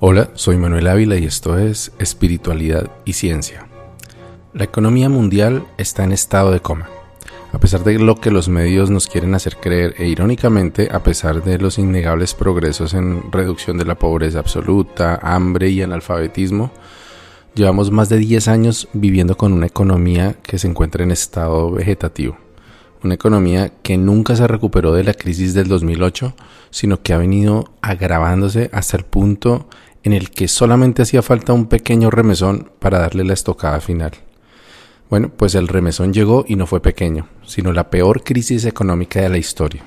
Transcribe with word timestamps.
Hola, 0.00 0.30
soy 0.34 0.56
Manuel 0.56 0.88
Ávila 0.88 1.16
y 1.16 1.24
esto 1.24 1.56
es 1.56 1.92
Espiritualidad 2.00 2.90
y 3.04 3.12
Ciencia. 3.12 3.68
La 4.52 4.64
economía 4.64 5.08
mundial 5.08 5.64
está 5.78 6.02
en 6.02 6.10
estado 6.10 6.50
de 6.50 6.58
coma. 6.58 6.88
A 7.52 7.58
pesar 7.60 7.84
de 7.84 8.00
lo 8.00 8.16
que 8.16 8.32
los 8.32 8.48
medios 8.48 8.90
nos 8.90 9.06
quieren 9.06 9.36
hacer 9.36 9.56
creer 9.56 9.94
e 9.96 10.08
irónicamente, 10.08 10.88
a 10.90 11.04
pesar 11.04 11.44
de 11.44 11.58
los 11.58 11.78
innegables 11.78 12.34
progresos 12.34 12.92
en 12.92 13.30
reducción 13.30 13.78
de 13.78 13.84
la 13.84 13.94
pobreza 13.94 14.40
absoluta, 14.40 15.20
hambre 15.22 15.70
y 15.70 15.80
analfabetismo, 15.80 16.72
llevamos 17.54 17.92
más 17.92 18.08
de 18.08 18.18
10 18.18 18.48
años 18.48 18.88
viviendo 18.94 19.36
con 19.36 19.52
una 19.52 19.66
economía 19.66 20.34
que 20.42 20.58
se 20.58 20.66
encuentra 20.66 21.04
en 21.04 21.12
estado 21.12 21.70
vegetativo. 21.70 22.36
Una 23.04 23.14
economía 23.14 23.70
que 23.82 23.96
nunca 23.96 24.34
se 24.34 24.48
recuperó 24.48 24.92
de 24.92 25.04
la 25.04 25.14
crisis 25.14 25.54
del 25.54 25.68
2008, 25.68 26.34
sino 26.70 27.02
que 27.02 27.12
ha 27.12 27.18
venido 27.18 27.70
agravándose 27.80 28.70
hasta 28.72 28.96
el 28.96 29.04
punto 29.04 29.68
en 30.04 30.12
el 30.12 30.30
que 30.30 30.48
solamente 30.48 31.02
hacía 31.02 31.22
falta 31.22 31.54
un 31.54 31.66
pequeño 31.66 32.10
remesón 32.10 32.70
para 32.78 32.98
darle 32.98 33.24
la 33.24 33.32
estocada 33.32 33.80
final. 33.80 34.12
Bueno, 35.10 35.30
pues 35.34 35.54
el 35.54 35.66
remesón 35.66 36.12
llegó 36.12 36.44
y 36.46 36.56
no 36.56 36.66
fue 36.66 36.80
pequeño, 36.80 37.28
sino 37.44 37.72
la 37.72 37.90
peor 37.90 38.22
crisis 38.22 38.66
económica 38.66 39.20
de 39.20 39.30
la 39.30 39.38
historia. 39.38 39.82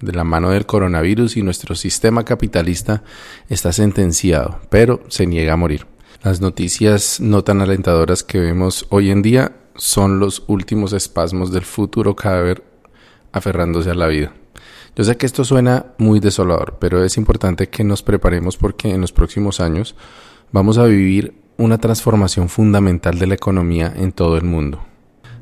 De 0.00 0.12
la 0.12 0.24
mano 0.24 0.50
del 0.50 0.66
coronavirus 0.66 1.36
y 1.36 1.42
nuestro 1.42 1.74
sistema 1.74 2.24
capitalista 2.24 3.02
está 3.48 3.72
sentenciado, 3.72 4.60
pero 4.68 5.02
se 5.08 5.26
niega 5.26 5.54
a 5.54 5.56
morir. 5.56 5.86
Las 6.22 6.40
noticias 6.40 7.20
no 7.20 7.42
tan 7.42 7.62
alentadoras 7.62 8.22
que 8.22 8.40
vemos 8.40 8.86
hoy 8.90 9.10
en 9.10 9.22
día 9.22 9.56
son 9.74 10.18
los 10.18 10.44
últimos 10.48 10.92
espasmos 10.92 11.50
del 11.50 11.62
futuro 11.64 12.14
cadáver 12.14 12.62
aferrándose 13.32 13.90
a 13.90 13.94
la 13.94 14.06
vida. 14.06 14.34
Yo 14.94 15.04
sé 15.04 15.16
que 15.16 15.24
esto 15.24 15.42
suena 15.44 15.86
muy 15.96 16.20
desolador, 16.20 16.76
pero 16.78 17.02
es 17.02 17.16
importante 17.16 17.70
que 17.70 17.82
nos 17.82 18.02
preparemos 18.02 18.58
porque 18.58 18.90
en 18.90 19.00
los 19.00 19.12
próximos 19.12 19.60
años 19.60 19.96
vamos 20.52 20.76
a 20.76 20.84
vivir 20.84 21.34
una 21.56 21.78
transformación 21.78 22.50
fundamental 22.50 23.18
de 23.18 23.26
la 23.26 23.34
economía 23.34 23.90
en 23.96 24.12
todo 24.12 24.36
el 24.36 24.44
mundo. 24.44 24.82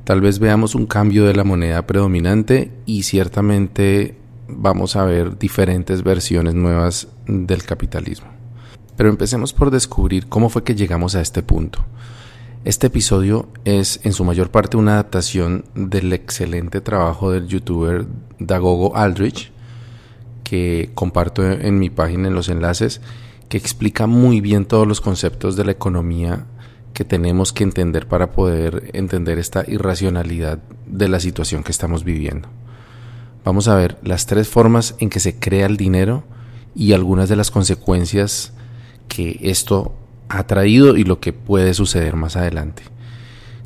Tal 0.04 0.20
vez 0.20 0.38
veamos 0.38 0.76
un 0.76 0.86
cambio 0.86 1.24
de 1.24 1.34
la 1.34 1.42
moneda 1.42 1.84
predominante 1.86 2.70
y 2.86 3.02
ciertamente 3.02 4.16
vamos 4.46 4.94
a 4.94 5.04
ver 5.04 5.36
diferentes 5.36 6.04
versiones 6.04 6.54
nuevas 6.54 7.08
del 7.26 7.64
capitalismo. 7.64 8.28
Pero 8.96 9.08
empecemos 9.08 9.52
por 9.52 9.72
descubrir 9.72 10.28
cómo 10.28 10.48
fue 10.48 10.62
que 10.62 10.76
llegamos 10.76 11.16
a 11.16 11.20
este 11.20 11.42
punto. 11.42 11.84
Este 12.62 12.88
episodio 12.88 13.48
es 13.64 14.00
en 14.04 14.12
su 14.12 14.22
mayor 14.22 14.50
parte 14.50 14.76
una 14.76 14.92
adaptación 14.92 15.64
del 15.74 16.12
excelente 16.12 16.82
trabajo 16.82 17.30
del 17.30 17.48
youtuber 17.48 18.04
Dagogo 18.38 18.94
Aldrich, 18.96 19.50
que 20.44 20.90
comparto 20.94 21.42
en 21.50 21.78
mi 21.78 21.88
página 21.88 22.28
en 22.28 22.34
los 22.34 22.50
enlaces, 22.50 23.00
que 23.48 23.56
explica 23.56 24.06
muy 24.06 24.42
bien 24.42 24.66
todos 24.66 24.86
los 24.86 25.00
conceptos 25.00 25.56
de 25.56 25.64
la 25.64 25.72
economía 25.72 26.44
que 26.92 27.06
tenemos 27.06 27.54
que 27.54 27.64
entender 27.64 28.06
para 28.06 28.32
poder 28.32 28.90
entender 28.92 29.38
esta 29.38 29.64
irracionalidad 29.66 30.58
de 30.86 31.08
la 31.08 31.18
situación 31.18 31.62
que 31.62 31.72
estamos 31.72 32.04
viviendo. 32.04 32.50
Vamos 33.42 33.68
a 33.68 33.74
ver 33.74 33.96
las 34.02 34.26
tres 34.26 34.48
formas 34.48 34.96
en 34.98 35.08
que 35.08 35.20
se 35.20 35.38
crea 35.38 35.64
el 35.64 35.78
dinero 35.78 36.24
y 36.74 36.92
algunas 36.92 37.30
de 37.30 37.36
las 37.36 37.50
consecuencias 37.50 38.52
que 39.08 39.38
esto 39.40 39.94
ha 40.30 40.46
traído 40.46 40.96
y 40.96 41.04
lo 41.04 41.20
que 41.20 41.32
puede 41.32 41.74
suceder 41.74 42.16
más 42.16 42.36
adelante. 42.36 42.84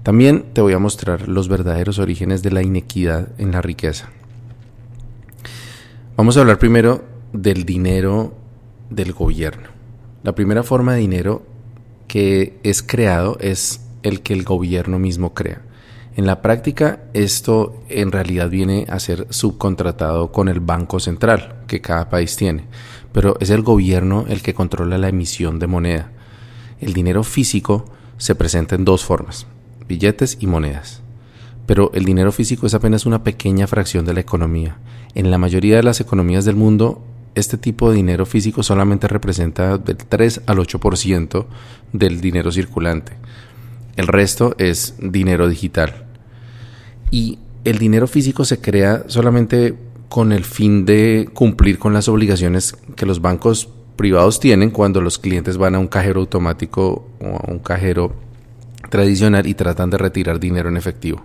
También 0.02 0.46
te 0.52 0.60
voy 0.60 0.72
a 0.72 0.78
mostrar 0.78 1.28
los 1.28 1.48
verdaderos 1.48 1.98
orígenes 1.98 2.42
de 2.42 2.50
la 2.50 2.62
inequidad 2.62 3.28
en 3.38 3.52
la 3.52 3.62
riqueza. 3.62 4.10
Vamos 6.16 6.36
a 6.36 6.40
hablar 6.40 6.58
primero 6.58 7.04
del 7.32 7.64
dinero 7.64 8.34
del 8.90 9.12
gobierno. 9.12 9.68
La 10.22 10.34
primera 10.34 10.62
forma 10.62 10.94
de 10.94 11.00
dinero 11.00 11.42
que 12.08 12.58
es 12.62 12.82
creado 12.82 13.36
es 13.40 13.80
el 14.02 14.22
que 14.22 14.32
el 14.32 14.44
gobierno 14.44 14.98
mismo 14.98 15.34
crea. 15.34 15.62
En 16.16 16.26
la 16.26 16.40
práctica, 16.40 17.00
esto 17.12 17.82
en 17.88 18.12
realidad 18.12 18.48
viene 18.48 18.86
a 18.88 19.00
ser 19.00 19.26
subcontratado 19.30 20.30
con 20.30 20.48
el 20.48 20.60
Banco 20.60 21.00
Central 21.00 21.56
que 21.66 21.80
cada 21.80 22.08
país 22.08 22.36
tiene, 22.36 22.66
pero 23.12 23.36
es 23.40 23.50
el 23.50 23.62
gobierno 23.62 24.24
el 24.28 24.40
que 24.40 24.54
controla 24.54 24.96
la 24.96 25.08
emisión 25.08 25.58
de 25.58 25.66
moneda. 25.66 26.12
El 26.80 26.92
dinero 26.92 27.24
físico 27.24 27.84
se 28.18 28.34
presenta 28.34 28.74
en 28.74 28.84
dos 28.84 29.04
formas, 29.04 29.46
billetes 29.88 30.38
y 30.40 30.46
monedas. 30.46 31.02
Pero 31.66 31.90
el 31.94 32.04
dinero 32.04 32.32
físico 32.32 32.66
es 32.66 32.74
apenas 32.74 33.06
una 33.06 33.24
pequeña 33.24 33.66
fracción 33.66 34.04
de 34.04 34.14
la 34.14 34.20
economía. 34.20 34.78
En 35.14 35.30
la 35.30 35.38
mayoría 35.38 35.76
de 35.76 35.82
las 35.82 36.00
economías 36.00 36.44
del 36.44 36.56
mundo, 36.56 37.02
este 37.34 37.56
tipo 37.56 37.90
de 37.90 37.96
dinero 37.96 38.26
físico 38.26 38.62
solamente 38.62 39.08
representa 39.08 39.78
del 39.78 39.96
3 39.96 40.42
al 40.46 40.58
8% 40.58 41.46
del 41.92 42.20
dinero 42.20 42.52
circulante. 42.52 43.12
El 43.96 44.08
resto 44.08 44.54
es 44.58 44.94
dinero 45.00 45.48
digital. 45.48 46.04
Y 47.10 47.38
el 47.64 47.78
dinero 47.78 48.06
físico 48.06 48.44
se 48.44 48.60
crea 48.60 49.04
solamente 49.06 49.74
con 50.08 50.32
el 50.32 50.44
fin 50.44 50.84
de 50.84 51.28
cumplir 51.32 51.78
con 51.78 51.92
las 51.92 52.08
obligaciones 52.08 52.76
que 52.94 53.06
los 53.06 53.20
bancos 53.20 53.68
privados 53.96 54.40
tienen 54.40 54.70
cuando 54.70 55.00
los 55.00 55.18
clientes 55.18 55.56
van 55.56 55.74
a 55.74 55.78
un 55.78 55.88
cajero 55.88 56.20
automático 56.20 57.08
o 57.20 57.26
a 57.26 57.50
un 57.50 57.58
cajero 57.58 58.14
tradicional 58.90 59.46
y 59.46 59.54
tratan 59.54 59.90
de 59.90 59.98
retirar 59.98 60.40
dinero 60.40 60.68
en 60.68 60.76
efectivo. 60.76 61.22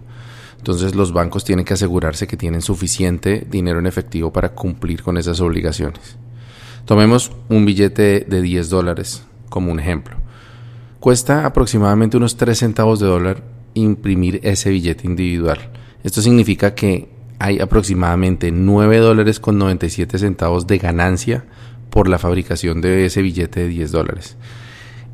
Entonces 0.58 0.96
los 0.96 1.14
bancos 1.14 1.44
tienen 1.46 1.66
que 1.66 1.74
asegurarse 1.74 2.28
que 2.28 2.38
tienen 2.38 2.62
suficiente 2.62 3.46
dinero 3.50 3.80
en 3.80 3.88
efectivo 3.88 4.32
para 4.32 4.50
cumplir 4.50 5.04
con 5.04 5.18
esas 5.18 5.40
obligaciones. 5.40 6.18
Tomemos 6.86 7.32
un 7.50 7.66
billete 7.66 8.26
de 8.28 8.42
10 8.42 8.70
dólares 8.70 9.24
como 9.50 9.72
un 9.72 9.80
ejemplo. 9.80 10.18
Cuesta 11.00 11.46
aproximadamente 11.46 12.18
unos 12.18 12.36
3 12.36 12.58
centavos 12.58 13.00
de 13.00 13.08
dólar 13.08 13.44
imprimir 13.74 14.42
ese 14.44 14.70
billete 14.70 15.08
individual. 15.08 15.70
Esto 16.04 16.22
significa 16.22 16.76
que 16.76 17.10
hay 17.40 17.60
aproximadamente 17.60 18.52
9 18.52 18.98
dólares 18.98 19.40
con 19.40 19.58
97 19.58 20.18
centavos 20.18 20.68
de 20.68 20.78
ganancia 20.78 21.46
por 22.00 22.08
la 22.08 22.18
fabricación 22.18 22.80
de 22.80 23.06
ese 23.06 23.22
billete 23.22 23.60
de 23.60 23.68
10 23.68 23.92
dólares. 23.92 24.38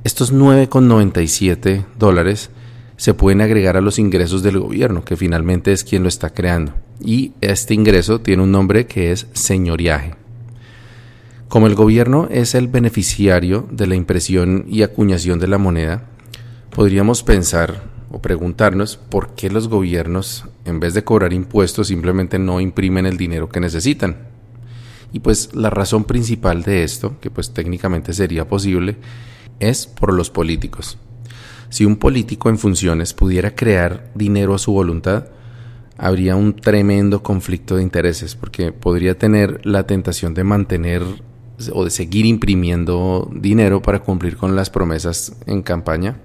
Estos 0.03 0.31
9,97 0.31 1.84
dólares 1.97 2.51
se 2.96 3.16
pueden 3.16 3.41
agregar 3.41 3.75
a 3.75 3.81
los 3.81 3.97
ingresos 3.97 4.44
del 4.44 4.59
gobierno, 4.59 5.03
que 5.03 5.16
finalmente 5.18 5.72
es 5.72 5.84
quien 5.84 6.03
lo 6.03 6.09
está 6.09 6.29
creando. 6.29 6.73
Y 7.03 7.31
este 7.41 7.73
ingreso 7.73 8.22
tiene 8.22 8.44
un 8.44 8.51
nombre 8.51 8.85
que 8.85 9.12
es 9.12 9.25
señoriaje. 9.34 10.13
Como 11.47 11.66
el 11.66 11.73
gobierno 11.73 12.28
es 12.29 12.53
el 12.53 12.68
beneficiario 12.68 13.67
de 13.72 13.88
la 13.88 13.96
impresión 13.96 14.66
y 14.67 14.84
acuñación 14.84 15.40
de 15.40 15.47
la 15.47 15.57
moneda, 15.57 16.03
podríamos 16.69 17.23
pensar 17.23 17.81
o 18.12 18.22
preguntarnos 18.22 18.97
por 18.97 19.34
qué 19.34 19.50
los 19.50 19.69
gobiernos, 19.69 20.46
en 20.66 20.79
vez 20.79 20.94
de 20.94 21.03
cobrar 21.03 21.34
impuestos, 21.34 21.88
simplemente 21.88 22.38
no 22.38 22.62
imprimen 22.62 23.07
el 23.07 23.17
dinero 23.17 23.50
que 23.50 23.59
necesitan. 23.59 24.34
Y 25.13 25.19
pues 25.19 25.53
la 25.53 25.69
razón 25.69 26.03
principal 26.03 26.63
de 26.63 26.83
esto, 26.83 27.19
que 27.19 27.29
pues 27.29 27.53
técnicamente 27.53 28.13
sería 28.13 28.47
posible, 28.47 28.97
es 29.59 29.88
por 29.88 30.13
los 30.13 30.29
políticos. 30.29 30.97
Si 31.69 31.85
un 31.85 31.97
político 31.97 32.49
en 32.49 32.57
funciones 32.57 33.13
pudiera 33.13 33.55
crear 33.55 34.11
dinero 34.16 34.55
a 34.55 34.59
su 34.59 34.71
voluntad, 34.71 35.27
habría 35.97 36.35
un 36.35 36.55
tremendo 36.55 37.23
conflicto 37.23 37.77
de 37.77 37.83
intereses, 37.83 38.35
porque 38.35 38.71
podría 38.71 39.17
tener 39.17 39.66
la 39.66 39.88
tentación 39.88 40.33
de 40.33 40.43
mantener 40.43 41.03
o 41.72 41.85
de 41.85 41.89
seguir 41.89 42.25
imprimiendo 42.25 43.29
dinero 43.33 43.81
para 43.81 43.99
cumplir 43.99 44.37
con 44.37 44.55
las 44.55 44.69
promesas 44.69 45.35
en 45.45 45.61
campaña 45.61 46.17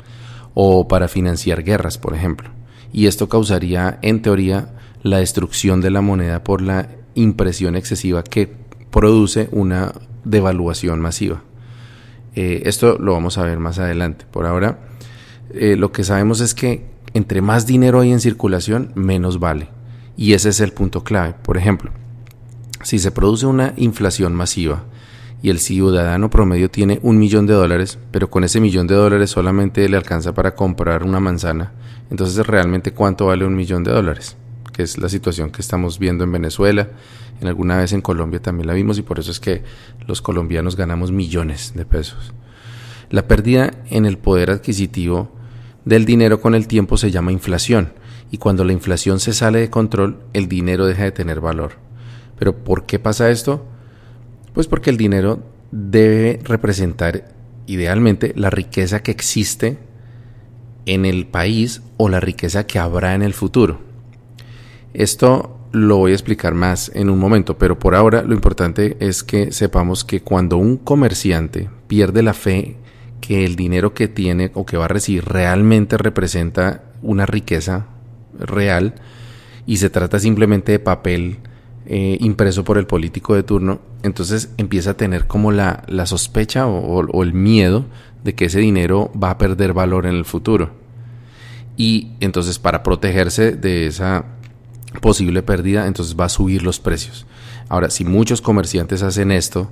o 0.54 0.88
para 0.88 1.08
financiar 1.08 1.62
guerras, 1.62 1.98
por 1.98 2.14
ejemplo. 2.14 2.50
Y 2.92 3.06
esto 3.06 3.28
causaría, 3.28 3.98
en 4.02 4.22
teoría, 4.22 4.74
la 5.02 5.18
destrucción 5.18 5.80
de 5.80 5.90
la 5.90 6.00
moneda 6.00 6.42
por 6.42 6.60
la 6.60 6.88
impresión 7.14 7.76
excesiva 7.76 8.22
que 8.22 8.56
produce 8.90 9.48
una 9.52 9.92
devaluación 10.24 11.00
masiva. 11.00 11.42
Eh, 12.34 12.62
esto 12.66 12.98
lo 12.98 13.12
vamos 13.12 13.38
a 13.38 13.44
ver 13.44 13.58
más 13.58 13.78
adelante. 13.78 14.24
Por 14.30 14.46
ahora, 14.46 14.78
eh, 15.52 15.76
lo 15.76 15.92
que 15.92 16.04
sabemos 16.04 16.40
es 16.40 16.54
que 16.54 16.84
entre 17.14 17.42
más 17.42 17.66
dinero 17.66 18.00
hay 18.00 18.12
en 18.12 18.20
circulación, 18.20 18.92
menos 18.94 19.40
vale. 19.40 19.68
Y 20.16 20.34
ese 20.34 20.50
es 20.50 20.60
el 20.60 20.72
punto 20.72 21.02
clave. 21.02 21.34
Por 21.42 21.56
ejemplo, 21.56 21.90
si 22.82 22.98
se 22.98 23.10
produce 23.10 23.46
una 23.46 23.74
inflación 23.76 24.34
masiva 24.34 24.84
y 25.42 25.50
el 25.50 25.58
ciudadano 25.58 26.30
promedio 26.30 26.70
tiene 26.70 27.00
un 27.02 27.18
millón 27.18 27.46
de 27.46 27.54
dólares, 27.54 27.98
pero 28.10 28.30
con 28.30 28.44
ese 28.44 28.60
millón 28.60 28.86
de 28.86 28.94
dólares 28.94 29.30
solamente 29.30 29.88
le 29.88 29.96
alcanza 29.96 30.34
para 30.34 30.54
comprar 30.54 31.02
una 31.02 31.20
manzana, 31.20 31.72
entonces 32.10 32.46
realmente 32.46 32.92
cuánto 32.92 33.26
vale 33.26 33.46
un 33.46 33.54
millón 33.54 33.82
de 33.82 33.92
dólares, 33.92 34.36
que 34.72 34.82
es 34.82 34.98
la 34.98 35.08
situación 35.08 35.50
que 35.50 35.62
estamos 35.62 35.98
viendo 35.98 36.24
en 36.24 36.32
Venezuela, 36.32 36.90
en 37.40 37.48
alguna 37.48 37.76
vez 37.78 37.92
en 37.92 38.00
Colombia 38.00 38.40
también 38.40 38.66
la 38.66 38.74
vimos 38.74 38.98
y 38.98 39.02
por 39.02 39.18
eso 39.18 39.30
es 39.30 39.40
que 39.40 39.62
los 40.06 40.22
colombianos 40.22 40.76
ganamos 40.76 41.12
millones 41.12 41.72
de 41.74 41.84
pesos. 41.84 42.32
La 43.10 43.26
pérdida 43.26 43.72
en 43.90 44.06
el 44.06 44.18
poder 44.18 44.50
adquisitivo 44.50 45.32
del 45.84 46.04
dinero 46.04 46.40
con 46.40 46.54
el 46.54 46.66
tiempo 46.66 46.96
se 46.96 47.10
llama 47.10 47.32
inflación 47.32 47.92
y 48.30 48.38
cuando 48.38 48.64
la 48.64 48.72
inflación 48.72 49.20
se 49.20 49.32
sale 49.32 49.60
de 49.60 49.70
control 49.70 50.20
el 50.32 50.48
dinero 50.48 50.86
deja 50.86 51.04
de 51.04 51.12
tener 51.12 51.40
valor. 51.40 51.72
¿Pero 52.38 52.56
por 52.64 52.86
qué 52.86 52.98
pasa 52.98 53.30
esto? 53.30 53.66
Pues 54.52 54.66
porque 54.66 54.90
el 54.90 54.96
dinero 54.96 55.42
debe 55.72 56.40
representar 56.44 57.34
idealmente, 57.66 58.32
la 58.36 58.50
riqueza 58.50 59.02
que 59.02 59.12
existe 59.12 59.78
en 60.86 61.04
el 61.04 61.26
país 61.26 61.82
o 61.96 62.08
la 62.08 62.20
riqueza 62.20 62.66
que 62.66 62.78
habrá 62.78 63.14
en 63.14 63.22
el 63.22 63.34
futuro. 63.34 63.80
Esto 64.92 65.56
lo 65.72 65.98
voy 65.98 66.12
a 66.12 66.14
explicar 66.14 66.54
más 66.54 66.90
en 66.94 67.10
un 67.10 67.18
momento, 67.18 67.58
pero 67.58 67.78
por 67.78 67.94
ahora 67.94 68.22
lo 68.22 68.34
importante 68.34 68.96
es 69.00 69.22
que 69.22 69.52
sepamos 69.52 70.04
que 70.04 70.22
cuando 70.22 70.56
un 70.56 70.76
comerciante 70.76 71.70
pierde 71.86 72.22
la 72.22 72.34
fe 72.34 72.76
que 73.20 73.44
el 73.44 73.54
dinero 73.54 73.94
que 73.94 74.08
tiene 74.08 74.50
o 74.54 74.66
que 74.66 74.76
va 74.76 74.86
a 74.86 74.88
recibir 74.88 75.24
realmente 75.24 75.96
representa 75.96 76.84
una 77.02 77.26
riqueza 77.26 77.86
real 78.38 78.94
y 79.66 79.76
se 79.76 79.90
trata 79.90 80.18
simplemente 80.18 80.72
de 80.72 80.78
papel 80.80 81.38
eh, 81.86 82.18
impreso 82.20 82.64
por 82.64 82.78
el 82.78 82.86
político 82.86 83.34
de 83.34 83.42
turno, 83.42 83.80
entonces 84.02 84.52
empieza 84.56 84.90
a 84.90 84.96
tener 84.96 85.26
como 85.26 85.52
la, 85.52 85.84
la 85.86 86.06
sospecha 86.06 86.66
o, 86.66 87.22
el 87.22 87.32
miedo 87.32 87.86
de 88.24 88.34
que 88.34 88.46
ese 88.46 88.60
dinero 88.60 89.10
va 89.20 89.30
a 89.30 89.38
perder 89.38 89.72
valor 89.72 90.06
en 90.06 90.14
el 90.14 90.24
futuro. 90.24 90.70
Y 91.76 92.12
entonces 92.20 92.58
para 92.58 92.82
protegerse 92.82 93.52
de 93.52 93.86
esa 93.86 94.24
posible 95.00 95.42
pérdida, 95.42 95.86
entonces 95.86 96.16
va 96.18 96.24
a 96.24 96.30
subir 96.30 96.62
los 96.62 96.80
precios. 96.80 97.26
Ahora, 97.68 97.90
si 97.90 98.04
muchos 98.04 98.40
comerciantes 98.40 99.02
hacen 99.02 99.30
esto, 99.30 99.70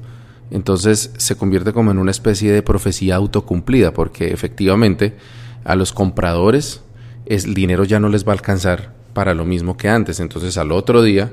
entonces 0.51 1.13
se 1.17 1.37
convierte 1.37 1.73
como 1.73 1.91
en 1.91 1.99
una 1.99 2.11
especie 2.11 2.53
de 2.53 2.63
profecía 2.63 3.17
autocumplida, 3.17 3.93
porque 3.93 4.33
efectivamente 4.33 5.17
a 5.65 5.75
los 5.75 5.93
compradores 5.93 6.83
el 7.27 7.55
dinero 7.55 7.85
ya 7.85 8.01
no 8.01 8.09
les 8.09 8.27
va 8.27 8.33
a 8.33 8.37
alcanzar 8.37 8.95
para 9.13 9.35
lo 9.35 9.45
mismo 9.45 9.77
que 9.77 9.89
antes. 9.89 10.21
Entonces 10.21 10.57
al 10.57 10.73
otro 10.73 11.03
día 11.03 11.31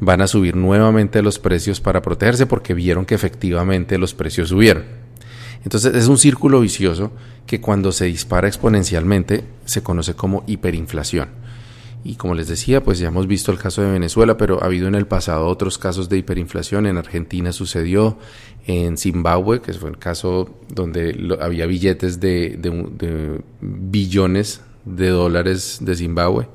van 0.00 0.20
a 0.20 0.26
subir 0.26 0.56
nuevamente 0.56 1.22
los 1.22 1.38
precios 1.38 1.80
para 1.80 2.02
protegerse 2.02 2.46
porque 2.46 2.74
vieron 2.74 3.06
que 3.06 3.14
efectivamente 3.14 3.98
los 3.98 4.14
precios 4.14 4.48
subieron. 4.48 4.84
Entonces 5.64 5.94
es 5.94 6.08
un 6.08 6.18
círculo 6.18 6.60
vicioso 6.60 7.12
que 7.46 7.60
cuando 7.60 7.92
se 7.92 8.06
dispara 8.06 8.48
exponencialmente 8.48 9.44
se 9.64 9.82
conoce 9.82 10.14
como 10.14 10.44
hiperinflación. 10.46 11.28
Y 12.04 12.16
como 12.16 12.34
les 12.34 12.48
decía, 12.48 12.82
pues 12.82 12.98
ya 12.98 13.08
hemos 13.08 13.26
visto 13.28 13.52
el 13.52 13.58
caso 13.58 13.82
de 13.82 13.92
Venezuela, 13.92 14.36
pero 14.36 14.62
ha 14.62 14.66
habido 14.66 14.88
en 14.88 14.96
el 14.96 15.06
pasado 15.06 15.46
otros 15.46 15.78
casos 15.78 16.08
de 16.08 16.18
hiperinflación. 16.18 16.86
En 16.86 16.98
Argentina 16.98 17.52
sucedió, 17.52 18.18
en 18.66 18.96
Zimbabue, 18.96 19.60
que 19.60 19.72
fue 19.72 19.90
el 19.90 19.98
caso 19.98 20.50
donde 20.68 21.36
había 21.40 21.66
billetes 21.66 22.20
de, 22.20 23.42
billones 23.60 24.62
de 24.84 25.08
dólares 25.08 25.78
de 25.80 25.94
Zimbabue. 25.94 26.48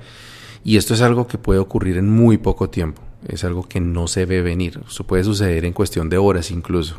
Y 0.64 0.76
esto 0.76 0.94
es 0.94 1.02
algo 1.02 1.28
que 1.28 1.38
puede 1.38 1.60
ocurrir 1.60 1.98
en 1.98 2.10
muy 2.10 2.38
poco 2.38 2.70
tiempo. 2.70 3.02
Es 3.28 3.44
algo 3.44 3.64
que 3.64 3.80
no 3.80 4.08
se 4.08 4.26
ve 4.26 4.42
venir. 4.42 4.82
Eso 4.86 5.06
puede 5.06 5.24
suceder 5.24 5.64
en 5.64 5.74
cuestión 5.74 6.10
de 6.10 6.18
horas 6.18 6.52
incluso. 6.52 6.98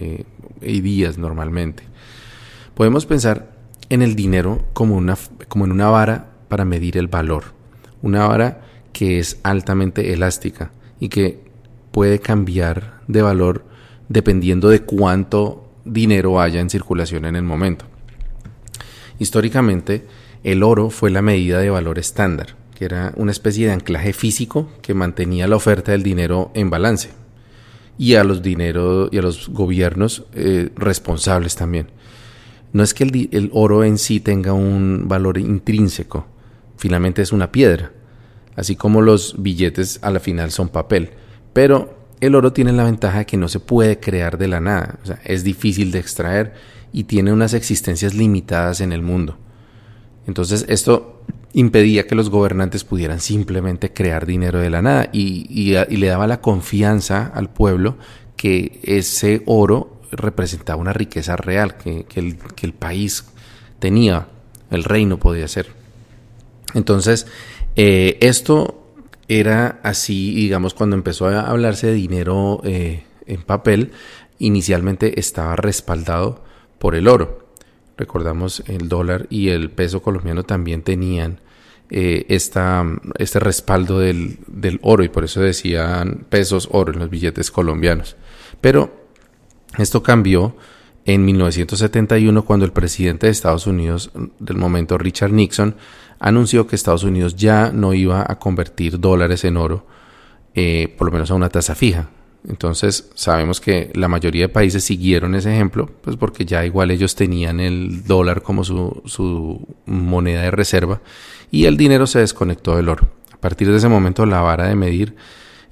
Eh, 0.00 0.24
y 0.62 0.80
días 0.80 1.18
normalmente. 1.18 1.82
Podemos 2.74 3.06
pensar 3.06 3.56
en 3.88 4.02
el 4.02 4.14
dinero 4.14 4.64
como, 4.72 4.96
una, 4.96 5.16
como 5.48 5.64
en 5.64 5.72
una 5.72 5.88
vara 5.88 6.30
para 6.48 6.64
medir 6.64 6.96
el 6.96 7.08
valor. 7.08 7.57
Una 8.02 8.26
vara 8.26 8.62
que 8.92 9.18
es 9.18 9.38
altamente 9.42 10.12
elástica 10.12 10.72
y 11.00 11.08
que 11.08 11.40
puede 11.90 12.18
cambiar 12.18 13.00
de 13.06 13.22
valor 13.22 13.64
dependiendo 14.08 14.68
de 14.68 14.82
cuánto 14.82 15.68
dinero 15.84 16.40
haya 16.40 16.60
en 16.60 16.70
circulación 16.70 17.24
en 17.24 17.36
el 17.36 17.42
momento. 17.42 17.84
Históricamente, 19.18 20.06
el 20.44 20.62
oro 20.62 20.90
fue 20.90 21.10
la 21.10 21.22
medida 21.22 21.60
de 21.60 21.70
valor 21.70 21.98
estándar 21.98 22.58
que 22.78 22.84
era 22.84 23.12
una 23.16 23.32
especie 23.32 23.66
de 23.66 23.72
anclaje 23.72 24.12
físico 24.12 24.68
que 24.82 24.94
mantenía 24.94 25.48
la 25.48 25.56
oferta 25.56 25.90
del 25.90 26.04
dinero 26.04 26.52
en 26.54 26.70
balance 26.70 27.10
y 27.98 28.14
a 28.14 28.22
los 28.22 28.40
dineros 28.40 29.08
y 29.10 29.18
a 29.18 29.22
los 29.22 29.48
gobiernos 29.48 30.26
eh, 30.32 30.70
responsables 30.76 31.56
también. 31.56 31.88
No 32.72 32.84
es 32.84 32.94
que 32.94 33.02
el, 33.02 33.50
oro 33.52 33.82
en 33.82 33.98
sí 33.98 34.20
tenga 34.20 34.52
un 34.52 35.08
valor 35.08 35.38
intrínseco, 35.38 36.28
finalmente 36.78 37.20
es 37.20 37.32
una 37.32 37.52
piedra, 37.52 37.92
así 38.56 38.74
como 38.74 39.02
los 39.02 39.34
billetes 39.42 39.98
a 40.02 40.10
la 40.10 40.20
final 40.20 40.50
son 40.50 40.70
papel, 40.70 41.10
pero 41.52 41.98
el 42.20 42.34
oro 42.34 42.52
tiene 42.52 42.72
la 42.72 42.84
ventaja 42.84 43.18
de 43.18 43.26
que 43.26 43.36
no 43.36 43.48
se 43.48 43.60
puede 43.60 44.00
crear 44.00 44.38
de 44.38 44.48
la 44.48 44.60
nada, 44.60 44.98
es 45.24 45.44
difícil 45.44 45.92
de 45.92 45.98
extraer 45.98 46.54
y 46.92 47.04
tiene 47.04 47.32
unas 47.32 47.54
existencias 47.54 48.14
limitadas 48.14 48.80
en 48.80 48.92
el 48.92 49.02
mundo. 49.02 49.36
Entonces 50.26 50.64
esto 50.68 51.22
impedía 51.52 52.06
que 52.06 52.14
los 52.14 52.30
gobernantes 52.30 52.84
pudieran 52.84 53.20
simplemente 53.20 53.92
crear 53.92 54.26
dinero 54.26 54.58
de 54.58 54.70
la 54.70 54.82
nada 54.82 55.08
y, 55.12 55.72
le 55.88 56.06
daba 56.06 56.26
la 56.26 56.40
confianza 56.40 57.26
al 57.26 57.50
pueblo 57.50 57.98
que 58.36 58.80
ese 58.82 59.42
oro 59.46 60.00
representaba 60.10 60.80
una 60.80 60.92
riqueza 60.92 61.36
real 61.36 61.76
que, 61.76 62.06
el, 62.14 62.72
país 62.74 63.24
tenía, 63.78 64.28
el 64.70 64.84
reino 64.84 65.18
podía 65.18 65.48
ser. 65.48 65.77
Entonces, 66.74 67.26
eh, 67.76 68.18
esto 68.20 68.82
era 69.28 69.80
así, 69.82 70.34
digamos, 70.34 70.74
cuando 70.74 70.96
empezó 70.96 71.28
a 71.28 71.42
hablarse 71.42 71.88
de 71.88 71.94
dinero 71.94 72.60
eh, 72.64 73.04
en 73.26 73.42
papel, 73.42 73.92
inicialmente 74.38 75.20
estaba 75.20 75.56
respaldado 75.56 76.44
por 76.78 76.94
el 76.94 77.08
oro. 77.08 77.46
Recordamos 77.96 78.62
el 78.66 78.88
dólar 78.88 79.26
y 79.28 79.48
el 79.48 79.70
peso 79.70 80.02
colombiano 80.02 80.44
también 80.44 80.82
tenían 80.82 81.40
eh, 81.90 82.26
este 82.28 83.40
respaldo 83.40 83.98
del, 83.98 84.38
del, 84.46 84.78
oro 84.82 85.04
y 85.04 85.08
por 85.08 85.24
eso 85.24 85.40
decían 85.40 86.26
pesos 86.28 86.68
oro 86.70 86.92
en 86.92 87.00
los 87.00 87.10
billetes 87.10 87.50
colombianos. 87.50 88.16
Pero 88.60 89.08
esto 89.78 90.02
cambió 90.02 90.56
en 91.04 91.24
1971 91.24 92.44
cuando 92.44 92.66
el 92.66 92.72
presidente 92.72 93.26
de 93.26 93.32
Estados 93.32 93.66
Unidos 93.66 94.10
del 94.38 94.56
momento, 94.58 94.98
Richard 94.98 95.32
Nixon, 95.32 95.74
anunció 96.18 96.66
que 96.66 96.76
Estados 96.76 97.04
Unidos 97.04 97.36
ya 97.36 97.70
no 97.72 97.94
iba 97.94 98.24
a 98.26 98.38
convertir 98.38 99.00
dólares 99.00 99.44
en 99.44 99.56
oro, 99.56 99.86
eh, 100.54 100.94
por 100.98 101.06
lo 101.06 101.12
menos 101.12 101.30
a 101.30 101.34
una 101.34 101.48
tasa 101.48 101.74
fija, 101.74 102.08
entonces 102.46 103.10
sabemos 103.14 103.60
que 103.60 103.90
la 103.94 104.08
mayoría 104.08 104.44
de 104.44 104.48
países 104.48 104.84
siguieron 104.84 105.34
ese 105.34 105.52
ejemplo, 105.52 105.90
pues 106.02 106.16
porque 106.16 106.44
ya 106.44 106.64
igual 106.64 106.90
ellos 106.90 107.14
tenían 107.14 107.60
el 107.60 108.04
dólar 108.04 108.42
como 108.42 108.64
su, 108.64 109.02
su 109.06 109.66
moneda 109.86 110.42
de 110.42 110.50
reserva 110.50 111.00
y 111.50 111.64
el 111.64 111.76
dinero 111.76 112.06
se 112.06 112.20
desconectó 112.20 112.76
del 112.76 112.88
oro. 112.88 113.08
A 113.32 113.36
partir 113.36 113.70
de 113.70 113.76
ese 113.76 113.88
momento 113.88 114.24
la 114.24 114.40
vara 114.40 114.68
de 114.68 114.76
medir 114.76 115.16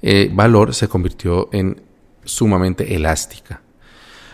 eh, 0.01 0.29
valor 0.31 0.73
se 0.73 0.87
convirtió 0.87 1.49
en 1.51 1.81
sumamente 2.25 2.95
elástica. 2.95 3.61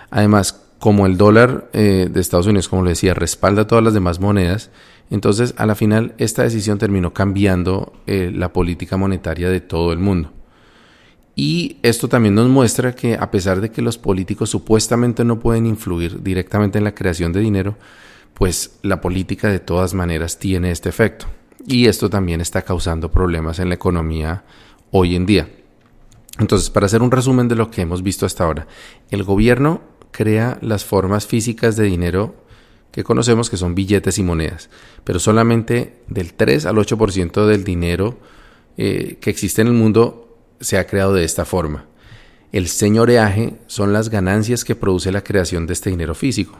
Además, 0.09 0.61
como 0.79 1.05
el 1.05 1.17
dólar 1.17 1.69
eh, 1.73 2.09
de 2.11 2.19
Estados 2.19 2.47
Unidos, 2.47 2.67
como 2.67 2.83
le 2.83 2.89
decía, 2.89 3.13
respalda 3.13 3.67
todas 3.67 3.83
las 3.83 3.93
demás 3.93 4.19
monedas, 4.19 4.69
entonces 5.09 5.53
a 5.57 5.65
la 5.65 5.75
final 5.75 6.13
esta 6.17 6.43
decisión 6.43 6.77
terminó 6.77 7.13
cambiando 7.13 7.93
eh, 8.07 8.31
la 8.33 8.53
política 8.53 8.97
monetaria 8.97 9.49
de 9.49 9.61
todo 9.61 9.93
el 9.93 9.99
mundo. 9.99 10.31
Y 11.35 11.77
esto 11.81 12.07
también 12.07 12.35
nos 12.35 12.47
muestra 12.47 12.93
que 12.93 13.15
a 13.15 13.31
pesar 13.31 13.59
de 13.59 13.71
que 13.71 13.81
los 13.81 13.97
políticos 13.97 14.49
supuestamente 14.49 15.23
no 15.23 15.39
pueden 15.39 15.65
influir 15.65 16.21
directamente 16.21 16.77
en 16.77 16.83
la 16.83 16.93
creación 16.93 17.33
de 17.33 17.39
dinero, 17.39 17.75
pues 18.33 18.77
la 18.83 19.01
política 19.01 19.47
de 19.47 19.59
todas 19.59 19.93
maneras 19.93 20.37
tiene 20.37 20.71
este 20.71 20.89
efecto. 20.89 21.25
Y 21.65 21.87
esto 21.87 22.09
también 22.09 22.41
está 22.41 22.61
causando 22.61 23.11
problemas 23.11 23.59
en 23.59 23.69
la 23.69 23.75
economía 23.75 24.43
hoy 24.91 25.15
en 25.15 25.25
día. 25.25 25.49
Entonces, 26.39 26.69
para 26.69 26.87
hacer 26.87 27.01
un 27.01 27.11
resumen 27.11 27.47
de 27.47 27.55
lo 27.55 27.71
que 27.71 27.81
hemos 27.81 28.03
visto 28.03 28.25
hasta 28.25 28.43
ahora, 28.43 28.67
el 29.09 29.23
gobierno 29.23 29.81
crea 30.11 30.57
las 30.61 30.83
formas 30.83 31.25
físicas 31.25 31.75
de 31.75 31.83
dinero 31.83 32.35
que 32.93 33.03
conocemos 33.03 33.49
que 33.49 33.57
son 33.57 33.75
billetes 33.75 34.19
y 34.19 34.23
monedas, 34.23 34.69
pero 35.03 35.19
solamente 35.19 36.03
del 36.07 36.33
3 36.33 36.67
al 36.67 36.77
8% 36.77 37.45
del 37.45 37.63
dinero 37.65 38.19
eh, 38.77 39.17
que 39.19 39.31
existe 39.31 39.61
en 39.61 39.67
el 39.67 39.73
mundo 39.73 40.37
se 40.61 40.77
ha 40.77 40.87
creado 40.87 41.13
de 41.13 41.25
esta 41.25 41.43
forma. 41.43 41.87
El 42.51 42.67
señoreaje 42.67 43.55
son 43.65 43.93
las 43.93 44.09
ganancias 44.09 44.63
que 44.63 44.75
produce 44.75 45.11
la 45.11 45.23
creación 45.23 45.65
de 45.65 45.73
este 45.73 45.89
dinero 45.89 46.13
físico, 46.13 46.59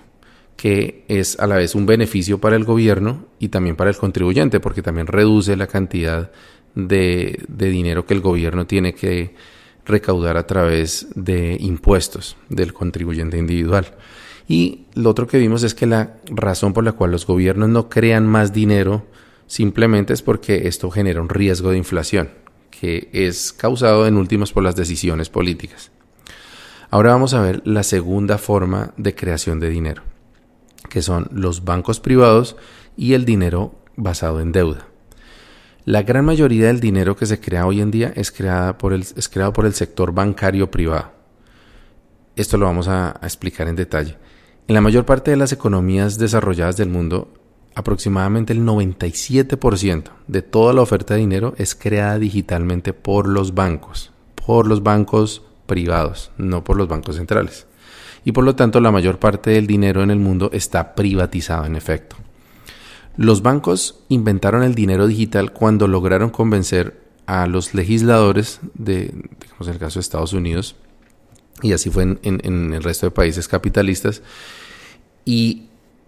que 0.57 1.05
es 1.07 1.39
a 1.39 1.45
la 1.45 1.57
vez 1.57 1.75
un 1.75 1.85
beneficio 1.85 2.39
para 2.39 2.55
el 2.55 2.63
gobierno 2.63 3.27
y 3.37 3.49
también 3.49 3.75
para 3.75 3.91
el 3.91 3.97
contribuyente, 3.97 4.59
porque 4.59 4.81
también 4.81 5.05
reduce 5.05 5.55
la 5.55 5.67
cantidad 5.67 6.31
de, 6.73 7.45
dinero 7.47 8.07
que 8.07 8.15
el 8.15 8.21
gobierno 8.21 8.65
tiene 8.65 8.95
que 8.95 9.35
recaudar 9.85 10.37
a 10.37 10.47
través 10.47 11.07
de 11.13 11.57
impuestos 11.59 12.37
del 12.49 12.73
contribuyente 12.73 13.37
individual. 13.37 13.93
Y 14.47 14.85
lo 14.93 15.09
otro 15.09 15.27
que 15.27 15.37
vimos 15.37 15.63
es 15.63 15.73
que 15.73 15.85
la 15.85 16.17
razón 16.25 16.73
por 16.73 16.83
la 16.83 16.91
cual 16.93 17.11
los 17.11 17.25
gobiernos 17.25 17.69
no 17.69 17.89
crean 17.89 18.27
más 18.27 18.53
dinero 18.53 19.05
simplemente 19.47 20.13
es 20.13 20.21
porque 20.21 20.67
esto 20.67 20.89
genera 20.91 21.21
un 21.21 21.29
riesgo 21.29 21.71
de 21.71 21.77
inflación 21.77 22.29
que 22.83 23.09
es 23.13 23.53
causado 23.53 24.07
en 24.07 24.17
últimos 24.17 24.51
por 24.51 24.63
las 24.63 24.75
decisiones 24.75 25.29
políticas. 25.29 25.91
Ahora 26.89 27.11
vamos 27.11 27.33
a 27.33 27.41
ver 27.41 27.61
la 27.65 27.81
segunda 27.81 28.37
forma 28.37 28.93
de 28.97 29.15
creación 29.15 29.59
de 29.59 29.69
dinero, 29.69 30.03
que 30.89 31.01
son 31.01 31.29
los 31.31 31.63
bancos 31.63 31.99
privados 31.99 32.57
y 32.97 33.13
el 33.13 33.23
dinero 33.25 33.73
basado 33.95 34.41
en 34.41 34.51
deuda. 34.51 34.87
La 35.85 36.03
gran 36.03 36.25
mayoría 36.25 36.67
del 36.67 36.79
dinero 36.79 37.15
que 37.15 37.25
se 37.25 37.39
crea 37.39 37.65
hoy 37.65 37.79
en 37.81 37.89
día 37.89 38.11
es, 38.15 38.31
creada 38.31 38.77
por 38.77 38.93
el, 38.93 39.01
es 39.01 39.29
creado 39.29 39.53
por 39.53 39.65
el 39.65 39.73
sector 39.73 40.13
bancario 40.13 40.69
privado. 40.69 41.11
Esto 42.35 42.57
lo 42.57 42.65
vamos 42.65 42.87
a, 42.87 43.11
a 43.11 43.25
explicar 43.25 43.67
en 43.67 43.75
detalle. 43.75 44.17
En 44.65 44.75
la 44.75 44.81
mayor 44.81 45.05
parte 45.05 45.31
de 45.31 45.37
las 45.37 45.51
economías 45.51 46.17
desarrolladas 46.17 46.77
del 46.77 46.87
mundo, 46.87 47.27
aproximadamente 47.75 48.53
el 48.53 48.61
97% 48.61 50.05
de 50.27 50.41
toda 50.41 50.71
la 50.71 50.81
oferta 50.81 51.13
de 51.13 51.19
dinero 51.19 51.53
es 51.57 51.75
creada 51.75 52.17
digitalmente 52.17 52.93
por 52.93 53.27
los 53.27 53.53
bancos, 53.53 54.11
por 54.35 54.67
los 54.67 54.81
bancos 54.81 55.43
privados, 55.65 56.31
no 56.37 56.63
por 56.63 56.77
los 56.77 56.87
bancos 56.87 57.17
centrales. 57.17 57.67
Y 58.23 58.31
por 58.31 58.45
lo 58.45 58.55
tanto 58.55 58.79
la 58.79 58.91
mayor 58.91 59.19
parte 59.19 59.49
del 59.49 59.67
dinero 59.67 60.01
en 60.01 60.11
el 60.11 60.19
mundo 60.19 60.49
está 60.53 60.95
privatizado 60.95 61.65
en 61.65 61.75
efecto. 61.75 62.15
Los 63.17 63.41
bancos 63.41 63.99
inventaron 64.07 64.63
el 64.63 64.75
dinero 64.75 65.07
digital 65.07 65.51
cuando 65.51 65.89
lograron 65.89 66.29
convencer 66.29 67.01
a 67.25 67.47
los 67.47 67.73
legisladores 67.73 68.61
de, 68.75 69.13
digamos 69.41 69.67
en 69.67 69.73
el 69.73 69.79
caso 69.79 69.99
de 69.99 70.01
Estados 70.01 70.31
Unidos, 70.31 70.77
y 71.63 71.73
así 71.73 71.89
fue 71.89 72.03
en, 72.21 72.73
el 72.73 72.83
resto 72.83 73.07
de 73.07 73.11
países 73.11 73.47
capitalistas, 73.47 74.21
y 75.25 75.63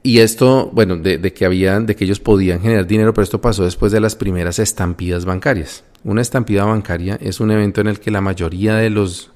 y 0.05 0.19
esto, 0.19 0.69
bueno, 0.71 0.97
de, 0.97 1.33
que 1.33 1.45
habían, 1.45 1.88
de 1.88 1.95
que 1.95 2.03
ellos 2.03 2.19
podían 2.19 2.62
generar 2.62 2.85
dinero, 2.85 3.12
pero 3.12 3.24
esto 3.24 3.41
pasó 3.41 3.63
después 3.63 3.91
de 3.91 4.00
las 4.00 4.15
primeras 4.15 4.59
estampidas 4.59 5.25
bancarias. 5.25 5.83
Una 6.03 6.21
estampida 6.21 6.63
bancaria 6.63 7.17
es 7.19 7.39
un 7.39 7.50
evento 7.50 7.81
en 7.81 7.88
el 7.88 8.00
que 8.00 8.12
la 8.12 8.21
mayoría 8.21 8.75
de 8.75 8.91
los 8.91 9.31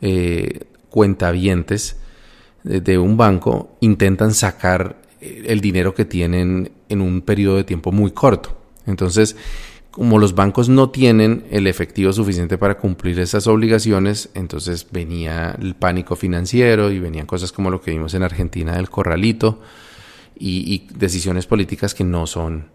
eh, 0.00 0.60
cuentavientes 0.90 1.96
de, 2.62 2.98
un 2.98 3.16
banco 3.16 3.76
intentan 3.80 4.32
sacar 4.32 5.02
el 5.20 5.60
dinero 5.60 5.92
que 5.92 6.04
tienen 6.04 6.70
en 6.88 7.00
un 7.00 7.22
periodo 7.22 7.56
de 7.56 7.64
tiempo 7.64 7.90
muy 7.90 8.12
corto. 8.12 8.56
Entonces, 8.86 9.34
como 9.92 10.18
los 10.18 10.34
bancos 10.34 10.70
no 10.70 10.88
tienen 10.88 11.44
el 11.50 11.66
efectivo 11.66 12.14
suficiente 12.14 12.56
para 12.56 12.78
cumplir 12.78 13.20
esas 13.20 13.46
obligaciones, 13.46 14.30
entonces 14.34 14.86
venía 14.90 15.54
el 15.60 15.74
pánico 15.74 16.16
financiero 16.16 16.90
y 16.90 16.98
venían 16.98 17.26
cosas 17.26 17.52
como 17.52 17.70
lo 17.70 17.82
que 17.82 17.90
vimos 17.90 18.14
en 18.14 18.22
Argentina 18.22 18.74
del 18.74 18.88
corralito 18.88 19.60
y, 20.34 20.88
decisiones 20.94 21.46
políticas 21.46 21.94
que 21.94 22.04
no 22.04 22.26
son 22.26 22.70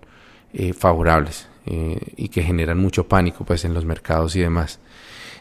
eh, 0.54 0.74
favorables 0.74 1.48
eh, 1.66 2.00
y 2.16 2.30
que 2.30 2.44
generan 2.44 2.78
mucho 2.78 3.08
pánico 3.08 3.44
pues, 3.44 3.66
en 3.66 3.74
los 3.74 3.84
mercados 3.84 4.36
y 4.36 4.42
demás. 4.42 4.80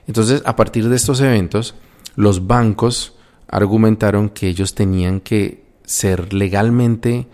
Entonces, 0.09 0.43
a 0.47 0.57
partir 0.57 0.89
de 0.89 0.97
estos 0.97 1.21
eventos, 1.21 1.75
los 2.15 2.47
bancos 2.47 3.17
argumentaron 3.49 4.31
que 4.31 4.49
ellos 4.49 4.75
tenían 4.75 5.21
que 5.21 5.63
ser 5.85 6.33
legalmente 6.33 7.27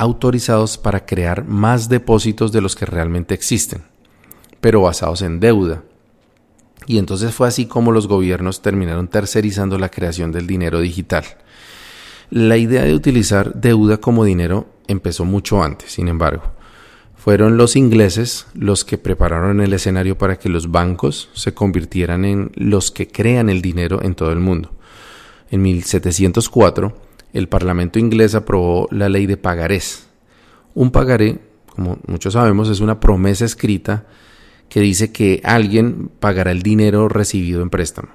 autorizados 0.00 0.78
para 0.78 1.04
crear 1.04 1.44
más 1.44 1.90
depósitos 1.90 2.52
de 2.52 2.62
los 2.62 2.74
que 2.74 2.86
realmente 2.86 3.34
existen, 3.34 3.82
pero 4.62 4.80
basados 4.80 5.20
en 5.20 5.40
deuda. 5.40 5.82
Y 6.86 6.96
entonces 6.96 7.34
fue 7.34 7.48
así 7.48 7.66
como 7.66 7.92
los 7.92 8.08
gobiernos 8.08 8.62
terminaron 8.62 9.08
tercerizando 9.08 9.78
la 9.78 9.90
creación 9.90 10.32
del 10.32 10.46
dinero 10.46 10.80
digital. 10.80 11.24
La 12.30 12.56
idea 12.56 12.82
de 12.82 12.94
utilizar 12.94 13.52
deuda 13.60 13.98
como 13.98 14.24
dinero 14.24 14.70
empezó 14.88 15.26
mucho 15.26 15.62
antes, 15.62 15.92
sin 15.92 16.08
embargo. 16.08 16.44
Fueron 17.14 17.58
los 17.58 17.76
ingleses 17.76 18.46
los 18.54 18.86
que 18.86 18.96
prepararon 18.96 19.60
el 19.60 19.74
escenario 19.74 20.16
para 20.16 20.38
que 20.38 20.48
los 20.48 20.70
bancos 20.70 21.28
se 21.34 21.52
convirtieran 21.52 22.24
en 22.24 22.52
los 22.54 22.90
que 22.90 23.06
crean 23.06 23.50
el 23.50 23.60
dinero 23.60 24.00
en 24.02 24.14
todo 24.14 24.32
el 24.32 24.40
mundo. 24.40 24.72
En 25.50 25.60
1704, 25.60 27.09
el 27.32 27.48
Parlamento 27.48 27.98
inglés 27.98 28.34
aprobó 28.34 28.88
la 28.90 29.08
ley 29.08 29.26
de 29.26 29.36
pagarés. 29.36 30.06
Un 30.74 30.90
pagaré, 30.90 31.38
como 31.74 31.98
muchos 32.06 32.34
sabemos, 32.34 32.68
es 32.68 32.80
una 32.80 33.00
promesa 33.00 33.44
escrita 33.44 34.04
que 34.68 34.80
dice 34.80 35.12
que 35.12 35.40
alguien 35.44 36.10
pagará 36.20 36.52
el 36.52 36.62
dinero 36.62 37.08
recibido 37.08 37.62
en 37.62 37.70
préstamo. 37.70 38.08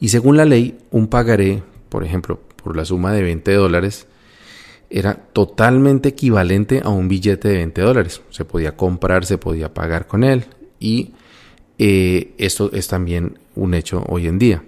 Y 0.00 0.08
según 0.08 0.36
la 0.36 0.44
ley, 0.44 0.78
un 0.90 1.06
pagaré, 1.06 1.62
por 1.88 2.04
ejemplo, 2.04 2.40
por 2.62 2.76
la 2.76 2.84
suma 2.84 3.12
de 3.12 3.22
20 3.22 3.52
dólares 3.54 4.06
era 4.90 5.14
totalmente 5.14 6.10
equivalente 6.10 6.80
a 6.84 6.90
un 6.90 7.08
billete 7.08 7.48
de 7.48 7.56
20 7.56 7.80
dólares. 7.80 8.22
Se 8.30 8.44
podía 8.44 8.76
comprar, 8.76 9.24
se 9.24 9.38
podía 9.38 9.72
pagar 9.72 10.06
con 10.06 10.24
él 10.24 10.46
y 10.78 11.12
eh, 11.78 12.34
esto 12.38 12.70
es 12.72 12.88
también 12.88 13.38
un 13.54 13.74
hecho 13.74 14.04
hoy 14.08 14.26
en 14.26 14.38
día. 14.38 14.62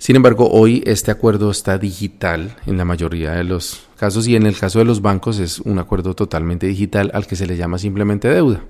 Sin 0.00 0.16
embargo, 0.16 0.48
hoy 0.50 0.82
este 0.86 1.10
acuerdo 1.10 1.50
está 1.50 1.76
digital 1.76 2.56
en 2.64 2.78
la 2.78 2.86
mayoría 2.86 3.32
de 3.32 3.44
los 3.44 3.86
casos 3.98 4.26
y 4.26 4.34
en 4.34 4.46
el 4.46 4.58
caso 4.58 4.78
de 4.78 4.86
los 4.86 5.02
bancos 5.02 5.38
es 5.38 5.58
un 5.60 5.78
acuerdo 5.78 6.14
totalmente 6.14 6.66
digital 6.66 7.10
al 7.12 7.26
que 7.26 7.36
se 7.36 7.46
le 7.46 7.58
llama 7.58 7.76
simplemente 7.76 8.26
deuda. 8.26 8.64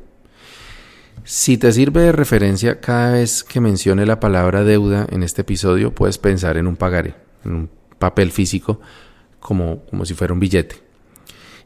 Si 1.22 1.56
te 1.56 1.70
sirve 1.70 2.02
de 2.02 2.10
referencia 2.10 2.80
cada 2.80 3.12
vez 3.12 3.44
que 3.44 3.60
mencione 3.60 4.06
la 4.06 4.18
palabra 4.18 4.64
deuda 4.64 5.06
en 5.08 5.22
este 5.22 5.42
episodio, 5.42 5.94
puedes 5.94 6.18
pensar 6.18 6.56
en 6.56 6.66
un 6.66 6.74
pagaré, 6.74 7.14
en 7.44 7.54
un 7.54 7.70
papel 8.00 8.32
físico 8.32 8.80
como, 9.38 9.84
como 9.88 10.04
si 10.04 10.14
fuera 10.14 10.34
un 10.34 10.40
billete. 10.40 10.82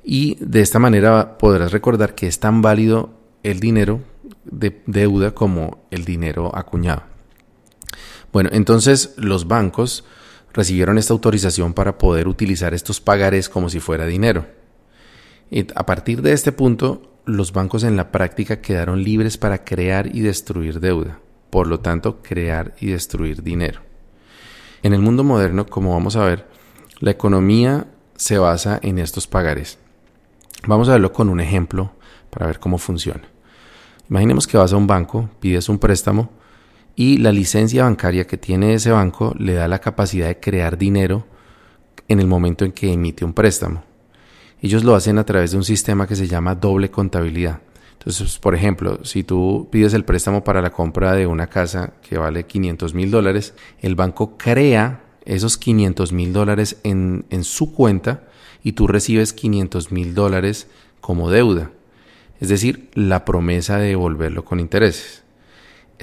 Y 0.05 0.37
de 0.41 0.61
esta 0.61 0.79
manera 0.79 1.39
podrás 1.39 1.73
recordar 1.73 2.15
que 2.15 2.27
es 2.27 2.39
tan 2.39 2.61
válido 2.61 3.15
el 3.43 3.61
dinero 3.61 4.03
de 4.45 4.83
deuda 4.85 5.31
como 5.31 5.87
el 5.91 6.05
dinero 6.05 6.55
acuñado. 6.55 7.14
Bueno, 8.35 8.51
entonces 8.53 9.15
los 9.17 9.47
bancos 9.47 10.05
recibieron 10.53 10.99
esta 10.99 11.13
autorización 11.13 11.73
para 11.73 11.99
poder 11.99 12.27
utilizar 12.27 12.75
estos 12.75 13.01
pagares 13.01 13.49
como 13.49 13.69
si 13.69 13.79
fuera 13.79 14.07
dinero. 14.07 14.47
Y 15.53 15.69
a 15.73 15.87
partir 15.87 16.21
de 16.21 16.33
este 16.33 16.51
punto, 16.51 17.13
los 17.27 17.53
bancos 17.53 17.85
en 17.85 17.97
la 17.97 18.11
práctica 18.11 18.61
quedaron 18.61 19.05
libres 19.05 19.39
para 19.39 19.65
crear 19.65 20.13
y 20.13 20.21
destruir 20.21 20.81
deuda, 20.81 21.21
por 21.51 21.69
lo 21.69 21.79
tanto, 21.79 22.23
crear 22.23 22.75
y 22.81 22.89
destruir 22.89 23.45
dinero. 23.45 23.83
En 24.83 24.95
el 24.95 25.01
mundo 25.01 25.23
moderno, 25.23 25.67
como 25.67 25.93
vamos 25.93 26.17
a 26.17 26.25
ver, 26.25 26.49
la 26.99 27.13
economía 27.13 27.87
se 28.17 28.39
basa 28.39 28.81
en 28.83 28.99
estos 28.99 29.29
pagares. 29.29 29.79
Vamos 30.67 30.89
a 30.89 30.93
verlo 30.93 31.13
con 31.13 31.29
un 31.29 31.39
ejemplo 31.39 31.93
para 32.31 32.49
ver 32.49 32.59
cómo 32.59 32.79
funciona. 32.79 33.29
Imaginemos 34.11 34.49
que 34.49 34.59
vas 34.59 34.73
a 34.73 34.77
un 34.77 34.89
banco, 34.89 35.31
pides 35.39 35.69
un 35.69 35.79
préstamo 35.79 36.31
y 36.97 37.19
la 37.19 37.33
licencia 37.33 37.85
bancaria 37.85 38.27
que 38.27 38.39
tiene 38.39 38.75
ese 38.75 38.91
banco 38.91 39.35
le 39.39 39.55
da 39.55 39.69
la 39.69 39.81
capacidad 39.81 40.29
de 40.29 40.41
crear 40.41 40.79
dinero 40.79 41.27
en 42.09 42.21
el 42.21 42.27
momento 42.27 42.65
en 42.65 42.73
que 42.73 42.93
emite 42.93 43.25
un 43.25 43.33
préstamo. 43.33 43.83
Ellos 44.61 44.85
lo 44.85 44.95
hacen 44.95 45.19
a 45.19 45.25
través 45.25 45.51
de 45.51 45.57
un 45.57 45.65
sistema 45.65 46.07
que 46.07 46.17
se 46.17 46.29
llama 46.29 46.55
doble 46.55 46.91
contabilidad. 46.91 47.61
Entonces, 47.99 48.39
por 48.39 48.55
ejemplo, 48.55 49.05
si 49.05 49.25
tú 49.25 49.69
pides 49.71 49.95
el 49.95 50.05
préstamo 50.05 50.45
para 50.45 50.63
la 50.63 50.71
compra 50.71 51.15
de 51.15 51.27
una 51.27 51.47
casa 51.47 51.95
que 52.07 52.19
vale 52.19 52.45
500 52.45 52.95
mil 52.95 53.11
dólares, 53.11 53.55
el 53.81 53.95
banco 53.95 54.37
crea 54.37 55.03
esos 55.25 55.57
500 55.57 56.13
mil 56.13 56.33
dólares 56.33 56.79
en, 56.83 57.25
en 57.31 57.45
su 57.45 57.73
cuenta 57.73 58.25
y 58.63 58.73
tú 58.73 58.87
recibes 58.87 59.33
500 59.33 59.91
mil 59.91 60.15
dólares 60.15 60.69
como 61.01 61.31
deuda. 61.31 61.71
Es 62.41 62.49
decir, 62.49 62.91
la 62.95 63.25
promesa 63.25 63.79
de 63.79 63.89
devolverlo 63.89 64.45
con 64.45 64.61
intereses. 64.61 65.24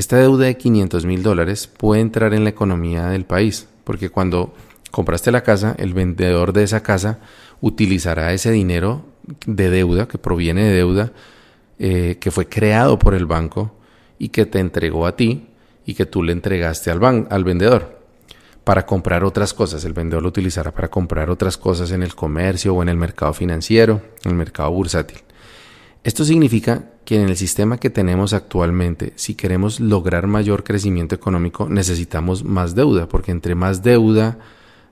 Esta 0.02 0.18
deuda 0.18 0.46
de 0.46 0.58
500 0.58 1.06
mil 1.06 1.22
dólares 1.22 1.68
puede 1.68 2.02
entrar 2.02 2.34
en 2.34 2.44
la 2.44 2.50
economía 2.50 3.06
del 3.10 3.24
país, 3.24 3.68
porque 3.84 4.10
cuando 4.10 4.52
compraste 4.90 5.32
la 5.32 5.44
casa, 5.44 5.76
el 5.78 5.94
vendedor 5.94 6.54
de 6.54 6.64
esa 6.64 6.82
casa 6.82 7.20
utilizará 7.62 8.34
ese 8.34 8.50
dinero 8.50 9.06
de 9.46 9.70
deuda, 9.70 10.08
que 10.08 10.18
proviene 10.18 10.64
de 10.64 10.74
deuda, 10.74 11.12
eh, 11.78 12.18
que 12.20 12.32
fue 12.32 12.48
creado 12.48 12.98
por 12.98 13.14
el 13.14 13.28
banco 13.28 13.76
y 14.18 14.30
que 14.30 14.48
te 14.48 14.58
entregó 14.58 15.06
a 15.06 15.16
ti 15.16 15.50
y 15.86 15.94
que 15.94 16.08
tú 16.08 16.24
le 16.24 16.32
entregaste 16.32 16.90
al, 16.90 17.28
al 17.30 17.44
vendedor 17.44 18.00
para 18.64 18.88
comprar 18.88 19.24
otras 19.24 19.54
cosas. 19.54 19.86
El 19.86 19.94
vendedor 19.94 20.24
lo 20.24 20.30
utilizará 20.30 20.72
para 20.72 20.88
comprar 20.88 21.30
otras 21.30 21.60
cosas 21.60 21.92
en 21.92 22.02
el 22.02 22.16
comercio 22.16 22.74
o 22.74 22.82
en 22.82 22.90
el 22.90 22.98
mercado 22.98 23.34
financiero, 23.34 24.02
en 24.24 24.32
el 24.32 24.38
mercado 24.38 24.72
bursátil. 24.72 25.20
Esto 26.04 26.26
significa 26.26 26.92
que 27.06 27.22
en 27.22 27.30
el 27.30 27.38
sistema 27.38 27.78
que 27.78 27.90
tenemos 27.90 28.34
actualmente, 28.34 29.14
si 29.16 29.36
queremos 29.36 29.80
lograr 29.80 30.26
mayor 30.28 30.64
crecimiento 30.64 31.14
económico, 31.14 31.70
necesitamos 31.70 32.44
más 32.44 32.74
deuda, 32.74 33.08
porque 33.08 33.32
entre 33.32 33.54
más 33.54 33.84
deuda 33.84 34.40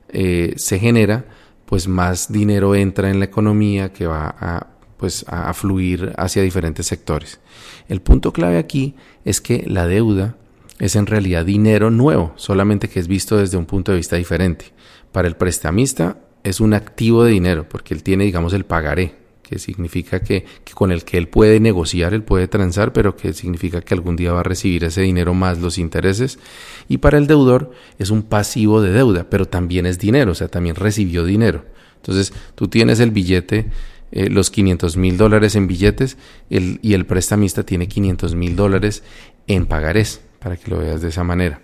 eh, 0.09 0.53
se 0.57 0.79
genera, 0.79 1.25
pues 1.65 1.87
más 1.87 2.31
dinero 2.31 2.75
entra 2.75 3.09
en 3.09 3.19
la 3.19 3.25
economía 3.25 3.91
que 3.91 4.05
va 4.05 4.35
a 4.39 4.67
pues 4.97 5.23
a, 5.29 5.53
fluir 5.53 6.13
hacia 6.17 6.43
diferentes 6.43 6.85
sectores. 6.85 7.39
El 7.87 8.01
punto 8.01 8.33
clave 8.33 8.57
aquí 8.57 8.95
es 9.23 9.39
que 9.39 9.63
la 9.65 9.87
deuda 9.87 10.35
es 10.77 10.97
en 10.97 11.05
realidad 11.05 11.45
dinero 11.45 11.89
nuevo, 11.89 12.33
solamente 12.35 12.89
que 12.89 12.99
es 12.99 13.07
visto 13.07 13.37
desde 13.37 13.57
un 13.57 13.65
punto 13.65 13.93
de 13.93 13.97
vista 13.97 14.17
diferente. 14.17 14.65
Para 15.13 15.29
el 15.29 15.37
prestamista 15.37 16.17
es 16.43 16.59
un 16.59 16.73
activo 16.73 17.23
de 17.23 17.31
dinero, 17.31 17.67
porque 17.69 17.93
él 17.93 18.03
tiene, 18.03 18.25
digamos, 18.25 18.53
el 18.53 18.65
pagaré, 18.65 19.15
que 19.49 19.57
significa 19.57 20.19
que, 20.19 20.45
con 20.75 20.91
el 20.91 21.03
que 21.03 21.17
él 21.17 21.27
puede 21.27 21.59
negociar, 21.59 22.13
él 22.13 22.21
puede 22.21 22.47
transar, 22.47 22.93
pero 22.93 23.15
que 23.15 23.33
significa 23.33 23.81
que 23.81 23.95
algún 23.95 24.15
día 24.15 24.31
va 24.31 24.41
a 24.41 24.43
recibir 24.43 24.83
ese 24.83 25.01
dinero 25.01 25.33
más 25.33 25.57
los 25.57 25.79
intereses. 25.79 26.37
Y 26.87 26.97
para 26.97 27.17
el 27.17 27.25
deudor 27.25 27.71
es 27.97 28.11
un 28.11 28.21
pasivo 28.21 28.81
de 28.81 28.91
deuda, 28.91 29.27
pero 29.29 29.45
también 29.47 29.87
es 29.87 29.97
dinero, 29.97 30.33
o 30.33 30.35
sea, 30.35 30.49
también 30.49 30.75
recibió 30.75 31.25
dinero. 31.25 31.65
Entonces, 31.95 32.31
tú 32.53 32.67
tienes 32.67 32.99
el 32.99 33.09
billete 33.09 33.71
eh, 34.11 34.29
los 34.29 34.49
500 34.49 34.97
mil 34.97 35.17
dólares 35.17 35.55
en 35.55 35.67
billetes 35.67 36.17
y 36.49 36.93
el 36.93 37.05
prestamista 37.05 37.63
tiene 37.63 37.87
500 37.87 38.33
mil 38.35 38.55
dólares 38.55 39.03
en 39.47 39.65
pagarés, 39.65 40.21
para 40.39 40.57
que 40.57 40.69
lo 40.69 40.79
veas 40.79 41.01
de 41.01 41.09
esa 41.09 41.23
manera. 41.23 41.61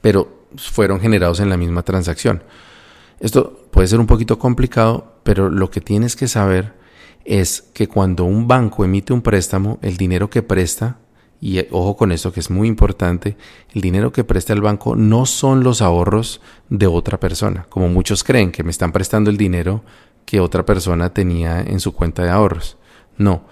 Pero 0.00 0.46
fueron 0.56 1.00
generados 1.00 1.40
en 1.40 1.48
la 1.48 1.56
misma 1.56 1.82
transacción. 1.82 2.42
Esto 3.20 3.68
puede 3.70 3.88
ser 3.88 4.00
un 4.00 4.06
poquito 4.06 4.38
complicado, 4.38 5.19
pero 5.22 5.50
lo 5.50 5.70
que 5.70 5.80
tienes 5.80 6.16
que 6.16 6.28
saber 6.28 6.74
es 7.24 7.62
que 7.74 7.88
cuando 7.88 8.24
un 8.24 8.48
banco 8.48 8.84
emite 8.84 9.12
un 9.12 9.22
préstamo, 9.22 9.78
el 9.82 9.96
dinero 9.96 10.30
que 10.30 10.42
presta, 10.42 10.98
y 11.40 11.58
ojo 11.70 11.96
con 11.96 12.12
esto 12.12 12.32
que 12.32 12.40
es 12.40 12.50
muy 12.50 12.68
importante, 12.68 13.36
el 13.74 13.80
dinero 13.80 14.12
que 14.12 14.24
presta 14.24 14.52
el 14.52 14.60
banco 14.60 14.96
no 14.96 15.26
son 15.26 15.64
los 15.64 15.80
ahorros 15.80 16.40
de 16.68 16.86
otra 16.86 17.18
persona, 17.18 17.66
como 17.68 17.88
muchos 17.88 18.24
creen 18.24 18.52
que 18.52 18.62
me 18.62 18.70
están 18.70 18.92
prestando 18.92 19.30
el 19.30 19.36
dinero 19.36 19.82
que 20.26 20.40
otra 20.40 20.66
persona 20.66 21.12
tenía 21.14 21.60
en 21.60 21.80
su 21.80 21.92
cuenta 21.94 22.22
de 22.22 22.30
ahorros. 22.30 22.76
No, 23.16 23.46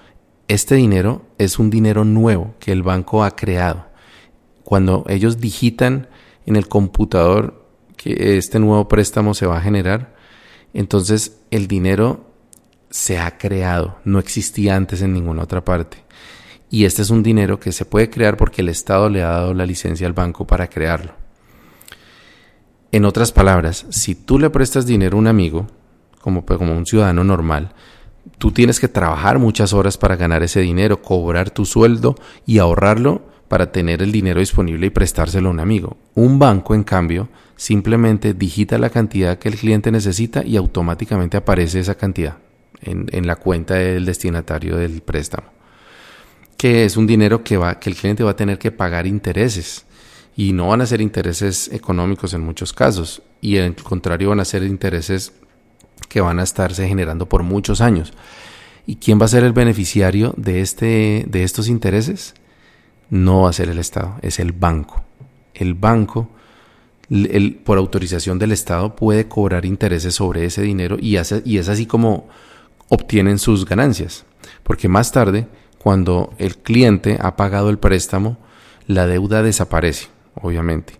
este 0.48 0.74
dinero 0.74 1.22
es 1.38 1.58
un 1.58 1.70
dinero 1.70 2.04
nuevo 2.04 2.54
que 2.58 2.72
el 2.72 2.82
banco 2.82 3.24
ha 3.24 3.36
creado. 3.36 3.86
Cuando 4.64 5.04
ellos 5.08 5.40
digitan 5.40 6.08
en 6.46 6.56
el 6.56 6.68
computador 6.68 7.66
que 7.96 8.36
este 8.38 8.58
nuevo 8.58 8.86
préstamo 8.86 9.34
se 9.34 9.46
va 9.46 9.58
a 9.58 9.62
generar, 9.62 10.14
entonces 10.74 11.38
el 11.50 11.68
dinero 11.68 12.26
se 12.90 13.18
ha 13.18 13.38
creado, 13.38 13.98
no 14.04 14.18
existía 14.18 14.76
antes 14.76 15.02
en 15.02 15.12
ninguna 15.12 15.42
otra 15.42 15.64
parte. 15.64 15.98
Y 16.70 16.84
este 16.84 17.02
es 17.02 17.10
un 17.10 17.22
dinero 17.22 17.58
que 17.58 17.72
se 17.72 17.84
puede 17.84 18.10
crear 18.10 18.36
porque 18.36 18.62
el 18.62 18.68
Estado 18.68 19.08
le 19.08 19.22
ha 19.22 19.28
dado 19.28 19.54
la 19.54 19.66
licencia 19.66 20.06
al 20.06 20.12
banco 20.12 20.46
para 20.46 20.68
crearlo. 20.68 21.12
En 22.92 23.04
otras 23.04 23.32
palabras, 23.32 23.86
si 23.90 24.14
tú 24.14 24.38
le 24.38 24.50
prestas 24.50 24.86
dinero 24.86 25.16
a 25.16 25.20
un 25.20 25.26
amigo, 25.26 25.66
como, 26.20 26.44
como 26.44 26.76
un 26.76 26.86
ciudadano 26.86 27.24
normal, 27.24 27.74
tú 28.38 28.50
tienes 28.50 28.80
que 28.80 28.88
trabajar 28.88 29.38
muchas 29.38 29.72
horas 29.72 29.96
para 29.96 30.16
ganar 30.16 30.42
ese 30.42 30.60
dinero, 30.60 31.00
cobrar 31.00 31.50
tu 31.50 31.64
sueldo 31.64 32.16
y 32.46 32.58
ahorrarlo 32.58 33.22
para 33.48 33.72
tener 33.72 34.02
el 34.02 34.12
dinero 34.12 34.40
disponible 34.40 34.86
y 34.86 34.90
prestárselo 34.90 35.48
a 35.48 35.52
un 35.52 35.60
amigo. 35.60 35.96
Un 36.14 36.38
banco, 36.38 36.74
en 36.74 36.84
cambio, 36.84 37.28
simplemente 37.58 38.34
digita 38.34 38.78
la 38.78 38.88
cantidad 38.88 39.36
que 39.38 39.48
el 39.48 39.56
cliente 39.56 39.90
necesita 39.90 40.44
y 40.44 40.56
automáticamente 40.56 41.36
aparece 41.36 41.80
esa 41.80 41.96
cantidad 41.96 42.38
en, 42.80 43.26
la 43.26 43.34
cuenta 43.34 43.74
del 43.74 44.06
destinatario 44.06 44.76
del 44.76 45.02
préstamo. 45.02 45.48
Que 46.56 46.84
es 46.84 46.96
un 46.96 47.08
dinero 47.08 47.42
que, 47.42 47.56
va, 47.56 47.80
que 47.80 47.90
el 47.90 47.96
cliente 47.96 48.22
va 48.22 48.30
a 48.30 48.36
tener 48.36 48.60
que 48.60 48.70
pagar 48.70 49.08
intereses. 49.08 49.84
Y 50.36 50.52
no 50.52 50.68
van 50.68 50.82
a 50.82 50.86
ser 50.86 51.00
intereses 51.00 51.68
económicos 51.72 52.32
en 52.32 52.42
muchos 52.42 52.72
casos. 52.72 53.22
Y 53.40 53.58
al 53.58 53.74
contrario 53.74 54.28
van 54.28 54.38
a 54.38 54.44
ser 54.44 54.62
intereses 54.62 55.32
que 56.08 56.20
van 56.20 56.38
a 56.38 56.44
estarse 56.44 56.86
generando 56.86 57.28
por 57.28 57.42
muchos 57.42 57.80
años. 57.80 58.12
¿Y 58.86 58.96
quién 58.96 59.20
va 59.20 59.24
a 59.24 59.28
ser 59.28 59.42
el 59.42 59.52
beneficiario 59.52 60.32
de, 60.36 60.60
este, 60.60 61.26
de 61.28 61.42
estos 61.42 61.66
intereses? 61.66 62.34
No 63.10 63.42
va 63.42 63.50
a 63.50 63.52
ser 63.52 63.68
el 63.68 63.80
Estado, 63.80 64.16
es 64.22 64.38
el 64.38 64.52
banco. 64.52 65.02
El 65.54 65.74
banco, 65.74 66.30
el, 67.10 67.54
por 67.56 67.78
autorización 67.78 68.38
del 68.38 68.52
Estado, 68.52 68.94
puede 68.96 69.28
cobrar 69.28 69.64
intereses 69.64 70.14
sobre 70.14 70.44
ese 70.44 70.62
dinero 70.62 70.96
y, 71.00 71.16
es 71.16 71.32
así 71.68 71.86
como 71.86 72.28
obtienen 72.88 73.38
sus 73.38 73.64
ganancias. 73.64 74.24
Porque 74.62 74.88
más 74.88 75.12
tarde, 75.12 75.46
cuando 75.78 76.34
el 76.38 76.56
cliente 76.56 77.18
ha 77.20 77.36
pagado 77.36 77.70
el 77.70 77.78
préstamo, 77.78 78.38
la 78.86 79.06
deuda 79.06 79.42
desaparece, 79.42 80.08
obviamente. 80.34 80.94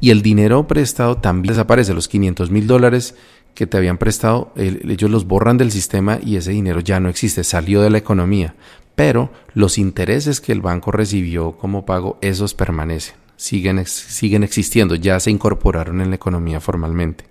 Y 0.00 0.10
el 0.10 0.22
dinero 0.22 0.66
prestado 0.66 1.18
también 1.18 1.52
desaparece. 1.52 1.94
Los 1.94 2.08
500 2.08 2.50
mil 2.50 2.66
dólares 2.66 3.14
que 3.54 3.66
te 3.66 3.76
habían 3.76 3.98
prestado, 3.98 4.52
ellos 4.56 5.10
los 5.10 5.26
borran 5.26 5.58
del 5.58 5.70
sistema 5.70 6.18
y 6.22 6.36
ese 6.36 6.52
dinero 6.52 6.80
ya 6.80 7.00
no 7.00 7.08
existe, 7.08 7.44
salió 7.44 7.82
de 7.82 7.90
la 7.90 7.98
economía. 7.98 8.54
Pero 8.94 9.30
los 9.54 9.78
intereses 9.78 10.40
que 10.40 10.52
el 10.52 10.60
banco 10.60 10.92
recibió 10.92 11.52
como 11.52 11.84
pago, 11.84 12.18
esos 12.20 12.54
permanecen, 12.54 13.16
siguen, 13.40 13.86
siguen 13.86 14.42
existiendo, 14.44 14.94
ya 14.94 15.18
se 15.18 15.30
incorporaron 15.30 16.02
en 16.02 16.10
la 16.10 16.16
economía 16.16 16.60
formalmente. 16.60 17.24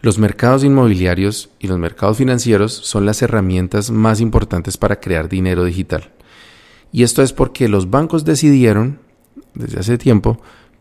Los 0.00 0.18
mercados 0.18 0.64
inmobiliarios 0.64 1.50
y 1.60 1.68
los 1.68 1.78
mercados 1.78 2.16
financieros 2.16 2.72
son 2.72 3.04
las 3.04 3.20
herramientas 3.20 3.90
más 3.90 4.20
importantes 4.20 4.78
para 4.78 4.98
crear 4.98 5.28
dinero 5.28 5.64
digital. 5.64 6.10
Y 6.90 7.02
esto 7.02 7.22
es 7.22 7.32
porque 7.32 7.68
los 7.68 7.90
bancos 7.90 8.24
decidieron, 8.24 8.98
desde 9.54 9.78
hace 9.78 9.98
tiempo, 9.98 10.40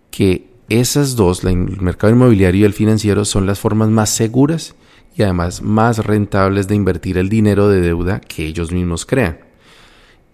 que 0.10 0.49
esas 0.69 1.17
dos, 1.17 1.43
el 1.43 1.82
mercado 1.82 2.13
inmobiliario 2.13 2.62
y 2.62 2.63
el 2.63 2.73
financiero, 2.73 3.25
son 3.25 3.45
las 3.45 3.60
formas 3.60 3.89
más 3.89 4.10
seguras 4.10 4.73
y 5.17 5.23
además 5.23 5.62
más 5.62 5.97
rentables 5.99 6.67
de 6.69 6.75
invertir 6.75 7.17
el 7.17 7.27
dinero 7.27 7.67
de 7.67 7.82
deuda 7.82 8.21
que 8.21 8.45
ellos 8.45 8.71
mismos 8.71 9.06
crean. 9.06 9.39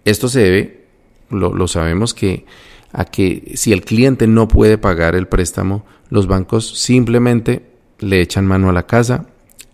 Esto 0.04 0.28
se 0.28 0.40
debe, 0.40 0.86
lo, 1.30 1.68
sabemos 1.68 2.14
que 2.14 2.46
a 2.92 3.04
que 3.04 3.52
si 3.54 3.72
el 3.72 3.84
cliente 3.84 4.26
no 4.26 4.48
puede 4.48 4.78
pagar 4.78 5.14
el 5.14 5.28
préstamo, 5.28 5.84
los 6.10 6.26
bancos 6.26 6.78
simplemente 6.78 7.66
le 7.98 8.20
echan 8.20 8.46
mano 8.46 8.68
a 8.68 8.72
la 8.72 8.86
casa, 8.86 9.26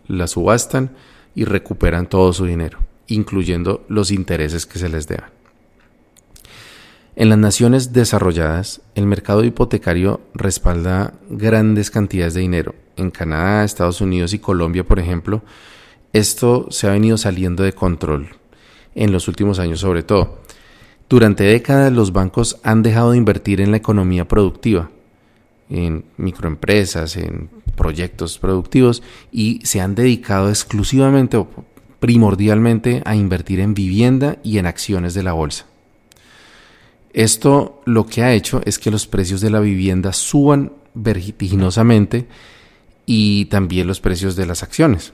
la 0.07 0.27
subastan 0.27 0.91
y 1.35 1.45
recuperan 1.45 2.09
todo 2.09 2.33
su 2.33 2.47
dinero, 2.47 2.79
incluyendo 3.07 3.85
los 3.89 4.11
intereses 4.11 4.67
que 4.67 4.79
se 4.79 4.89
les 4.89 5.07
deban. 5.07 5.31
En 7.17 7.29
las 7.29 7.39
naciones 7.39 7.93
desarrolladas, 7.93 8.81
el 8.97 9.07
mercado 9.07 9.45
hipotecario 9.45 10.21
respalda 10.35 11.15
grandes 11.31 11.93
cantidades 11.93 12.35
de 12.35 12.41
dinero. 12.41 12.75
En 12.97 13.13
Canadá, 13.13 13.63
Estados 13.65 14.01
Unidos 14.01 14.33
y 14.33 14.41
Colombia, 14.41 14.85
por 14.85 14.99
ejemplo, 14.99 15.43
esto 16.13 16.67
se 16.71 16.89
ha 16.89 16.93
venido 16.93 17.17
saliendo 17.17 17.63
de 17.63 17.73
control 17.73 18.31
en 18.97 19.13
los 19.13 19.29
últimos 19.29 19.59
años 19.61 19.81
sobre 19.81 20.03
todo. 20.03 20.44
Durante 21.15 21.45
décadas 21.45 21.93
los 21.93 22.13
bancos 22.13 22.59
han 22.65 22.83
dejado 22.83 23.13
de 23.13 23.19
invertir 23.19 23.61
en 23.61 23.71
la 23.71 23.77
economía 23.77 24.27
productiva, 24.27 24.91
en 25.71 26.07
microempresas, 26.17 27.17
en 27.17 27.51
proyectos 27.77 28.37
productivos 28.41 29.01
y 29.31 29.61
se 29.63 29.81
han 29.81 29.95
dedicado 29.95 30.49
exclusivamente 30.49 31.37
o 31.37 31.47
primordialmente 32.01 33.01
a 33.05 33.15
invertir 33.15 33.61
en 33.61 33.75
vivienda 33.75 34.39
y 34.43 34.59
en 34.59 34.67
acciones 34.67 35.15
de 35.15 35.23
la 35.23 35.35
bolsa. 35.35 35.67
Esto 37.13 37.81
lo 37.85 38.07
que 38.07 38.25
ha 38.25 38.33
hecho 38.33 38.61
es 38.65 38.81
que 38.81 38.91
los 38.91 39.07
precios 39.07 39.41
de 39.41 39.51
la 39.51 39.61
vivienda 39.61 40.13
suban 40.13 40.73
vertiginosamente 40.95 42.27
y 43.07 43.45
también 43.45 43.87
los 43.87 44.01
precios 44.01 44.35
de 44.35 44.47
las 44.47 44.65
acciones. 44.65 45.13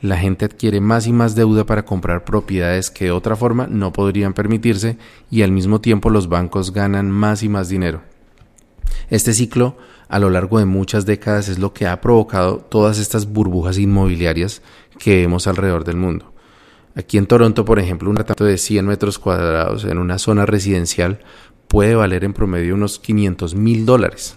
La 0.00 0.16
gente 0.16 0.44
adquiere 0.44 0.80
más 0.80 1.08
y 1.08 1.12
más 1.12 1.34
deuda 1.34 1.66
para 1.66 1.84
comprar 1.84 2.24
propiedades 2.24 2.90
que 2.90 3.06
de 3.06 3.10
otra 3.10 3.34
forma 3.34 3.66
no 3.66 3.92
podrían 3.92 4.32
permitirse 4.32 4.96
y 5.28 5.42
al 5.42 5.50
mismo 5.50 5.80
tiempo 5.80 6.08
los 6.08 6.28
bancos 6.28 6.72
ganan 6.72 7.10
más 7.10 7.42
y 7.42 7.48
más 7.48 7.68
dinero. 7.68 8.02
Este 9.10 9.32
ciclo 9.32 9.76
a 10.08 10.20
lo 10.20 10.30
largo 10.30 10.60
de 10.60 10.66
muchas 10.66 11.04
décadas 11.04 11.48
es 11.48 11.58
lo 11.58 11.72
que 11.72 11.88
ha 11.88 12.00
provocado 12.00 12.58
todas 12.58 12.98
estas 12.98 13.26
burbujas 13.26 13.76
inmobiliarias 13.76 14.62
que 14.98 15.16
vemos 15.16 15.48
alrededor 15.48 15.84
del 15.84 15.96
mundo. 15.96 16.32
Aquí 16.94 17.18
en 17.18 17.26
Toronto, 17.26 17.64
por 17.64 17.80
ejemplo, 17.80 18.08
un 18.08 18.16
apartamento 18.16 18.44
de 18.44 18.58
100 18.58 18.86
metros 18.86 19.18
cuadrados 19.18 19.84
en 19.84 19.98
una 19.98 20.18
zona 20.18 20.46
residencial 20.46 21.20
puede 21.66 21.96
valer 21.96 22.22
en 22.22 22.34
promedio 22.34 22.74
unos 22.74 23.00
500 23.00 23.56
mil 23.56 23.84
dólares 23.84 24.36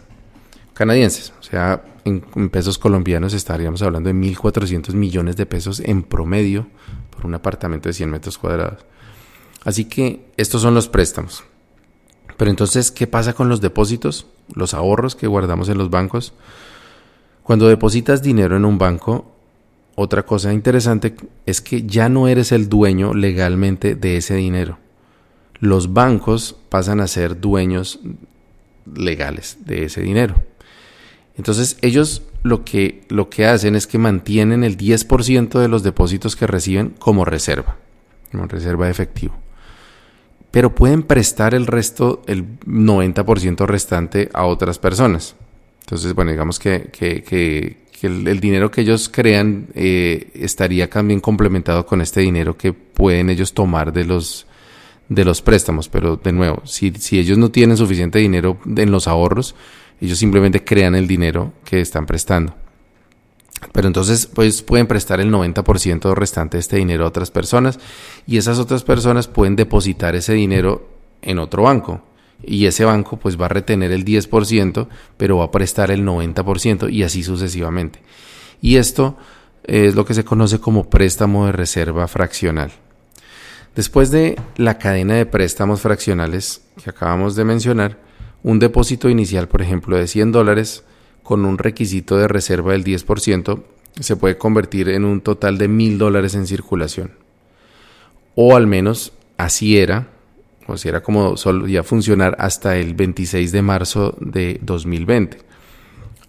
canadienses. 0.82 1.32
O 1.40 1.44
sea, 1.44 1.84
en, 2.06 2.50
pesos 2.50 2.80
colombianos 2.80 3.36
estaríamos 3.36 3.84
hablando 3.84 4.08
de 4.08 4.16
1.400 4.16 4.96
millones 4.96 5.38
de 5.38 5.46
pesos 5.46 5.80
en 5.80 6.02
promedio 6.02 6.66
por 7.12 7.28
un 7.28 7.36
apartamento 7.36 7.88
de 7.88 7.94
100 7.94 8.10
metros 8.10 8.40
cuadrados. 8.40 8.84
Así 9.64 9.86
que 9.86 10.26
estos 10.38 10.64
son 10.64 10.74
los 10.74 10.88
préstamos. 10.88 11.44
Pero 12.36 12.50
entonces, 12.50 12.90
¿qué 12.90 13.06
pasa 13.06 13.34
con 13.34 13.48
los 13.48 13.62
depósitos? 13.62 14.26
Los 14.56 14.74
ahorros 14.74 15.16
que 15.16 15.28
guardamos 15.28 15.70
en 15.70 15.78
los 15.78 15.92
bancos. 15.92 16.34
Cuando 17.44 17.68
depositas 17.68 18.24
dinero 18.24 18.58
en 18.58 18.66
un 18.66 18.80
banco, 18.80 19.36
otra 19.94 20.24
cosa 20.24 20.52
interesante 20.52 21.16
es 21.46 21.62
que 21.62 21.84
ya 21.84 22.10
no 22.10 22.28
eres 22.28 22.52
el 22.52 22.70
dueño 22.70 23.14
legalmente 23.14 23.94
de 23.94 24.18
ese 24.18 24.34
dinero. 24.34 24.80
Los 25.60 25.94
bancos 25.94 26.56
pasan 26.70 27.02
a 27.02 27.08
ser 27.08 27.40
dueños 27.40 28.00
legales 28.96 29.60
de 29.64 29.86
ese 29.86 30.02
dinero. 30.02 30.42
Entonces 31.42 31.80
ellos 31.82 32.22
lo 32.44 32.64
que, 32.64 33.02
lo 33.10 33.32
que 33.32 33.48
hacen 33.48 33.76
es 33.76 33.88
que 33.88 33.98
mantienen 33.98 34.64
el 34.64 34.78
10% 34.78 35.60
de 35.60 35.68
los 35.68 35.82
depósitos 35.82 36.36
que 36.36 36.46
reciben 36.46 36.94
como 37.00 37.26
reserva, 37.26 37.78
como 38.32 38.46
reserva 38.46 38.92
efectivo. 38.92 39.34
Pero 40.52 40.76
pueden 40.76 41.02
prestar 41.02 41.56
el 41.56 41.66
resto, 41.66 42.22
el 42.28 42.60
90% 42.60 43.66
restante 43.66 44.30
a 44.36 44.46
otras 44.46 44.78
personas. 44.78 45.36
Entonces, 45.80 46.14
bueno, 46.14 46.30
digamos 46.30 46.60
que, 46.60 46.92
que, 46.92 47.24
que 47.24 47.76
el, 48.04 48.40
dinero 48.40 48.70
que 48.70 48.82
ellos 48.82 49.10
crean 49.12 49.66
eh, 49.74 50.30
estaría 50.36 50.92
también 50.92 51.22
complementado 51.22 51.88
con 51.88 52.02
este 52.02 52.22
dinero 52.22 52.56
que 52.56 52.72
pueden 52.72 53.32
ellos 53.32 53.52
tomar 53.54 53.92
de 53.92 54.06
los 54.06 54.46
de 55.10 55.26
los 55.26 55.42
préstamos, 55.42 55.90
pero 55.90 56.18
de 56.18 56.32
nuevo, 56.32 56.62
si, 56.66 56.92
si 56.92 57.18
ellos 57.20 57.40
no 57.40 57.50
tienen 57.50 57.76
suficiente 57.76 58.20
dinero 58.20 58.60
en 58.78 58.92
los 58.92 59.08
ahorros, 59.08 59.56
ellos 60.02 60.18
simplemente 60.18 60.64
crean 60.64 60.96
el 60.96 61.08
dinero 61.08 61.54
que 61.64 61.80
están 61.80 62.06
prestando. 62.06 62.56
Pero 63.72 63.88
entonces, 63.88 64.26
pues 64.26 64.64
pueden 64.64 64.88
prestar 64.88 65.20
el 65.22 65.32
90% 65.32 66.14
restante 66.16 66.58
de 66.58 66.62
este 66.62 66.78
dinero 66.78 67.06
a 67.06 67.10
otras 67.10 67.30
personas 67.30 67.80
y 68.26 68.38
esas 68.38 68.58
otras 68.60 68.84
personas 68.84 69.28
pueden 69.28 69.56
depositar 69.56 70.16
ese 70.16 70.34
dinero 70.34 70.90
en 71.22 71.38
otro 71.38 71.64
banco 71.64 72.02
y 72.44 72.66
ese 72.66 72.86
banco 72.86 73.18
pues 73.18 73.40
va 73.40 73.46
a 73.46 73.50
retener 73.50 73.92
el 73.92 74.04
10%, 74.04 74.88
pero 75.18 75.38
va 75.38 75.46
a 75.46 75.52
prestar 75.52 75.92
el 75.92 76.04
90% 76.04 76.92
y 76.92 77.04
así 77.04 77.24
sucesivamente. 77.24 78.00
Y 78.62 78.78
esto 78.78 79.18
es 79.64 79.96
lo 79.96 80.06
que 80.06 80.14
se 80.14 80.26
conoce 80.26 80.60
como 80.60 80.90
préstamo 80.90 81.46
de 81.46 81.52
reserva 81.52 82.08
fraccional. 82.08 82.72
Después 83.76 84.12
de 84.12 84.40
la 84.58 84.78
cadena 84.78 85.16
de 85.16 85.26
préstamos 85.26 85.82
fraccionales 85.82 86.62
que 86.84 86.90
acabamos 86.90 87.36
de 87.36 87.46
mencionar, 87.46 88.00
un 88.44 88.60
depósito 88.60 89.10
inicial, 89.10 89.48
por 89.48 89.62
ejemplo, 89.62 89.98
de 89.98 90.08
100 90.08 90.32
dólares 90.32 90.84
con 91.24 91.46
un 91.46 91.58
requisito 91.58 92.18
de 92.18 92.28
reserva 92.28 92.74
del 92.74 92.84
10% 92.84 93.64
se 94.00 94.16
puede 94.16 94.38
convertir 94.38 94.90
en 94.90 95.06
un 95.06 95.22
total 95.22 95.58
de 95.58 95.68
1000 95.68 95.98
dólares 95.98 96.34
en 96.36 96.48
circulación. 96.48 97.12
O 98.36 98.56
al 98.56 98.68
menos 98.68 99.14
así 99.38 99.78
era 99.78 100.08
o 100.68 100.78
si 100.78 100.88
era 100.88 101.02
como 101.02 101.38
solía 101.38 101.84
funcionar 101.84 102.36
hasta 102.40 102.78
el 102.78 102.94
26 102.94 103.52
de 103.52 103.62
marzo 103.62 104.16
de 104.20 104.60
2020. 104.62 105.40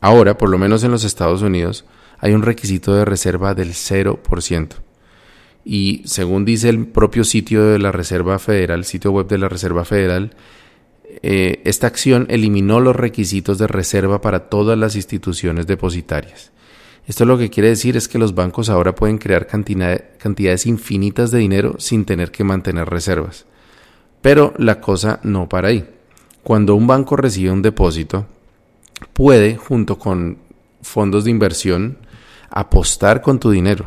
Ahora, 0.00 0.36
por 0.36 0.48
lo 0.48 0.58
menos 0.58 0.82
en 0.82 0.90
los 0.90 1.04
Estados 1.04 1.42
Unidos, 1.42 1.84
hay 2.18 2.32
un 2.32 2.42
requisito 2.42 2.94
de 2.94 3.04
reserva 3.04 3.54
del 3.54 3.70
0%. 3.70 4.68
Y 5.64 6.02
según 6.06 6.44
dice 6.44 6.68
el 6.70 6.86
propio 6.86 7.22
sitio 7.22 7.64
de 7.64 7.78
la 7.78 7.92
Reserva 7.92 8.40
Federal, 8.40 8.84
sitio 8.84 9.12
web 9.12 9.28
de 9.28 9.38
la 9.38 9.48
Reserva 9.48 9.84
Federal, 9.84 10.34
eh, 11.22 11.60
esta 11.64 11.86
acción 11.86 12.26
eliminó 12.30 12.80
los 12.80 12.96
requisitos 12.96 13.58
de 13.58 13.66
reserva 13.66 14.20
para 14.20 14.48
todas 14.48 14.78
las 14.78 14.96
instituciones 14.96 15.66
depositarias. 15.66 16.52
Esto 17.06 17.24
lo 17.24 17.36
que 17.36 17.50
quiere 17.50 17.68
decir 17.68 17.96
es 17.96 18.08
que 18.08 18.18
los 18.18 18.34
bancos 18.34 18.68
ahora 18.68 18.94
pueden 18.94 19.18
crear 19.18 19.46
cantidades 19.46 20.66
infinitas 20.66 21.30
de 21.30 21.38
dinero 21.38 21.74
sin 21.78 22.04
tener 22.04 22.30
que 22.30 22.44
mantener 22.44 22.88
reservas. 22.88 23.44
Pero 24.20 24.54
la 24.56 24.80
cosa 24.80 25.18
no 25.24 25.48
para 25.48 25.68
ahí. 25.68 25.84
Cuando 26.44 26.76
un 26.76 26.86
banco 26.86 27.16
recibe 27.16 27.50
un 27.50 27.62
depósito, 27.62 28.26
puede, 29.12 29.56
junto 29.56 29.98
con 29.98 30.38
fondos 30.80 31.24
de 31.24 31.30
inversión, 31.30 31.98
apostar 32.50 33.20
con 33.20 33.40
tu 33.40 33.50
dinero. 33.50 33.86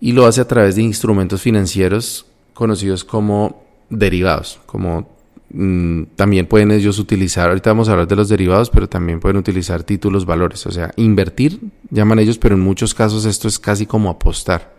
Y 0.00 0.12
lo 0.12 0.26
hace 0.26 0.40
a 0.40 0.48
través 0.48 0.76
de 0.76 0.82
instrumentos 0.82 1.42
financieros 1.42 2.26
conocidos 2.54 3.04
como 3.04 3.64
derivados, 3.88 4.60
como 4.66 5.19
mm, 5.52 6.02
también 6.16 6.46
pueden 6.46 6.70
ellos 6.70 6.98
utilizar, 6.98 7.48
ahorita 7.48 7.70
vamos 7.70 7.88
a 7.88 7.92
hablar 7.92 8.08
de 8.08 8.16
los 8.16 8.28
derivados, 8.28 8.70
pero 8.70 8.88
también 8.88 9.20
pueden 9.20 9.36
utilizar 9.36 9.82
títulos 9.82 10.26
valores, 10.26 10.66
o 10.66 10.70
sea, 10.70 10.92
invertir, 10.96 11.60
llaman 11.90 12.18
ellos, 12.18 12.38
pero 12.38 12.54
en 12.54 12.60
muchos 12.60 12.94
casos 12.94 13.24
esto 13.24 13.48
es 13.48 13.58
casi 13.58 13.86
como 13.86 14.10
apostar 14.10 14.74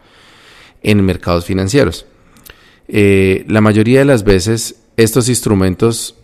en 0.81 1.03
mercados 1.05 1.45
financieros. 1.45 2.05
Eh, 2.87 3.45
la 3.47 3.61
mayoría 3.61 3.99
de 3.99 4.05
las 4.05 4.23
veces 4.23 4.81
estos 4.97 5.29
instrumentos 5.29 6.15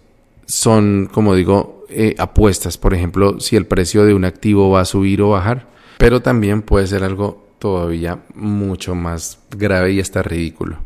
son, 0.45 1.09
como 1.11 1.35
digo, 1.35 1.85
eh, 1.89 2.15
apuestas. 2.17 2.77
Por 2.77 2.93
ejemplo, 2.93 3.39
si 3.39 3.55
el 3.55 3.65
precio 3.65 4.05
de 4.05 4.13
un 4.13 4.25
activo 4.25 4.69
va 4.69 4.81
a 4.81 4.85
subir 4.85 5.21
o 5.21 5.29
bajar. 5.29 5.67
Pero 5.97 6.21
también 6.21 6.61
puede 6.61 6.87
ser 6.87 7.03
algo 7.03 7.47
todavía 7.59 8.19
mucho 8.35 8.93
más 8.93 9.39
grave 9.49 9.93
y 9.93 9.99
hasta 9.99 10.21
ridículo. 10.21 10.77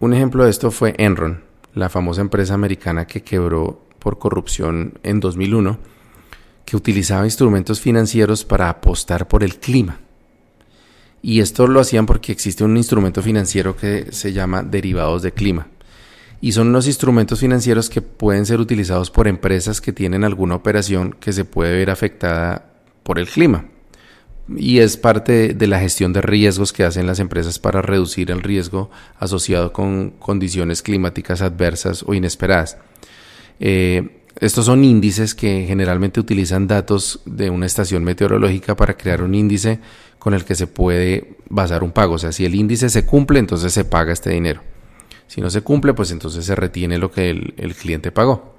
Un 0.00 0.12
ejemplo 0.12 0.44
de 0.44 0.50
esto 0.50 0.70
fue 0.70 0.94
Enron, 0.98 1.43
la 1.74 1.88
famosa 1.88 2.20
empresa 2.20 2.54
americana 2.54 3.06
que 3.06 3.22
quebró 3.22 3.86
por 3.98 4.18
corrupción 4.18 4.98
en 5.02 5.20
2001, 5.20 5.78
que 6.64 6.76
utilizaba 6.76 7.24
instrumentos 7.24 7.80
financieros 7.80 8.44
para 8.44 8.68
apostar 8.68 9.28
por 9.28 9.42
el 9.42 9.56
clima. 9.56 10.00
Y 11.22 11.40
esto 11.40 11.66
lo 11.66 11.80
hacían 11.80 12.06
porque 12.06 12.32
existe 12.32 12.64
un 12.64 12.76
instrumento 12.76 13.22
financiero 13.22 13.76
que 13.76 14.12
se 14.12 14.32
llama 14.32 14.62
derivados 14.62 15.22
de 15.22 15.32
clima. 15.32 15.68
Y 16.40 16.52
son 16.52 16.68
unos 16.68 16.86
instrumentos 16.86 17.40
financieros 17.40 17.88
que 17.88 18.02
pueden 18.02 18.44
ser 18.44 18.60
utilizados 18.60 19.10
por 19.10 19.26
empresas 19.26 19.80
que 19.80 19.94
tienen 19.94 20.24
alguna 20.24 20.54
operación 20.54 21.16
que 21.18 21.32
se 21.32 21.46
puede 21.46 21.74
ver 21.74 21.90
afectada 21.90 22.66
por 23.02 23.18
el 23.18 23.26
clima. 23.26 23.64
Y 24.48 24.78
es 24.78 24.96
parte 24.96 25.54
de 25.54 25.66
la 25.66 25.80
gestión 25.80 26.12
de 26.12 26.20
riesgos 26.20 26.72
que 26.72 26.84
hacen 26.84 27.06
las 27.06 27.18
empresas 27.18 27.58
para 27.58 27.80
reducir 27.80 28.30
el 28.30 28.42
riesgo 28.42 28.90
asociado 29.18 29.72
con 29.72 30.10
condiciones 30.10 30.82
climáticas 30.82 31.40
adversas 31.40 32.04
o 32.06 32.12
inesperadas. 32.12 32.76
Eh, 33.58 34.20
estos 34.40 34.66
son 34.66 34.84
índices 34.84 35.34
que 35.34 35.64
generalmente 35.66 36.20
utilizan 36.20 36.66
datos 36.66 37.20
de 37.24 37.50
una 37.50 37.66
estación 37.66 38.02
meteorológica 38.04 38.76
para 38.76 38.96
crear 38.96 39.22
un 39.22 39.34
índice 39.34 39.78
con 40.18 40.34
el 40.34 40.44
que 40.44 40.54
se 40.54 40.66
puede 40.66 41.36
basar 41.48 41.84
un 41.84 41.92
pago. 41.92 42.14
O 42.14 42.18
sea, 42.18 42.32
si 42.32 42.44
el 42.44 42.54
índice 42.54 42.90
se 42.90 43.06
cumple, 43.06 43.38
entonces 43.38 43.72
se 43.72 43.84
paga 43.84 44.12
este 44.12 44.30
dinero. 44.30 44.62
Si 45.28 45.40
no 45.40 45.50
se 45.50 45.62
cumple, 45.62 45.94
pues 45.94 46.10
entonces 46.10 46.44
se 46.44 46.54
retiene 46.54 46.98
lo 46.98 47.10
que 47.10 47.30
el, 47.30 47.74
cliente 47.74 48.10
pagó. 48.10 48.56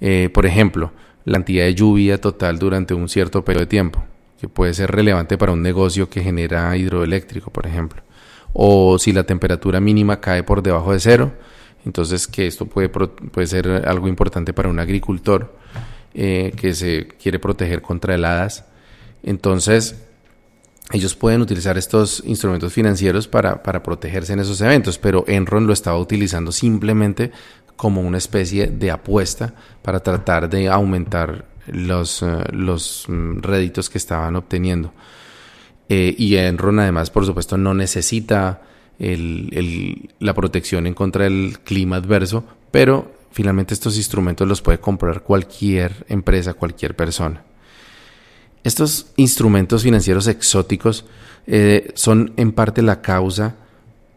Eh, 0.00 0.30
por 0.32 0.46
ejemplo, 0.46 0.92
la 1.24 1.34
cantidad 1.34 1.64
de 1.64 1.74
lluvia 1.74 2.20
total 2.20 2.58
durante 2.58 2.92
un 2.94 3.08
cierto 3.08 3.44
periodo 3.44 3.64
de 3.64 3.70
tiempo, 3.70 4.04
que 4.40 4.48
puede 4.48 4.74
ser 4.74 4.90
relevante 4.90 5.38
para 5.38 5.52
un 5.52 5.62
negocio 5.62 6.08
que 6.08 6.22
genera 6.22 6.76
hidroeléctrico, 6.76 7.50
por 7.50 7.66
ejemplo. 7.66 8.02
O 8.52 8.98
si 8.98 9.12
la 9.12 9.24
temperatura 9.24 9.80
mínima 9.80 10.20
cae 10.20 10.42
por 10.42 10.62
debajo 10.62 10.92
de 10.92 11.00
cero, 11.00 11.32
entonces 11.84 12.26
que 12.26 12.46
esto 12.46 12.66
puede, 12.66 12.88
puede 12.88 13.46
ser 13.46 13.68
algo 13.86 14.08
importante 14.08 14.52
para 14.52 14.68
un 14.68 14.78
agricultor 14.78 15.56
eh, 16.14 16.52
que 16.56 16.74
se 16.74 17.08
quiere 17.20 17.38
proteger 17.38 17.82
contra 17.82 18.14
heladas. 18.14 18.64
Entonces, 19.22 19.96
ellos 20.92 21.14
pueden 21.14 21.40
utilizar 21.40 21.78
estos 21.78 22.22
instrumentos 22.26 22.72
financieros 22.72 23.26
para, 23.26 23.62
protegerse 23.62 24.34
en 24.34 24.40
esos 24.40 24.60
eventos, 24.60 24.98
pero 24.98 25.24
Enron 25.26 25.66
lo 25.66 25.72
estaba 25.72 25.98
utilizando 25.98 26.52
simplemente 26.52 27.32
como 27.76 28.02
una 28.02 28.18
especie 28.18 28.68
de 28.68 28.90
apuesta 28.90 29.54
para 29.82 30.00
tratar 30.00 30.48
de 30.48 30.68
aumentar 30.68 31.46
los, 31.66 32.22
eh, 32.22 32.44
los 32.52 33.06
mm, 33.08 33.38
réditos 33.40 33.90
que 33.90 33.98
estaban 33.98 34.36
obteniendo. 34.36 34.92
Eh, 35.88 36.14
y 36.16 36.36
Enron 36.36 36.78
además, 36.78 37.10
por 37.10 37.26
supuesto, 37.26 37.56
no 37.56 37.74
necesita 37.74 38.62
la 38.96 40.34
protección 40.34 40.86
en 40.86 40.94
contra 40.94 41.24
del 41.24 41.58
clima 41.64 41.96
adverso, 41.96 42.44
pero 42.70 43.12
finalmente 43.32 43.74
estos 43.74 43.96
instrumentos 43.96 44.46
los 44.46 44.62
puede 44.62 44.78
comprar 44.78 45.22
cualquier 45.22 46.06
empresa, 46.08 46.54
cualquier 46.54 46.94
persona. 46.94 47.42
Estos 48.62 49.08
instrumentos 49.16 49.82
financieros 49.82 50.28
exóticos 50.28 51.04
eh, 51.46 51.92
son 51.94 52.32
en 52.36 52.52
parte 52.52 52.80
la 52.80 53.02
causa 53.02 53.56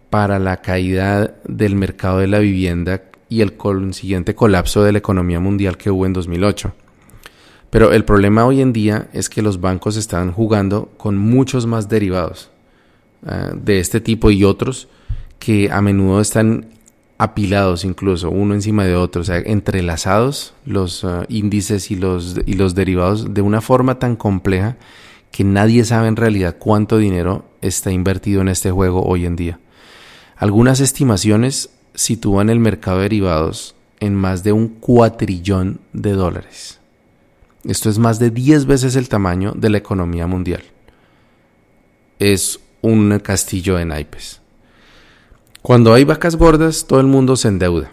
para 0.09 0.39
la 0.39 0.61
caída 0.61 1.35
del 1.43 1.75
mercado 1.75 2.19
de 2.19 2.27
la 2.27 2.39
vivienda 2.39 3.01
y 3.27 3.41
el 3.41 3.57
consiguiente 3.57 4.35
colapso 4.35 4.83
de 4.83 4.93
la 4.93 4.99
economía 4.99 5.39
mundial 5.39 5.77
que 5.77 5.91
hubo 5.91 6.05
en 6.05 6.13
2008. 6.13 6.73
Pero 7.69 7.91
el 7.91 8.05
problema 8.05 8.45
hoy 8.45 8.61
en 8.61 8.73
día 8.73 9.09
es 9.13 9.29
que 9.29 9.41
los 9.41 9.59
bancos 9.59 9.97
están 9.97 10.31
jugando 10.31 10.89
con 10.97 11.17
muchos 11.17 11.65
más 11.65 11.89
derivados 11.89 12.49
ah, 13.25 13.51
de 13.55 13.79
este 13.79 13.99
tipo 13.99 14.31
y 14.31 14.43
otros 14.43 14.87
que 15.39 15.69
a 15.71 15.81
menudo 15.81 16.21
están 16.21 16.67
apilados 17.17 17.83
incluso, 17.83 18.29
uno 18.29 18.53
encima 18.53 18.85
de 18.85 18.95
otro, 18.95 19.21
o 19.21 19.25
sea, 19.25 19.37
entrelazados 19.37 20.53
los 20.65 21.03
uh, 21.03 21.23
índices 21.29 21.89
y 21.89 21.95
los, 21.95 22.39
y 22.45 22.53
los 22.53 22.75
derivados 22.75 23.33
de 23.33 23.41
una 23.41 23.61
forma 23.61 23.97
tan 23.97 24.15
compleja 24.15 24.77
que 25.31 25.43
nadie 25.43 25.83
sabe 25.83 26.07
en 26.07 26.15
realidad 26.15 26.57
cuánto 26.59 26.97
dinero 26.97 27.45
está 27.61 27.91
invertido 27.91 28.41
en 28.41 28.49
este 28.49 28.71
juego 28.71 29.03
hoy 29.03 29.25
en 29.25 29.35
día. 29.35 29.59
Algunas 30.35 30.79
estimaciones 30.79 31.71
sitúan 31.95 32.49
el 32.49 32.59
mercado 32.59 32.97
de 32.97 33.03
derivados 33.03 33.75
en 33.99 34.13
más 34.13 34.43
de 34.43 34.51
un 34.51 34.67
cuatrillón 34.67 35.79
de 35.93 36.11
dólares. 36.11 36.79
Esto 37.67 37.89
es 37.89 37.99
más 37.99 38.17
de 38.17 38.31
10 38.31 38.65
veces 38.65 38.95
el 38.95 39.09
tamaño 39.09 39.51
de 39.53 39.69
la 39.69 39.77
economía 39.77 40.25
mundial. 40.25 40.63
Es 42.17 42.61
un 42.81 43.19
castillo 43.19 43.75
de 43.75 43.83
naipes. 43.83 44.39
Cuando 45.61 45.93
hay 45.93 46.05
vacas 46.05 46.37
gordas, 46.37 46.87
todo 46.87 47.01
el 47.01 47.07
mundo 47.07 47.35
se 47.35 47.49
endeuda. 47.49 47.89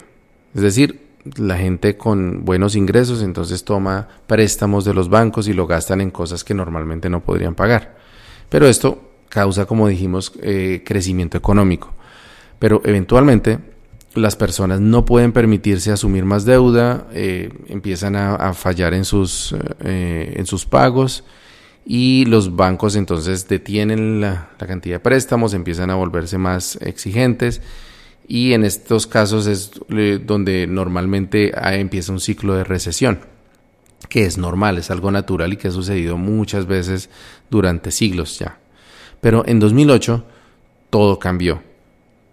Es 0.53 0.61
decir, 0.61 1.01
la 1.35 1.57
gente 1.57 1.97
con 1.97 2.45
buenos 2.45 2.77
ingresos 2.77 3.21
entonces 3.21 3.65
toma 3.65 4.07
préstamos 4.27 4.85
de 4.85 4.93
los 4.93 5.09
bancos 5.09 5.49
y 5.49 5.53
lo 5.53 5.67
gastan 5.67 5.99
en 5.99 6.09
cosas 6.09 6.45
que 6.45 6.53
normalmente 6.53 7.09
no 7.09 7.19
podrían 7.19 7.53
pagar. 7.53 7.97
Pero 8.47 8.67
esto 8.67 9.11
causa, 9.27 9.65
como 9.65 9.89
dijimos, 9.89 10.31
eh, 10.41 10.83
crecimiento 10.85 11.37
económico. 11.37 11.93
Pero 12.59 12.81
eventualmente 12.85 13.74
las 14.15 14.35
personas 14.35 14.79
no 14.79 15.05
pueden 15.05 15.31
permitirse 15.31 15.91
asumir 15.91 16.25
más 16.25 16.45
deuda, 16.45 17.07
eh, 17.13 17.49
empiezan 17.67 18.15
a, 18.15 18.53
fallar 18.53 18.93
en 18.93 19.05
sus, 19.05 19.55
eh, 19.81 20.33
en 20.35 20.45
sus 20.45 20.65
pagos 20.65 21.23
y 21.85 22.25
los 22.25 22.55
bancos 22.55 22.95
entonces 22.95 23.47
detienen 23.47 24.21
la, 24.21 24.49
cantidad 24.57 24.95
de 24.95 24.99
préstamos, 24.99 25.53
empiezan 25.53 25.89
a 25.91 25.95
volverse 25.95 26.37
más 26.37 26.77
exigentes 26.81 27.61
y 28.27 28.53
en 28.53 28.65
estos 28.65 29.05
casos 29.05 29.45
es 29.45 29.71
donde 30.25 30.65
normalmente 30.65 31.53
empieza 31.79 32.11
un 32.11 32.19
ciclo 32.19 32.55
de 32.55 32.63
recesión, 32.63 33.19
que 34.09 34.25
es 34.25 34.39
normal, 34.39 34.79
es 34.79 34.89
algo 34.89 35.11
natural 35.11 35.53
y 35.53 35.57
que 35.57 35.67
ha 35.67 35.71
sucedido 35.71 36.17
muchas 36.17 36.65
veces 36.65 37.09
durante 37.51 37.91
siglos 37.91 38.39
ya. 38.39 38.57
Pero 39.21 39.43
en 39.45 39.59
2008 39.59 40.25
todo 40.89 41.19
cambió, 41.19 41.61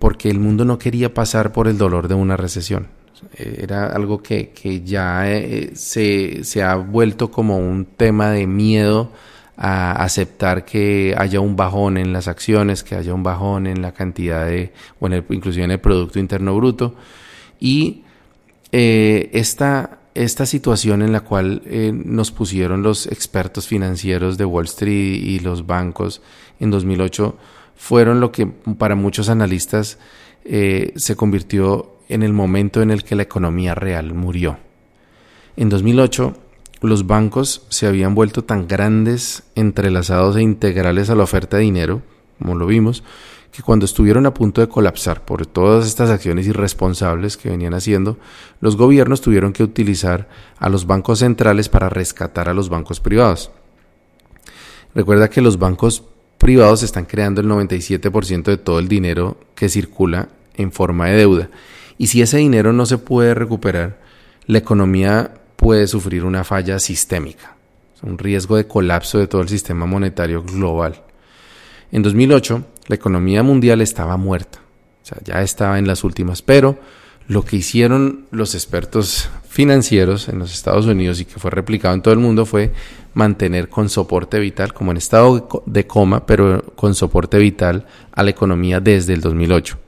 porque 0.03 0.29
el 0.29 0.41
mundo 0.41 0.65
no 0.65 0.81
quería 0.81 1.15
pasar 1.15 1.53
por 1.53 1.69
el 1.69 1.79
dolor 1.79 2.09
de 2.09 2.15
una 2.15 2.37
recesión. 2.37 2.88
Eh, 3.35 3.61
era 3.62 3.87
algo 3.87 4.21
que, 4.21 4.49
que 4.49 4.83
ya 4.83 5.31
eh, 5.31 5.71
se, 5.77 6.43
se, 6.43 6.61
ha 6.61 6.75
vuelto 6.75 7.31
como 7.31 7.57
un 7.57 7.85
tema 7.85 8.33
de 8.33 8.49
miedo 8.49 9.12
a 9.57 9.93
aceptar 9.93 10.65
que 10.65 11.15
haya 11.17 11.38
un 11.38 11.55
bajón 11.55 11.99
en 11.99 12.12
las 12.12 12.27
acciones, 12.27 12.83
que 12.83 12.97
haya 12.97 13.15
un 13.15 13.23
bajón 13.23 13.69
en 13.69 13.81
la 13.81 13.93
cantidad 13.93 14.45
de, 14.45 14.73
o 14.99 15.07
en 15.07 15.12
el, 15.12 15.25
inclusive 15.31 15.67
en 15.67 15.71
el 15.71 15.79
Producto 15.79 16.19
Interno 16.19 16.57
Bruto. 16.57 16.97
Y 17.61 18.03
eh, 18.73 19.31
esta, 19.35 20.01
esta 20.17 20.47
situación 20.47 21.03
en 21.03 21.12
la 21.12 21.21
cual 21.21 21.62
eh, 21.65 21.93
nos 21.95 22.33
pusieron 22.33 22.83
los 22.83 23.07
expertos 23.07 23.69
financieros 23.69 24.37
de 24.37 24.47
Wall 24.47 24.65
Street 24.65 25.23
y 25.23 25.38
los 25.38 25.65
bancos 25.65 26.23
en 26.59 26.73
2008 26.73 27.38
fueron 27.77 28.21
lo 28.21 28.33
que 28.33 28.47
para 28.47 28.95
muchos 28.95 29.29
analistas 29.29 29.99
eh, 30.45 30.93
se 30.97 31.17
convirtió 31.17 31.97
en 32.09 32.23
el 32.23 32.33
momento 32.33 32.83
en 32.83 32.91
el 32.91 33.05
que 33.05 33.17
la 33.17 33.23
economía 33.23 33.75
real 33.75 34.15
murió. 34.15 34.59
En 35.57 35.69
2008 35.69 36.35
los 36.81 37.07
bancos 37.07 37.65
se 37.69 37.87
habían 37.87 38.15
vuelto 38.15 38.43
tan 38.43 38.67
grandes, 38.67 39.45
entrelazados 39.55 40.37
e 40.37 40.43
integrales 40.43 41.11
a 41.11 41.15
la 41.15 41.23
oferta 41.23 41.57
de 41.57 41.63
dinero, 41.63 42.03
como 42.39 42.57
lo 42.57 42.67
vimos, 42.67 43.05
que 43.53 43.63
cuando 43.63 43.85
estuvieron 43.85 44.27
a 44.27 44.35
punto 44.35 44.61
de 44.61 44.69
colapsar 44.69 45.25
por 45.25 45.47
todas 45.47 45.87
estas 45.87 46.11
acciones 46.11 46.47
irresponsables 46.47 47.37
que 47.37 47.51
venían 47.51 47.75
haciendo, 47.75 48.19
los 48.61 48.77
gobiernos 48.77 49.21
tuvieron 49.21 49.53
que 49.53 49.63
utilizar 49.63 50.29
a 50.59 50.69
los 50.71 50.87
bancos 50.87 51.21
centrales 51.21 51.69
para 51.69 51.89
rescatar 51.89 52.49
a 52.49 52.55
los 52.55 52.69
bancos 52.69 52.99
privados. 52.99 53.53
Recuerda 54.95 55.31
que 55.31 55.43
los 55.43 55.59
bancos 55.59 56.03
privados 56.43 56.83
están 56.83 57.05
creando 57.05 57.41
el 57.41 57.47
97% 57.47 58.43
de 58.43 58.57
todo 58.57 58.81
el 58.81 58.89
dinero 58.89 59.39
que 59.55 59.69
circula 59.69 60.29
en 60.57 60.73
forma 60.73 61.07
de 61.07 61.17
deuda. 61.19 61.51
Y 61.99 62.09
si 62.09 62.21
ese 62.21 62.39
dinero 62.39 62.73
no 62.73 62.85
se 62.85 62.99
puede 62.99 63.33
recuperar, 63.33 64.01
la 64.47 64.59
economía 64.59 65.35
puede 65.55 65.87
sufrir 65.87 66.25
una 66.25 66.43
falla 66.43 66.81
sistémica, 66.81 67.55
un 68.03 68.19
riesgo 68.19 68.57
de 68.57 68.67
colapso 68.67 69.21
de 69.21 69.29
todo 69.29 69.41
el 69.41 69.49
sistema 69.49 69.87
monetario 69.87 70.43
global. 70.43 71.05
En 71.93 72.03
2008, 72.03 72.65
la 72.89 72.97
economía 72.97 73.45
mundial 73.45 73.81
estaba 73.81 74.17
muerta, 74.17 74.59
o 75.01 75.07
sea, 75.07 75.19
ya 75.23 75.43
estaba 75.43 75.79
en 75.79 75.87
las 75.87 76.03
últimas, 76.03 76.43
pero 76.43 76.77
lo 77.33 77.47
que 77.47 77.57
hicieron 77.57 78.27
los 78.31 78.55
expertos 78.55 79.31
financieros 79.49 80.29
en 80.29 80.38
los 80.38 80.53
Estados 80.53 80.85
Unidos 80.85 81.18
y 81.18 81.25
que 81.25 81.40
fue 81.40 81.51
replicado 81.51 81.95
en 81.95 82.03
todo 82.03 82.12
el 82.12 82.21
mundo 82.21 82.45
fue 82.45 82.75
mantener 83.14 83.71
con 83.71 83.88
soporte 83.88 84.38
vital, 84.38 84.75
como 84.75 84.90
en 84.90 84.99
estado 84.99 85.49
de 85.64 85.87
coma, 85.87 86.27
pero 86.27 86.62
con 86.77 86.95
soporte 86.95 87.38
vital 87.38 87.87
a 88.12 88.23
la 88.23 88.31
economía 88.31 88.81
desde 88.81 89.14
el 89.14 89.23
2008. 89.23 89.79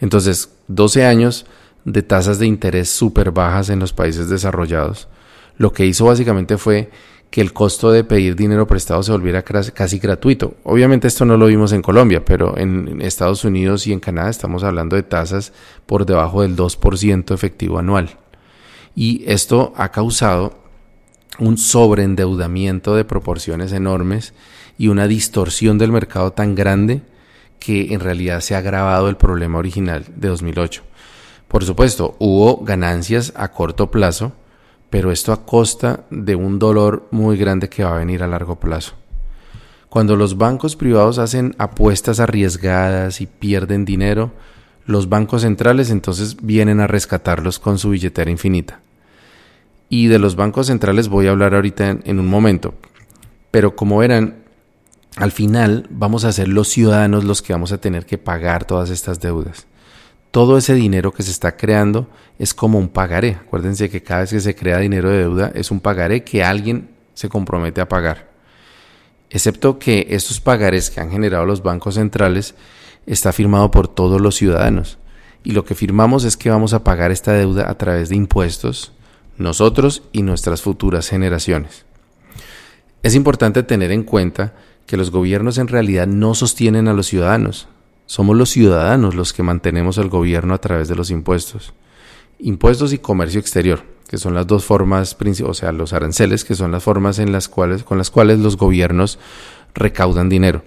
Entonces, 0.00 0.50
12 0.68 1.04
años 1.04 1.44
de 1.84 2.02
tasas 2.02 2.38
de 2.38 2.46
interés 2.46 2.88
súper 2.88 3.32
bajas 3.32 3.68
en 3.68 3.78
los 3.78 3.92
países 3.92 4.30
desarrollados, 4.30 5.08
lo 5.58 5.74
que 5.74 5.84
hizo 5.84 6.06
básicamente 6.06 6.56
fue 6.56 6.90
que 7.32 7.40
el 7.40 7.54
costo 7.54 7.90
de 7.90 8.04
pedir 8.04 8.36
dinero 8.36 8.66
prestado 8.66 9.02
se 9.02 9.10
volviera 9.10 9.42
casi 9.42 9.98
gratuito. 9.98 10.56
Obviamente 10.64 11.08
esto 11.08 11.24
no 11.24 11.38
lo 11.38 11.46
vimos 11.46 11.72
en 11.72 11.80
Colombia, 11.80 12.22
pero 12.22 12.58
en 12.58 13.00
Estados 13.00 13.46
Unidos 13.46 13.86
y 13.86 13.94
en 13.94 14.00
Canadá 14.00 14.28
estamos 14.28 14.62
hablando 14.64 14.96
de 14.96 15.02
tasas 15.02 15.54
por 15.86 16.04
debajo 16.04 16.42
del 16.42 16.54
2% 16.54 17.32
efectivo 17.32 17.78
anual. 17.78 18.18
Y 18.94 19.24
esto 19.26 19.72
ha 19.78 19.90
causado 19.92 20.58
un 21.38 21.56
sobreendeudamiento 21.56 22.94
de 22.94 23.06
proporciones 23.06 23.72
enormes 23.72 24.34
y 24.76 24.88
una 24.88 25.06
distorsión 25.06 25.78
del 25.78 25.90
mercado 25.90 26.34
tan 26.34 26.54
grande 26.54 27.00
que 27.58 27.94
en 27.94 28.00
realidad 28.00 28.40
se 28.40 28.56
ha 28.56 28.58
agravado 28.58 29.08
el 29.08 29.16
problema 29.16 29.58
original 29.58 30.04
de 30.16 30.28
2008. 30.28 30.82
Por 31.48 31.64
supuesto, 31.64 32.14
hubo 32.18 32.58
ganancias 32.58 33.32
a 33.36 33.52
corto 33.52 33.90
plazo, 33.90 34.32
pero 34.92 35.10
esto 35.10 35.32
a 35.32 35.46
costa 35.46 36.04
de 36.10 36.36
un 36.36 36.58
dolor 36.58 37.08
muy 37.12 37.38
grande 37.38 37.70
que 37.70 37.82
va 37.82 37.94
a 37.94 37.98
venir 37.98 38.22
a 38.22 38.26
largo 38.26 38.60
plazo. 38.60 38.92
Cuando 39.88 40.16
los 40.16 40.36
bancos 40.36 40.76
privados 40.76 41.16
hacen 41.16 41.54
apuestas 41.56 42.20
arriesgadas 42.20 43.22
y 43.22 43.26
pierden 43.26 43.86
dinero, 43.86 44.32
los 44.84 45.08
bancos 45.08 45.42
centrales 45.42 45.88
entonces 45.88 46.36
vienen 46.42 46.78
a 46.78 46.88
rescatarlos 46.88 47.58
con 47.58 47.78
su 47.78 47.88
billetera 47.88 48.30
infinita. 48.30 48.80
Y 49.88 50.08
de 50.08 50.18
los 50.18 50.36
bancos 50.36 50.66
centrales 50.66 51.08
voy 51.08 51.26
a 51.26 51.30
hablar 51.30 51.54
ahorita 51.54 51.88
en, 51.88 52.02
en 52.04 52.20
un 52.20 52.26
momento. 52.28 52.74
Pero 53.50 53.74
como 53.74 53.96
verán, 53.96 54.44
al 55.16 55.32
final 55.32 55.86
vamos 55.88 56.24
a 56.24 56.32
ser 56.32 56.48
los 56.48 56.68
ciudadanos 56.68 57.24
los 57.24 57.40
que 57.40 57.54
vamos 57.54 57.72
a 57.72 57.80
tener 57.80 58.04
que 58.04 58.18
pagar 58.18 58.66
todas 58.66 58.90
estas 58.90 59.20
deudas 59.20 59.66
todo 60.32 60.56
ese 60.56 60.74
dinero 60.74 61.12
que 61.12 61.22
se 61.22 61.30
está 61.30 61.56
creando 61.56 62.08
es 62.38 62.54
como 62.54 62.78
un 62.78 62.88
pagaré. 62.88 63.38
Acuérdense 63.40 63.90
que 63.90 64.02
cada 64.02 64.22
vez 64.22 64.30
que 64.30 64.40
se 64.40 64.56
crea 64.56 64.78
dinero 64.78 65.10
de 65.10 65.18
deuda 65.18 65.52
es 65.54 65.70
un 65.70 65.78
pagaré 65.78 66.24
que 66.24 66.42
alguien 66.42 66.90
se 67.14 67.28
compromete 67.28 67.82
a 67.82 67.88
pagar. 67.88 68.32
Excepto 69.30 69.78
que 69.78 70.06
estos 70.10 70.40
pagarés 70.40 70.90
que 70.90 71.00
han 71.00 71.10
generado 71.10 71.44
los 71.44 71.62
bancos 71.62 71.94
centrales 71.96 72.54
está 73.06 73.32
firmado 73.32 73.70
por 73.70 73.88
todos 73.88 74.20
los 74.20 74.34
ciudadanos. 74.34 74.98
Y 75.44 75.52
lo 75.52 75.66
que 75.66 75.74
firmamos 75.74 76.24
es 76.24 76.38
que 76.38 76.50
vamos 76.50 76.72
a 76.72 76.82
pagar 76.82 77.10
esta 77.10 77.32
deuda 77.32 77.70
a 77.70 77.76
través 77.76 78.08
de 78.08 78.16
impuestos, 78.16 78.92
nosotros 79.36 80.02
y 80.12 80.22
nuestras 80.22 80.62
futuras 80.62 81.08
generaciones. 81.08 81.84
Es 83.02 83.14
importante 83.14 83.62
tener 83.62 83.90
en 83.92 84.04
cuenta 84.04 84.54
que 84.86 84.96
los 84.96 85.10
gobiernos 85.10 85.58
en 85.58 85.68
realidad 85.68 86.06
no 86.06 86.34
sostienen 86.34 86.88
a 86.88 86.94
los 86.94 87.06
ciudadanos, 87.06 87.68
somos 88.12 88.36
los 88.36 88.50
ciudadanos 88.50 89.14
los 89.14 89.32
que 89.32 89.42
mantenemos 89.42 89.96
al 89.96 90.10
gobierno 90.10 90.52
a 90.52 90.60
través 90.60 90.86
de 90.86 90.94
los 90.94 91.10
impuestos. 91.10 91.72
Impuestos 92.38 92.92
y 92.92 92.98
comercio 92.98 93.40
exterior, 93.40 93.84
que 94.06 94.18
son 94.18 94.34
las 94.34 94.46
dos 94.46 94.66
formas, 94.66 95.16
o 95.46 95.54
sea, 95.54 95.72
los 95.72 95.94
aranceles, 95.94 96.44
que 96.44 96.54
son 96.54 96.72
las 96.72 96.82
formas 96.82 97.18
en 97.18 97.32
las 97.32 97.48
cuales, 97.48 97.84
con 97.84 97.96
las 97.96 98.10
cuales 98.10 98.38
los 98.38 98.58
gobiernos 98.58 99.18
recaudan 99.74 100.28
dinero. 100.28 100.62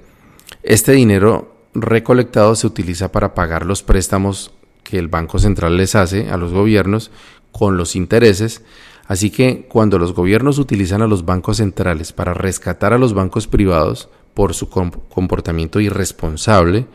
Este 0.63 0.93
dinero 0.93 1.55
recolectado 1.75 2.55
se 2.55 2.65
utiliza 2.65 3.11
para 3.11 3.35
pagar 3.35 3.67
los 3.67 3.83
préstamos 3.83 4.51
que 4.81 4.97
el 4.97 5.07
Banco 5.07 5.37
Central 5.37 5.77
les 5.77 5.93
hace 5.93 6.31
a 6.31 6.37
los 6.37 6.51
gobiernos 6.51 7.11
con 7.51 7.77
los 7.77 7.95
intereses. 7.95 8.63
Así 9.05 9.29
que 9.29 9.67
cuando 9.69 9.99
los 9.99 10.15
gobiernos 10.15 10.57
utilizan 10.57 11.03
a 11.03 11.07
los 11.07 11.25
bancos 11.25 11.57
centrales 11.57 12.11
para 12.11 12.33
rescatar 12.33 12.91
a 12.91 12.97
los 12.97 13.13
bancos 13.13 13.45
privados 13.45 14.09
por 14.33 14.55
su 14.55 14.67
comportamiento 14.67 15.79
irresponsable, 15.79 16.87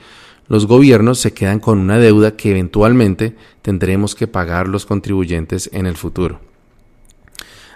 los 0.50 0.66
gobiernos 0.66 1.20
se 1.20 1.32
quedan 1.32 1.60
con 1.60 1.78
una 1.78 2.00
deuda 2.00 2.36
que 2.36 2.50
eventualmente 2.50 3.36
tendremos 3.62 4.16
que 4.16 4.26
pagar 4.26 4.66
los 4.66 4.84
contribuyentes 4.84 5.70
en 5.72 5.86
el 5.86 5.96
futuro. 5.96 6.40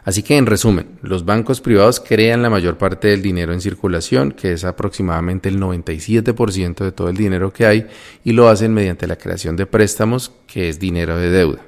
Así 0.03 0.25
que 0.25 0.37
en 0.37 0.45
resumen, 0.45 0.99
los 1.01 1.25
bancos 1.25 1.61
privados 1.61 2.01
crean 2.01 2.43
la 2.43 2.51
mayor 2.51 2.77
parte 2.77 3.07
del 3.07 3.23
dinero 3.23 3.53
en 3.53 3.61
circulación, 3.61 4.33
que 4.33 4.53
es 4.53 4.65
aproximadamente 4.65 5.49
el 5.49 5.61
97% 5.61 6.85
de 6.85 6.91
todo 6.91 7.09
el 7.09 7.17
dinero 7.17 7.53
que 7.53 7.65
hay, 7.65 7.87
y 8.25 8.33
lo 8.33 8.49
hacen 8.49 8.75
mediante 8.75 9.07
la 9.07 9.17
creación 9.17 9.55
de 9.55 9.67
préstamos, 9.67 10.33
que 10.49 10.69
es 10.69 10.81
dinero 10.81 11.17
de 11.17 11.31
deuda. 11.31 11.63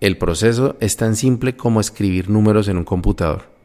El 0.00 0.18
proceso 0.18 0.76
es 0.80 0.96
tan 0.96 1.14
simple 1.14 1.56
como 1.56 1.80
escribir 1.80 2.28
números 2.28 2.66
en 2.66 2.78
un 2.78 2.84
computador. 2.84 3.55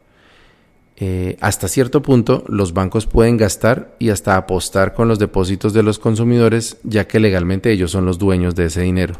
Eh, 0.96 1.36
hasta 1.40 1.68
cierto 1.68 2.02
punto 2.02 2.44
los 2.48 2.74
bancos 2.74 3.06
pueden 3.06 3.36
gastar 3.36 3.96
y 3.98 4.10
hasta 4.10 4.36
apostar 4.36 4.94
con 4.94 5.08
los 5.08 5.18
depósitos 5.18 5.72
de 5.72 5.82
los 5.82 5.98
consumidores, 5.98 6.76
ya 6.84 7.06
que 7.08 7.18
legalmente 7.18 7.72
ellos 7.72 7.90
son 7.90 8.04
los 8.04 8.18
dueños 8.18 8.54
de 8.54 8.66
ese 8.66 8.82
dinero. 8.82 9.14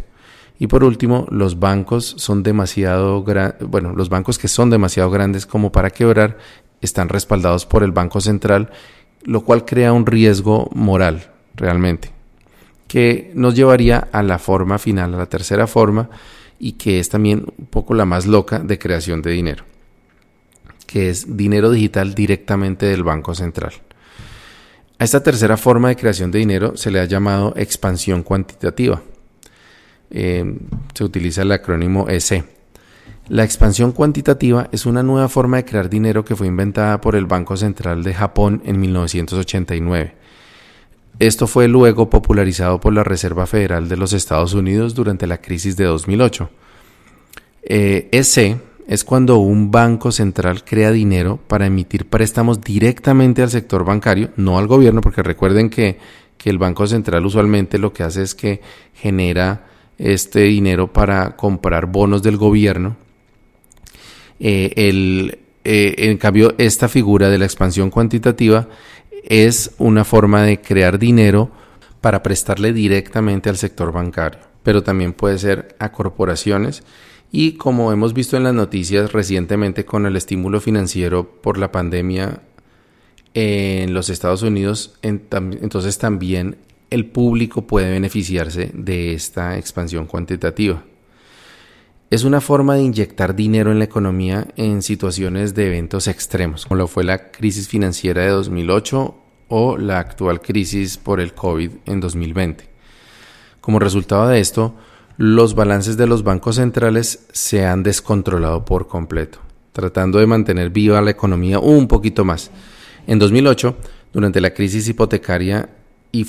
Y 0.59 0.67
por 0.67 0.85
último, 0.85 1.27
los 1.31 1.59
bancos 1.59 2.15
son 2.19 2.43
demasiado 2.43 3.25
bueno, 3.67 3.95
los 3.95 4.09
bancos 4.11 4.39
que 4.39 4.49
son 4.49 4.71
demasiado 4.71 5.11
grandes 5.11 5.47
como 5.47 5.73
para 5.73 5.91
quebrar 5.91 6.39
están 6.81 7.09
respaldados 7.09 7.67
por 7.67 7.83
el 7.83 7.93
Banco 7.93 8.21
Central, 8.21 8.71
lo 9.25 9.43
cual 9.43 9.65
crea 9.65 9.93
un 9.93 10.07
riesgo 10.07 10.69
moral 10.75 11.31
realmente, 11.55 12.11
que 12.87 13.31
nos 13.35 13.55
llevaría 13.55 14.09
a 14.13 14.23
la 14.23 14.39
forma 14.39 14.79
final, 14.79 15.15
a 15.15 15.19
la 15.19 15.27
tercera 15.27 15.67
forma, 15.67 16.11
y 16.59 16.73
que 16.73 17.01
es 17.01 17.09
también 17.09 17.45
un 17.59 17.67
poco 17.67 17.95
la 17.95 18.05
más 18.05 18.27
loca 18.27 18.59
de 18.59 18.79
creación 18.79 19.23
de 19.23 19.31
dinero 19.31 19.72
que 20.92 21.09
es 21.09 21.38
dinero 21.38 21.70
digital 21.70 22.14
directamente 22.14 22.85
del 22.85 23.02
Banco 23.02 23.35
Central. 23.35 23.72
A 24.98 25.05
esta 25.05 25.22
tercera 25.22 25.57
forma 25.57 25.88
de 25.88 25.96
creación 25.96 26.31
de 26.31 26.38
dinero 26.38 26.76
se 26.76 26.90
le 26.90 27.00
ha 27.00 27.07
llamado 27.07 27.55
expansión 27.57 28.22
cuantitativa. 28.22 29.02
Eh, 30.11 30.59
se 30.92 31.05
utiliza 31.05 31.42
el 31.42 31.52
acrónimo 31.52 32.11
EC. 32.11 32.44
La 33.28 33.42
expansión 33.42 33.92
cuantitativa 33.92 34.68
es 34.70 34.85
una 34.85 35.02
nueva 35.02 35.31
forma 35.31 35.57
de 35.57 35.64
crear 35.64 35.88
dinero 35.88 36.26
que 36.26 36.37
fue 36.37 36.46
inventada 36.46 37.00
por 37.00 37.16
el 37.16 37.24
Banco 37.24 37.57
Central 37.57 38.05
de 38.05 38.12
Japón 38.12 38.61
en 38.66 38.78
1989. 38.78 40.14
Esto 41.18 41.46
fue 41.46 41.68
luego 41.68 42.11
popularizado 42.11 42.81
por 42.81 42.92
la 42.92 43.02
Reserva 43.02 43.46
Federal 43.46 43.88
de 43.88 43.96
los 43.96 44.12
Estados 44.12 44.52
Unidos 44.52 44.94
durante 44.94 45.26
la 45.26 45.40
crisis 45.40 45.74
de 45.76 45.85
2008. 45.85 46.50
Eh, 47.62 48.09
EC 48.12 48.61
es 48.87 49.05
cuando 49.05 49.38
un 49.38 49.71
banco 49.71 50.12
central 50.12 50.64
crea 50.64 50.90
dinero 50.90 51.38
para 51.47 51.66
emitir 51.66 52.07
préstamos 52.07 52.61
directamente 52.61 53.42
al 53.42 53.51
sector 53.51 53.85
bancario, 53.85 54.31
no 54.37 54.59
al 54.59 54.66
gobierno, 54.66 55.01
porque 55.01 55.23
recuerden 55.23 55.71
que, 55.71 55.99
el 56.45 56.59
Banco 56.59 56.88
Central 56.88 57.25
usualmente 57.25 57.79
lo 57.79 57.92
que 57.92 58.03
hace 58.03 58.23
es 58.23 58.35
que 58.35 58.61
genera 58.95 59.64
este 59.97 60.40
dinero 60.40 60.92
para 60.92 61.37
comprar 61.37 61.87
bonos 61.87 62.21
del 62.21 62.37
gobierno. 62.37 62.97
Eh, 64.40 64.73
el, 64.75 65.38
eh, 65.62 65.95
en 65.99 66.18
cambio, 66.18 66.57
esta 66.59 66.88
figura 66.88 67.29
de 67.29 67.38
la 67.38 67.45
expansión 67.45 67.90
cuantitativa 67.90 68.66
es 69.23 69.71
una 69.79 70.05
forma 70.05 70.42
de 70.42 70.61
crear 70.61 70.99
dinero 70.99 71.49
para 72.01 72.25
prestarle 72.25 72.73
directamente 72.73 73.49
al 73.49 73.57
sector 73.57 73.92
bancario, 73.92 74.40
pero 74.64 74.83
también 74.83 75.12
puede 75.12 75.38
ser 75.38 75.77
a 75.79 75.92
corporaciones 75.92 76.83
y 77.33 77.53
como 77.53 77.92
hemos 77.92 78.12
visto 78.12 78.37
en 78.37 78.45
las 78.45 78.53
noticias 78.53 79.12
recientemente 79.12 79.87
con 79.87 80.05
el 80.05 80.16
estímulo 80.16 80.61
financiero 80.61 81.40
por 81.40 81.57
la 81.57 81.73
pandemia 81.73 82.42
en 83.33 83.95
los 83.95 84.11
Estados 84.11 84.42
Unidos, 84.42 84.99
entonces 85.01 85.97
también 85.97 86.59
el 86.90 87.07
público 87.07 87.66
puede 87.66 87.90
beneficiarse 87.90 88.71
de 88.75 89.14
esta 89.14 89.57
expansión 89.57 90.05
cuantitativa. 90.05 90.85
Es 92.11 92.25
una 92.25 92.42
forma 92.42 92.75
de 92.75 92.83
inyectar 92.83 93.35
dinero 93.35 93.73
en 93.73 93.79
la 93.79 93.87
economía 93.87 94.49
en 94.57 94.83
situaciones 94.83 95.55
de 95.55 95.68
eventos 95.68 96.09
extremos, 96.09 96.66
como 96.66 96.77
lo 96.77 96.87
fue 96.87 97.03
la 97.03 97.31
crisis 97.31 97.66
financiera 97.66 98.21
de 98.21 98.29
2008 98.29 99.14
o 99.49 99.79
la 99.79 99.99
actual 99.99 100.42
crisis 100.42 100.99
por 100.99 101.18
el 101.18 101.33
COVID 101.33 101.71
en 101.87 102.01
2020. 102.01 102.68
Como 103.62 103.79
resultado 103.79 104.29
de 104.29 104.40
esto, 104.40 104.75
los 105.23 105.55
balances 105.55 105.97
de 105.97 106.09
los 106.09 106.25
bancos 106.25 106.57
centrales 106.57 107.27
se 107.31 107.65
han 107.65 107.85
descontrolado 107.85 108.65
por 108.65 108.89
completo, 108.89 109.39
tratando 109.71 110.19
de 110.19 110.27
mantener 110.27 110.71
viva 110.71 111.01
la 111.01 111.13
economía 111.13 111.61
un 111.61 111.87
poquito 111.87 112.25
más. 112.25 112.51
En 113.07 113.21
2008, 113.21 113.77
durante 114.13 114.41
la 114.41 114.53
crisis 114.53 114.89
hipotecaria, 114.89 115.69
y 116.11 116.27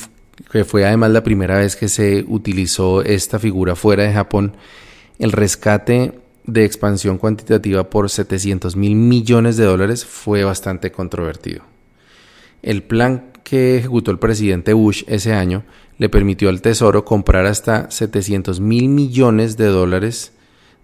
que 0.52 0.64
fue 0.64 0.86
además 0.86 1.10
la 1.10 1.24
primera 1.24 1.58
vez 1.58 1.76
que 1.76 1.88
se 1.88 2.24
utilizó 2.28 3.02
esta 3.02 3.40
figura 3.40 3.76
fuera 3.76 4.04
de 4.04 4.14
Japón, 4.14 4.56
el 5.18 5.32
rescate 5.32 6.20
de 6.46 6.64
expansión 6.64 7.18
cuantitativa 7.18 7.90
por 7.90 8.12
700 8.12 8.76
mil 8.76 8.94
millones 8.94 9.58
de 9.58 9.66
dólares 9.66 10.06
fue 10.06 10.44
bastante 10.44 10.92
controvertido. 10.92 11.64
El 12.62 12.84
plan 12.84 13.33
que 13.44 13.78
ejecutó 13.78 14.12
el 14.12 14.20
presidente 14.20 14.74
Bush 14.74 15.04
ese 15.08 15.34
año 15.34 15.64
le 15.98 16.10
permitió 16.10 16.50
al 16.50 16.62
Tesoro 16.62 17.06
comprar 17.06 17.46
hasta 17.46 17.90
700 17.92 18.60
mil 18.60 18.90
millones 18.90 19.58
de 19.58 19.68
dólares 19.68 20.34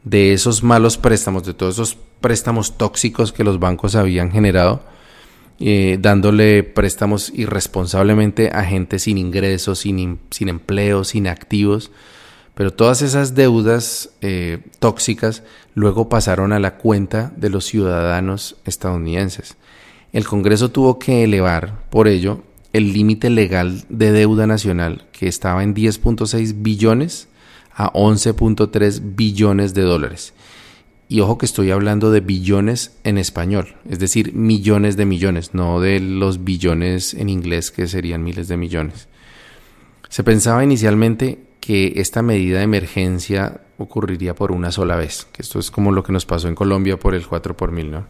de 0.04 0.34
esos 0.34 0.64
malos 0.64 0.98
préstamos, 0.98 1.44
de 1.46 1.54
todos 1.54 1.76
esos 1.76 1.98
préstamos 2.22 2.78
tóxicos 2.78 3.32
que 3.32 3.44
los 3.44 3.60
bancos 3.60 3.96
habían 3.96 4.32
generado, 4.32 4.84
eh, 5.60 5.98
dándole 6.00 6.64
préstamos 6.64 7.32
irresponsablemente 7.36 8.50
a 8.54 8.64
gente 8.64 9.00
sin 9.00 9.18
ingresos, 9.18 9.80
sin, 9.80 10.20
sin 10.30 10.50
empleo, 10.50 11.04
sin 11.04 11.28
activos, 11.28 11.92
pero 12.56 12.72
todas 12.72 13.02
esas 13.02 13.36
deudas 13.36 14.12
eh, 14.22 14.60
tóxicas 14.80 15.44
luego 15.76 16.10
pasaron 16.10 16.54
a 16.54 16.60
la 16.60 16.78
cuenta 16.78 17.32
de 17.36 17.50
los 17.50 17.66
ciudadanos 17.66 18.58
estadounidenses. 18.66 19.58
El 20.12 20.26
Congreso 20.26 20.70
tuvo 20.70 20.98
que 20.98 21.24
elevar, 21.24 21.84
por 21.90 22.08
ello, 22.08 22.44
el 22.74 22.94
límite 22.94 23.30
legal 23.30 23.84
de 23.90 24.12
deuda 24.12 24.48
nacional, 24.48 25.08
que 25.12 25.28
estaba 25.28 25.64
en 25.64 25.76
10.6 25.76 26.62
billones 26.62 27.28
a 27.74 27.92
11.3 27.94 29.16
billones 29.16 29.74
de 29.74 29.82
dólares. 29.82 30.34
Y 31.08 31.22
ojo 31.22 31.40
que 31.40 31.48
estoy 31.48 31.72
hablando 31.72 32.12
de 32.12 32.20
billones 32.20 32.96
en 33.04 33.18
español, 33.18 33.76
es 33.90 33.98
decir, 33.98 34.34
millones 34.34 34.96
de 34.96 35.06
millones, 35.06 35.56
no 35.56 35.80
de 35.80 36.00
los 36.00 36.44
billones 36.44 37.16
en 37.16 37.30
inglés 37.30 37.72
que 37.72 37.88
serían 37.88 38.24
miles 38.24 38.48
de 38.48 38.58
millones. 38.58 39.08
Se 40.10 40.24
pensaba 40.24 40.64
inicialmente 40.64 41.40
que 41.60 41.94
esta 41.96 42.22
medida 42.22 42.60
de 42.60 42.66
emergencia 42.66 43.62
ocurriría 43.80 44.36
por 44.36 44.52
una 44.52 44.72
sola 44.72 44.96
vez, 44.98 45.28
que 45.32 45.42
esto 45.42 45.58
es 45.58 45.72
como 45.72 45.92
lo 45.92 46.04
que 46.04 46.12
nos 46.12 46.26
pasó 46.26 46.48
en 46.48 46.56
Colombia 46.56 46.98
por 46.98 47.16
el 47.16 47.26
4 47.26 47.58
por 47.58 47.72
mil, 47.72 47.90
¿no? 47.90 48.06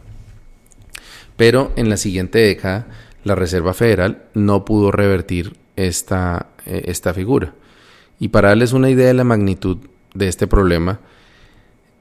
Pero 1.36 1.72
en 1.76 1.88
la 1.88 1.96
siguiente 1.96 2.38
década, 2.38 2.86
la 3.24 3.34
Reserva 3.34 3.74
Federal 3.74 4.24
no 4.34 4.64
pudo 4.64 4.90
revertir 4.90 5.56
esta, 5.76 6.46
eh, 6.66 6.82
esta 6.86 7.14
figura. 7.14 7.54
Y 8.18 8.28
para 8.28 8.48
darles 8.48 8.72
una 8.72 8.90
idea 8.90 9.08
de 9.08 9.14
la 9.14 9.24
magnitud 9.24 9.78
de 10.14 10.28
este 10.28 10.46
problema, 10.46 11.00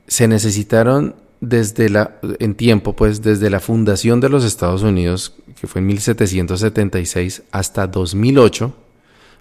se 0.07 0.27
necesitaron 0.27 1.15
desde 1.41 1.89
la, 1.89 2.19
en 2.39 2.55
tiempo, 2.55 2.95
pues 2.95 3.21
desde 3.21 3.49
la 3.49 3.59
fundación 3.59 4.19
de 4.19 4.29
los 4.29 4.43
Estados 4.43 4.83
Unidos, 4.83 5.35
que 5.59 5.67
fue 5.67 5.79
en 5.79 5.87
1776, 5.87 7.43
hasta 7.51 7.87
2008, 7.87 8.75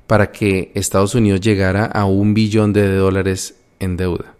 para 0.06 0.30
que 0.30 0.70
Estados 0.74 1.14
Unidos 1.14 1.40
llegara 1.40 1.86
a 1.86 2.04
un 2.04 2.34
billón 2.34 2.72
de 2.72 2.94
dólares 2.94 3.56
en 3.80 3.96
deuda. 3.96 4.34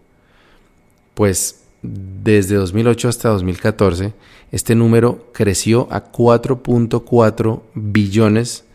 Pues 1.13 1.58
desde 1.81 2.55
2008 2.55 3.09
hasta 3.09 3.29
2014, 3.29 4.13
este 4.51 4.75
número 4.75 5.29
creció 5.33 5.87
a 5.91 6.11
4.4 6.11 7.61
billones 7.73 8.65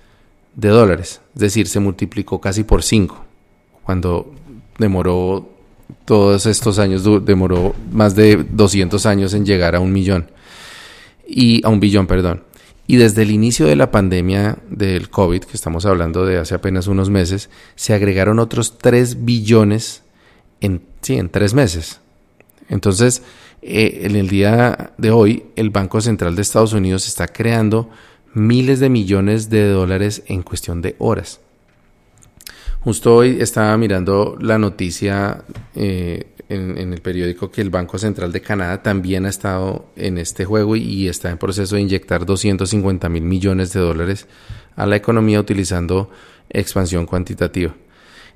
de 0.55 0.69
dólares, 0.69 1.21
es 1.35 1.41
decir, 1.41 1.67
se 1.67 1.81
multiplicó 1.81 2.41
casi 2.41 2.65
por 2.65 2.83
5, 2.83 3.25
cuando 3.83 4.33
demoró 4.79 5.49
todos 6.05 6.47
estos 6.47 6.79
años, 6.79 7.05
demoró 7.25 7.75
más 7.93 8.15
de 8.15 8.45
200 8.51 9.05
años 9.07 9.35
en 9.35 9.45
llegar 9.45 9.75
a 9.75 9.81
un 9.81 9.93
millón, 9.93 10.31
y 11.27 11.65
a 11.65 11.69
un 11.69 11.81
billón, 11.81 12.07
perdón. 12.07 12.45
Y 12.87 12.97
desde 12.97 13.23
el 13.23 13.31
inicio 13.31 13.67
de 13.67 13.77
la 13.77 13.91
pandemia 13.91 14.59
del 14.69 15.09
COVID, 15.09 15.45
que 15.45 15.57
estamos 15.57 15.87
hablando 15.87 16.27
de 16.27 16.39
hace 16.39 16.55
apenas 16.55 16.87
unos 16.87 17.09
meses, 17.09 17.49
se 17.77 17.95
agregaron 17.95 18.39
otros 18.39 18.77
3 18.77 19.25
billones 19.25 20.03
en, 20.61 20.83
sí, 21.01 21.17
en 21.17 21.31
tres 21.31 21.55
meses. 21.55 22.01
Entonces, 22.69 23.23
eh, 23.63 24.01
en 24.03 24.17
el 24.17 24.29
día 24.29 24.93
de 24.99 25.11
hoy, 25.11 25.45
el 25.57 25.71
Banco 25.71 26.01
Central 26.01 26.37
de 26.37 26.43
Estados 26.43 26.73
Unidos 26.73 27.07
está 27.07 27.29
creando 27.29 27.91
miles 28.35 28.81
de 28.81 28.89
millones 28.89 29.49
de 29.49 29.69
dólares 29.69 30.23
en 30.27 30.43
cuestión 30.43 30.83
de 30.83 30.97
horas. 30.99 31.41
Justo 32.81 33.15
hoy 33.15 33.39
estaba 33.41 33.77
mirando 33.79 34.37
la 34.41 34.59
noticia 34.59 35.43
eh, 35.75 36.27
en, 36.51 36.93
el 36.93 37.01
periódico 37.01 37.51
que 37.51 37.63
el 37.63 37.71
Banco 37.71 37.97
Central 37.97 38.31
de 38.33 38.43
Canadá 38.43 38.83
también 38.83 39.25
ha 39.25 39.31
estado 39.31 39.87
en 39.97 40.19
este 40.19 40.45
juego 40.45 40.77
y, 40.77 41.09
está 41.09 41.31
en 41.31 41.39
proceso 41.39 41.77
de 41.77 41.81
inyectar 41.81 42.27
250 42.27 43.09
mil 43.09 43.23
millones 43.23 43.73
de 43.73 43.81
dólares 43.81 44.27
a 44.77 44.87
la 44.87 44.97
economía 44.97 45.41
utilizando 45.41 46.11
expansión 46.51 47.07
cuantitativa. 47.07 47.75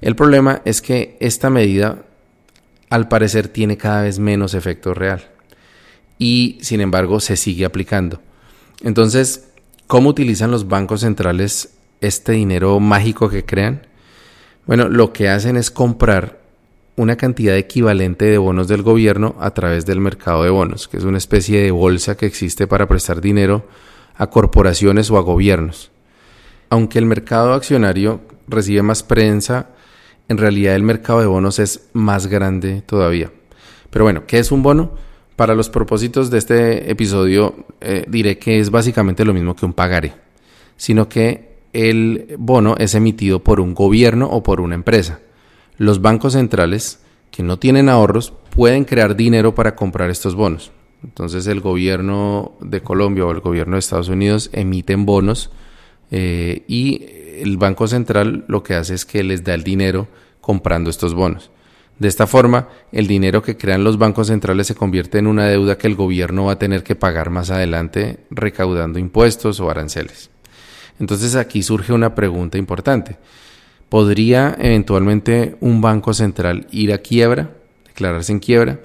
El 0.01 0.17
problema 0.17 0.63
es 0.65 0.81
que 0.81 1.19
esta 1.21 1.51
medida 1.51 2.07
al 2.91 3.09
parecer 3.09 3.49
tiene 3.49 3.77
cada 3.77 4.03
vez 4.03 4.19
menos 4.19 4.55
efecto 4.55 4.95
real 4.95 5.29
y 6.19 6.59
sin 6.63 6.81
embargo 6.81 7.21
se 7.21 7.37
sigue 7.37 7.65
aplicando. 7.65 8.21
Entonces, 8.83 9.49
¿cómo 9.87 10.11
utilizan 10.11 10.51
los 10.51 10.69
bancos 10.69 11.01
centrales 11.01 11.75
este 12.01 12.33
dinero 12.33 12.81
mágico 12.81 13.29
que 13.29 13.45
crean? 13.45 13.87
Bueno, 14.67 14.89
lo 14.89 15.13
que 15.13 15.29
hacen 15.29 15.57
es 15.57 15.71
comprar 15.71 16.41
una 16.97 17.17
cantidad 17.17 17.57
equivalente 17.57 18.25
de 18.25 18.39
bonos 18.39 18.67
del 18.67 18.83
gobierno 18.83 19.37
a 19.41 19.53
través 19.53 19.87
del 19.87 20.01
mercado 20.01 20.43
de 20.43 20.51
bonos, 20.51 20.89
que 20.89 20.97
es 20.97 21.05
una 21.05 21.19
especie 21.19 21.63
de 21.63 21.71
bolsa 21.71 22.17
que 22.17 22.27
existe 22.27 22.67
para 22.67 22.89
prestar 22.89 23.21
dinero 23.21 23.67
a 24.17 24.29
corporaciones 24.29 25.11
o 25.11 25.17
a 25.17 25.23
gobiernos. 25.23 25.93
Aunque 26.71 26.99
el 26.99 27.07
mercado 27.07 27.55
accionario 27.55 28.21
recibe 28.49 28.83
más 28.83 29.05
prensa, 29.05 29.69
en 30.29 30.39
realidad 30.39 30.75
el 30.75 30.83
mercado 30.83 31.21
de 31.21 31.27
bonos 31.27 31.59
es 31.59 31.89
más 31.93 32.27
grande 32.27 32.83
todavía. 32.83 33.31
Pero 33.91 34.05
bueno, 34.05 34.25
¿qué 34.27 34.39
es 34.39 34.53
un 34.53 34.63
bono? 34.63 34.93
Para 35.37 35.55
los 35.55 35.71
propósitos 35.71 36.31
de 36.31 36.39
este 36.39 36.91
episodio 36.91 37.67
eh, 37.81 38.05
diré 38.09 38.39
que 38.39 38.59
es 38.61 38.71
básicamente 38.71 39.25
lo 39.25 39.35
mismo 39.35 39.55
que 39.55 39.67
un 39.67 39.73
pagaré, 39.73 40.15
sino 40.77 41.09
que 41.09 41.59
el 41.73 42.35
bono 42.39 42.75
es 42.79 42.95
emitido 42.95 43.43
por 43.43 43.61
un 43.61 43.75
gobierno 43.75 44.27
o 44.27 44.43
por 44.43 44.61
una 44.61 44.75
empresa 44.75 45.21
los 45.79 46.03
bancos 46.03 46.35
centrales 46.35 47.01
que 47.31 47.43
no 47.43 47.59
tienen 47.59 47.89
ahorros 47.89 48.35
pueden 48.55 48.85
crear 48.85 49.17
dinero 49.17 49.55
para 49.55 49.75
comprar 49.75 50.11
estos 50.11 50.35
bonos. 50.35 50.73
Entonces 51.03 51.47
el 51.47 51.61
gobierno 51.61 52.53
de 52.61 52.83
Colombia 52.83 53.25
o 53.25 53.31
el 53.31 53.41
gobierno 53.41 53.77
de 53.77 53.81
Estados 53.81 54.09
Unidos 54.09 54.51
emiten 54.53 55.07
bonos 55.07 55.51
eh, 56.11 56.65
y 56.67 57.07
el 57.43 57.57
Banco 57.57 57.87
Central 57.87 58.45
lo 58.49 58.63
que 58.63 58.75
hace 58.75 58.95
es 58.95 59.05
que 59.05 59.23
les 59.23 59.45
da 59.45 59.55
el 59.55 59.65
dinero 59.65 60.09
comprando 60.41 60.91
estos 60.91 61.15
bonos. 61.15 61.51
De 61.99 62.07
esta 62.07 62.27
forma, 62.29 62.69
el 62.93 63.09
dinero 63.09 63.43
que 63.43 63.57
crean 63.57 63.83
los 63.83 63.99
bancos 63.99 64.29
centrales 64.29 64.69
se 64.69 64.77
convierte 64.77 65.19
en 65.19 65.27
una 65.27 65.47
deuda 65.47 65.79
que 65.79 65.89
el 65.89 65.97
gobierno 65.97 66.45
va 66.45 66.53
a 66.53 66.59
tener 66.59 66.85
que 66.85 66.95
pagar 66.95 67.31
más 67.31 67.51
adelante 67.51 68.21
recaudando 68.31 69.01
impuestos 69.01 69.59
o 69.59 69.69
aranceles. 69.69 70.31
Entonces 71.01 71.35
aquí 71.35 71.63
surge 71.63 71.93
una 71.93 72.15
pregunta 72.15 72.57
importante. 72.57 73.19
¿Podría 73.89 74.57
eventualmente 74.61 75.57
un 75.61 75.81
banco 75.81 76.15
central 76.15 76.67
ir 76.71 76.93
a 76.93 76.99
quiebra, 76.99 77.51
declararse 77.87 78.33
en 78.33 78.39
quiebra? 78.39 78.81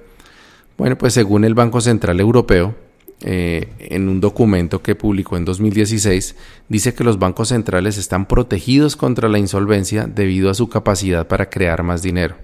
Bueno, 0.76 0.98
pues 0.98 1.14
según 1.14 1.44
el 1.44 1.54
Banco 1.54 1.80
Central 1.80 2.18
Europeo, 2.18 2.74
eh, 3.20 3.68
en 3.78 4.08
un 4.08 4.20
documento 4.20 4.82
que 4.82 4.94
publicó 4.94 5.36
en 5.36 5.44
2016, 5.44 6.36
dice 6.68 6.94
que 6.94 7.04
los 7.04 7.18
bancos 7.18 7.48
centrales 7.48 7.96
están 7.96 8.26
protegidos 8.26 8.96
contra 8.96 9.28
la 9.28 9.38
insolvencia 9.38 10.06
debido 10.06 10.50
a 10.50 10.54
su 10.54 10.68
capacidad 10.68 11.26
para 11.26 11.48
crear 11.48 11.82
más 11.82 12.02
dinero. 12.02 12.36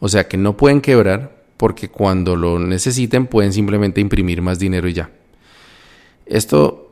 O 0.00 0.08
sea 0.08 0.28
que 0.28 0.36
no 0.36 0.56
pueden 0.56 0.80
quebrar 0.80 1.44
porque 1.56 1.88
cuando 1.88 2.36
lo 2.36 2.58
necesiten 2.58 3.26
pueden 3.26 3.52
simplemente 3.52 4.00
imprimir 4.00 4.42
más 4.42 4.58
dinero 4.58 4.88
y 4.88 4.92
ya. 4.92 5.10
Esto 6.26 6.90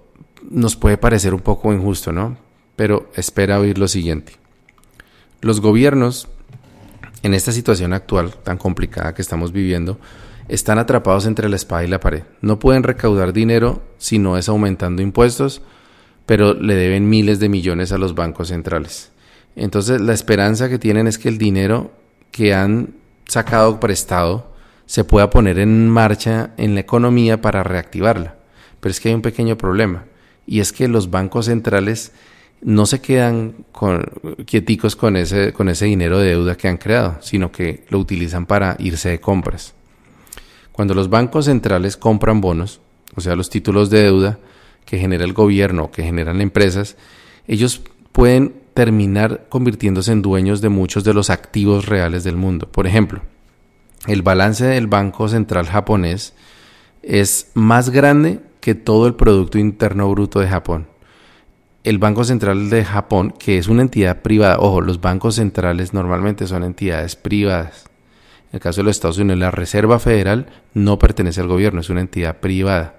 nos 0.51 0.77
puede 0.77 0.97
parecer 0.99 1.35
un 1.35 1.41
poco 1.41 1.73
injusto, 1.73 2.13
¿no? 2.13 2.37
Pero 2.77 3.11
espera 3.17 3.61
oír 3.61 3.79
lo 3.79 3.89
siguiente. 3.89 4.35
Los 5.41 5.61
gobiernos, 5.61 6.29
en 7.23 7.35
esta 7.35 7.53
situación 7.53 7.93
actual 7.93 8.35
tan 8.43 8.59
complicada 8.59 9.15
que 9.15 9.23
estamos 9.23 9.53
viviendo, 9.53 9.99
están 10.49 10.79
atrapados 10.79 11.27
entre 11.27 11.49
la 11.49 11.57
espada 11.57 11.85
y 11.85 11.89
la 11.89 12.01
pared. 12.01 12.23
No 12.41 12.59
pueden 12.59 12.83
recaudar 12.83 13.33
dinero 13.33 13.83
si 13.99 14.19
no 14.19 14.37
es 14.37 14.49
aumentando 14.49 15.03
impuestos, 15.03 15.63
pero 16.27 16.55
le 16.55 16.75
deben 16.75 17.09
miles 17.09 17.41
de 17.41 17.49
millones 17.49 17.93
a 17.93 17.99
los 17.99 18.15
bancos 18.15 18.49
centrales. 18.49 19.11
Entonces 19.57 20.01
la 20.01 20.13
esperanza 20.13 20.69
que 20.69 20.79
tienen 20.79 21.07
es 21.07 21.19
que 21.19 21.29
el 21.29 21.39
dinero 21.39 21.93
que 22.31 22.55
han 22.55 22.95
sacado 23.27 23.81
prestado 23.81 24.53
se 24.87 25.05
pueda 25.05 25.31
poner 25.31 25.59
en 25.59 25.89
marcha 25.89 26.51
en 26.57 26.75
la 26.75 26.81
economía 26.81 27.41
para 27.41 27.63
reactivarla. 27.63 28.37
Pero 28.81 28.91
es 28.91 29.01
que 29.01 29.09
hay 29.09 29.15
un 29.15 29.23
pequeño 29.23 29.57
problema 29.57 30.05
y 30.47 30.61
es 30.61 30.73
que 30.73 30.89
los 30.89 31.11
bancos 31.11 31.47
centrales 31.47 32.13
no 32.63 32.87
se 32.87 33.01
quedan 33.01 33.65
quieticos 34.47 34.97
con 34.97 35.17
ese, 35.17 35.53
con 35.53 35.69
ese 35.69 35.87
dinero 35.87 36.19
de 36.19 36.31
deuda 36.31 36.57
que 36.57 36.69
han 36.69 36.77
creado, 36.79 37.19
sino 37.21 37.51
que 37.51 37.85
lo 37.89 37.99
utilizan 37.99 38.47
para 38.47 38.77
irse 38.79 39.09
de 39.09 39.21
compras. 39.21 39.75
Cuando 40.73 40.95
los 40.95 41.11
bancos 41.11 41.45
centrales 41.45 41.97
compran 41.97 42.41
bonos, 42.41 42.81
o 43.15 43.21
sea, 43.21 43.37
los 43.37 43.51
títulos 43.51 43.91
de 43.91 44.03
deuda 44.03 44.39
que 44.85 44.99
genera 44.99 45.25
el 45.25 45.33
gobierno 45.33 45.85
o 45.85 45.91
que 45.91 46.03
generan 46.03 46.41
empresas, 46.41 46.97
ellos 47.47 47.83
pueden 48.13 48.55
terminar 48.75 49.47
convirtiéndose 49.49 50.13
en 50.13 50.23
dueños 50.23 50.61
de 50.61 50.71
muchos 50.71 51.05
de 51.05 51.15
los 51.15 51.31
activos 51.31 51.87
reales 51.87 52.25
del 52.25 52.37
mundo. 52.37 52.69
Por 52.69 52.87
ejemplo, 52.87 53.21
el 54.07 54.23
balance 54.23 54.65
del 54.65 54.87
Banco 54.87 55.29
Central 55.29 55.67
japonés 55.67 56.35
es 57.03 57.51
más 57.55 57.91
grande 57.91 58.41
que 58.61 58.75
todo 58.75 59.07
el 59.07 59.15
Producto 59.15 59.59
Interno 59.59 60.11
Bruto 60.11 60.41
de 60.41 60.49
Japón. 60.49 60.87
El 61.85 61.99
Banco 61.99 62.25
Central 62.25 62.71
de 62.71 62.85
Japón, 62.85 63.35
que 63.37 63.59
es 63.59 63.67
una 63.67 63.83
entidad 63.83 64.23
privada, 64.23 64.59
ojo, 64.61 64.81
los 64.81 65.01
bancos 65.01 65.35
centrales 65.35 65.93
normalmente 65.93 66.47
son 66.47 66.63
entidades 66.63 67.17
privadas. 67.17 67.91
En 68.53 68.57
el 68.57 68.61
caso 68.61 68.83
de 68.83 68.85
los 68.85 68.97
Estados 68.97 69.17
Unidos, 69.17 69.39
la 69.39 69.51
Reserva 69.51 69.99
Federal 69.99 70.47
no 70.75 70.99
pertenece 70.99 71.41
al 71.41 71.49
gobierno, 71.49 71.81
es 71.81 71.89
una 71.89 72.03
entidad 72.03 72.37
privada. 72.41 72.97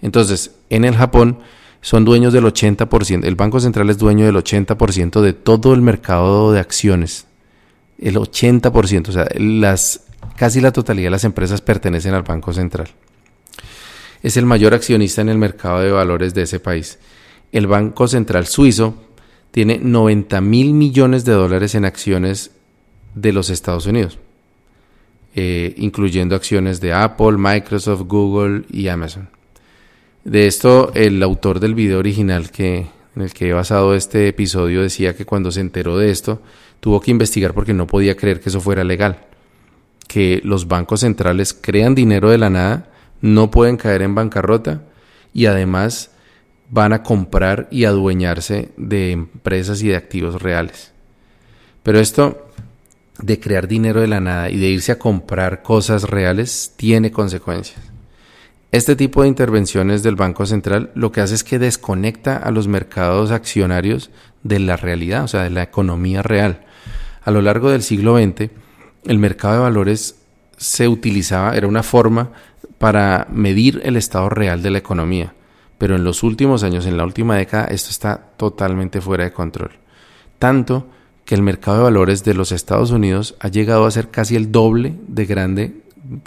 Entonces, 0.00 0.52
en 0.70 0.84
el 0.84 0.94
Japón 0.94 1.40
son 1.80 2.04
dueños 2.04 2.32
del 2.32 2.44
80%, 2.44 3.24
el 3.24 3.34
Banco 3.34 3.58
Central 3.58 3.90
es 3.90 3.98
dueño 3.98 4.26
del 4.26 4.36
80% 4.36 5.20
de 5.20 5.32
todo 5.32 5.74
el 5.74 5.82
mercado 5.82 6.52
de 6.52 6.60
acciones. 6.60 7.26
El 7.98 8.14
80%, 8.14 9.08
o 9.08 9.12
sea, 9.12 9.26
las, 9.34 10.02
casi 10.36 10.60
la 10.60 10.72
totalidad 10.72 11.06
de 11.06 11.10
las 11.10 11.24
empresas 11.24 11.62
pertenecen 11.62 12.14
al 12.14 12.22
Banco 12.22 12.52
Central. 12.52 12.88
Es 14.22 14.36
el 14.36 14.46
mayor 14.46 14.72
accionista 14.72 15.20
en 15.20 15.30
el 15.30 15.38
mercado 15.38 15.80
de 15.80 15.90
valores 15.90 16.32
de 16.32 16.42
ese 16.42 16.60
país. 16.60 17.00
El 17.50 17.66
Banco 17.66 18.06
Central 18.06 18.46
suizo 18.46 18.94
tiene 19.50 19.80
90 19.82 20.40
mil 20.42 20.74
millones 20.74 21.24
de 21.24 21.32
dólares 21.32 21.74
en 21.74 21.84
acciones 21.84 22.52
de 23.16 23.32
los 23.32 23.50
Estados 23.50 23.86
Unidos. 23.86 24.20
Eh, 25.38 25.74
incluyendo 25.76 26.34
acciones 26.34 26.80
de 26.80 26.94
Apple, 26.94 27.32
Microsoft, 27.36 28.04
Google 28.06 28.62
y 28.70 28.88
Amazon. 28.88 29.28
De 30.24 30.46
esto, 30.46 30.92
el 30.94 31.22
autor 31.22 31.60
del 31.60 31.74
video 31.74 31.98
original 31.98 32.50
que, 32.50 32.86
en 33.14 33.22
el 33.22 33.34
que 33.34 33.50
he 33.50 33.52
basado 33.52 33.94
este 33.94 34.28
episodio 34.28 34.80
decía 34.80 35.14
que 35.14 35.26
cuando 35.26 35.52
se 35.52 35.60
enteró 35.60 35.98
de 35.98 36.10
esto, 36.10 36.40
tuvo 36.80 37.02
que 37.02 37.10
investigar 37.10 37.52
porque 37.52 37.74
no 37.74 37.86
podía 37.86 38.16
creer 38.16 38.40
que 38.40 38.48
eso 38.48 38.62
fuera 38.62 38.82
legal. 38.82 39.26
Que 40.08 40.40
los 40.42 40.68
bancos 40.68 41.00
centrales 41.00 41.52
crean 41.52 41.94
dinero 41.94 42.30
de 42.30 42.38
la 42.38 42.48
nada, 42.48 42.90
no 43.20 43.50
pueden 43.50 43.76
caer 43.76 44.00
en 44.00 44.14
bancarrota 44.14 44.84
y 45.34 45.44
además 45.44 46.12
van 46.70 46.94
a 46.94 47.02
comprar 47.02 47.68
y 47.70 47.84
adueñarse 47.84 48.70
de 48.78 49.10
empresas 49.10 49.82
y 49.82 49.88
de 49.88 49.96
activos 49.96 50.40
reales. 50.40 50.94
Pero 51.82 52.00
esto 52.00 52.48
de 53.20 53.40
crear 53.40 53.68
dinero 53.68 54.00
de 54.00 54.08
la 54.08 54.20
nada 54.20 54.50
y 54.50 54.58
de 54.58 54.68
irse 54.68 54.92
a 54.92 54.98
comprar 54.98 55.62
cosas 55.62 56.04
reales 56.04 56.72
tiene 56.76 57.10
consecuencias. 57.10 57.80
Este 58.72 58.96
tipo 58.96 59.22
de 59.22 59.28
intervenciones 59.28 60.02
del 60.02 60.16
Banco 60.16 60.44
Central 60.44 60.90
lo 60.94 61.12
que 61.12 61.20
hace 61.20 61.34
es 61.34 61.44
que 61.44 61.58
desconecta 61.58 62.36
a 62.36 62.50
los 62.50 62.68
mercados 62.68 63.30
accionarios 63.30 64.10
de 64.42 64.58
la 64.58 64.76
realidad, 64.76 65.24
o 65.24 65.28
sea, 65.28 65.44
de 65.44 65.50
la 65.50 65.62
economía 65.62 66.22
real. 66.22 66.64
A 67.24 67.30
lo 67.30 67.42
largo 67.42 67.70
del 67.70 67.82
siglo 67.82 68.18
XX, 68.18 68.50
el 69.04 69.18
mercado 69.18 69.54
de 69.54 69.60
valores 69.60 70.16
se 70.56 70.88
utilizaba, 70.88 71.56
era 71.56 71.66
una 71.66 71.82
forma 71.82 72.32
para 72.78 73.26
medir 73.30 73.80
el 73.84 73.96
estado 73.96 74.28
real 74.28 74.62
de 74.62 74.70
la 74.70 74.78
economía. 74.78 75.32
Pero 75.78 75.96
en 75.96 76.04
los 76.04 76.22
últimos 76.22 76.62
años, 76.62 76.86
en 76.86 76.96
la 76.96 77.04
última 77.04 77.36
década, 77.36 77.66
esto 77.66 77.90
está 77.90 78.16
totalmente 78.36 79.00
fuera 79.00 79.24
de 79.24 79.32
control. 79.32 79.72
Tanto 80.38 80.88
que 81.26 81.34
el 81.34 81.42
mercado 81.42 81.78
de 81.78 81.84
valores 81.84 82.24
de 82.24 82.32
los 82.32 82.52
Estados 82.52 82.90
Unidos 82.90 83.34
ha 83.40 83.48
llegado 83.48 83.84
a 83.84 83.90
ser 83.90 84.10
casi 84.10 84.36
el 84.36 84.50
doble 84.50 84.94
de 85.08 85.26
grande 85.26 85.74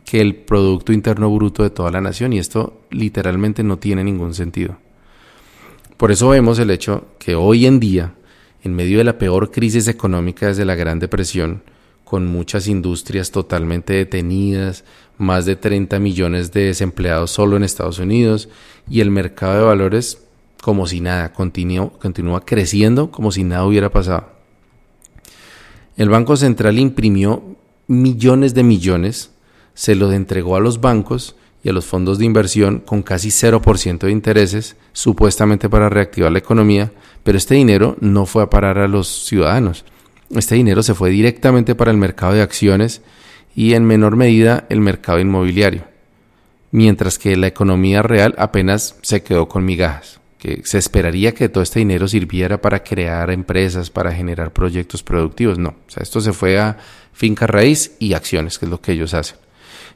que 0.05 0.19
el 0.19 0.35
Producto 0.35 0.91
Interno 0.91 1.33
Bruto 1.33 1.63
de 1.63 1.69
toda 1.69 1.89
la 1.89 2.01
nación 2.01 2.33
y 2.33 2.39
esto 2.39 2.81
literalmente 2.91 3.63
no 3.63 3.79
tiene 3.79 4.03
ningún 4.03 4.33
sentido. 4.33 4.77
Por 5.95 6.11
eso 6.11 6.29
vemos 6.29 6.59
el 6.59 6.69
hecho 6.69 7.07
que 7.17 7.35
hoy 7.35 7.65
en 7.65 7.79
día, 7.79 8.13
en 8.61 8.75
medio 8.75 8.97
de 8.97 9.05
la 9.05 9.17
peor 9.17 9.51
crisis 9.51 9.87
económica 9.87 10.47
desde 10.47 10.65
la 10.65 10.75
Gran 10.75 10.99
Depresión, 10.99 11.63
con 12.03 12.27
muchas 12.27 12.67
industrias 12.67 13.31
totalmente 13.31 13.93
detenidas, 13.93 14.83
más 15.17 15.45
de 15.45 15.55
30 15.55 15.99
millones 15.99 16.51
de 16.51 16.65
desempleados 16.65 17.31
solo 17.31 17.55
en 17.55 17.63
Estados 17.63 17.99
Unidos 17.99 18.49
y 18.89 18.99
el 18.99 19.11
mercado 19.11 19.59
de 19.59 19.65
valores 19.65 20.23
como 20.61 20.87
si 20.87 20.99
nada, 20.99 21.31
continúa, 21.31 22.41
creciendo 22.45 23.11
como 23.11 23.31
si 23.31 23.45
nada 23.45 23.65
hubiera 23.65 23.89
pasado. 23.89 24.38
El 25.99 26.07
Banco 26.07 26.37
Central 26.37 26.79
imprimió 26.79 27.57
millones 27.87 28.53
de 28.53 28.63
millones, 28.63 29.31
se 29.73 29.95
los 29.95 30.13
entregó 30.13 30.55
a 30.55 30.61
los 30.61 30.79
bancos 30.79 31.35
y 31.61 31.67
a 31.67 31.73
los 31.73 31.87
fondos 31.87 32.17
de 32.17 32.23
inversión 32.23 32.79
con 32.79 33.03
casi 33.03 33.27
0% 33.27 33.99
de 33.99 34.11
intereses, 34.11 34.77
supuestamente 34.93 35.67
para 35.67 35.89
reactivar 35.89 36.31
la 36.31 36.39
economía, 36.39 36.93
pero 37.23 37.37
este 37.37 37.55
dinero 37.55 37.97
no 37.99 38.25
fue 38.25 38.43
a 38.43 38.49
parar 38.49 38.77
a 38.77 38.87
los 38.87 39.25
ciudadanos. 39.25 39.83
Este 40.29 40.55
dinero 40.55 40.83
se 40.83 40.93
fue 40.93 41.09
directamente 41.09 41.75
para 41.75 41.91
el 41.91 41.97
mercado 41.97 42.31
de 42.31 42.43
acciones 42.43 43.01
y 43.53 43.73
en 43.73 43.83
menor 43.83 44.15
medida 44.15 44.67
el 44.69 44.79
mercado 44.79 45.19
inmobiliario, 45.19 45.83
mientras 46.71 47.19
que 47.19 47.35
la 47.35 47.47
economía 47.47 48.03
real 48.03 48.35
apenas 48.37 48.95
se 49.01 49.21
quedó 49.21 49.49
con 49.49 49.65
migajas 49.65 50.18
que 50.39 50.61
se 50.63 50.77
esperaría 50.77 51.33
que 51.33 51.49
todo 51.49 51.61
este 51.61 51.79
dinero 51.79 52.07
sirviera 52.07 52.61
para 52.61 52.81
crear 52.81 53.29
empresas, 53.29 53.89
para 53.89 54.13
generar 54.13 54.53
proyectos 54.53 55.03
productivos. 55.03 55.59
No, 55.59 55.69
o 55.69 55.91
sea, 55.91 56.01
esto 56.01 56.21
se 56.21 56.31
fue 56.31 56.57
a 56.57 56.77
finca 57.11 57.45
raíz 57.45 57.91
y 57.99 58.13
acciones, 58.13 58.57
que 58.57 58.65
es 58.65 58.71
lo 58.71 58.81
que 58.81 58.93
ellos 58.93 59.13
hacen. 59.13 59.37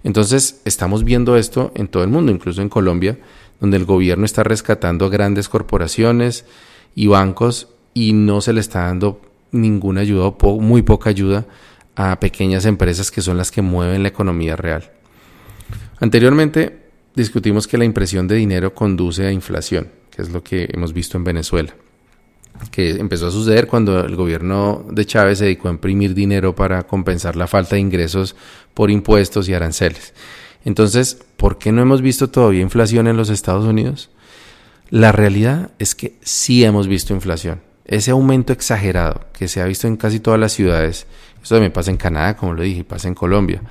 Entonces, 0.03 0.61
estamos 0.65 1.05
viendo 1.05 1.37
esto 1.37 1.71
en 1.75 1.87
todo 1.87 2.03
el 2.03 2.09
mundo, 2.09 2.29
incluso 2.29 2.61
en 2.61 2.67
Colombia, 2.67 3.17
donde 3.61 3.77
el 3.77 3.85
gobierno 3.85 4.25
está 4.25 4.43
rescatando 4.43 5.05
a 5.05 5.09
grandes 5.09 5.47
corporaciones 5.47 6.45
y 6.93 7.07
bancos 7.07 7.69
y 7.93 8.11
no 8.11 8.41
se 8.41 8.51
le 8.51 8.59
está 8.59 8.87
dando 8.87 9.21
ninguna 9.51 10.01
ayuda 10.01 10.25
o 10.25 10.59
muy 10.59 10.81
poca 10.81 11.09
ayuda 11.09 11.45
a 11.95 12.19
pequeñas 12.19 12.65
empresas 12.65 13.11
que 13.11 13.21
son 13.21 13.37
las 13.37 13.49
que 13.49 13.61
mueven 13.61 14.03
la 14.03 14.09
economía 14.09 14.57
real. 14.57 14.91
Anteriormente 16.01 16.81
discutimos 17.15 17.65
que 17.65 17.77
la 17.77 17.85
impresión 17.85 18.27
de 18.27 18.35
dinero 18.35 18.73
conduce 18.73 19.25
a 19.25 19.31
inflación 19.31 20.02
que 20.15 20.21
es 20.21 20.29
lo 20.29 20.43
que 20.43 20.69
hemos 20.71 20.93
visto 20.93 21.17
en 21.17 21.23
Venezuela, 21.23 21.73
que 22.71 22.91
empezó 22.91 23.27
a 23.27 23.31
suceder 23.31 23.67
cuando 23.67 23.99
el 24.05 24.15
gobierno 24.15 24.85
de 24.89 25.05
Chávez 25.05 25.39
se 25.39 25.45
dedicó 25.45 25.67
a 25.67 25.71
imprimir 25.71 26.13
dinero 26.13 26.55
para 26.55 26.83
compensar 26.83 27.35
la 27.35 27.47
falta 27.47 27.75
de 27.75 27.81
ingresos 27.81 28.35
por 28.73 28.91
impuestos 28.91 29.49
y 29.49 29.53
aranceles. 29.53 30.13
Entonces, 30.65 31.23
¿por 31.37 31.57
qué 31.57 31.71
no 31.71 31.81
hemos 31.81 32.01
visto 32.01 32.29
todavía 32.29 32.61
inflación 32.61 33.07
en 33.07 33.17
los 33.17 33.29
Estados 33.29 33.65
Unidos? 33.65 34.09
La 34.89 35.11
realidad 35.11 35.71
es 35.79 35.95
que 35.95 36.17
sí 36.21 36.63
hemos 36.63 36.87
visto 36.87 37.13
inflación. 37.13 37.61
Ese 37.85 38.11
aumento 38.11 38.53
exagerado 38.53 39.25
que 39.33 39.47
se 39.47 39.61
ha 39.61 39.65
visto 39.65 39.87
en 39.87 39.97
casi 39.97 40.19
todas 40.19 40.39
las 40.39 40.53
ciudades, 40.53 41.07
eso 41.41 41.55
también 41.55 41.73
pasa 41.73 41.91
en 41.91 41.97
Canadá, 41.97 42.37
como 42.37 42.53
lo 42.53 42.63
dije, 42.63 42.83
pasa 42.83 43.07
en 43.07 43.15
Colombia, 43.15 43.61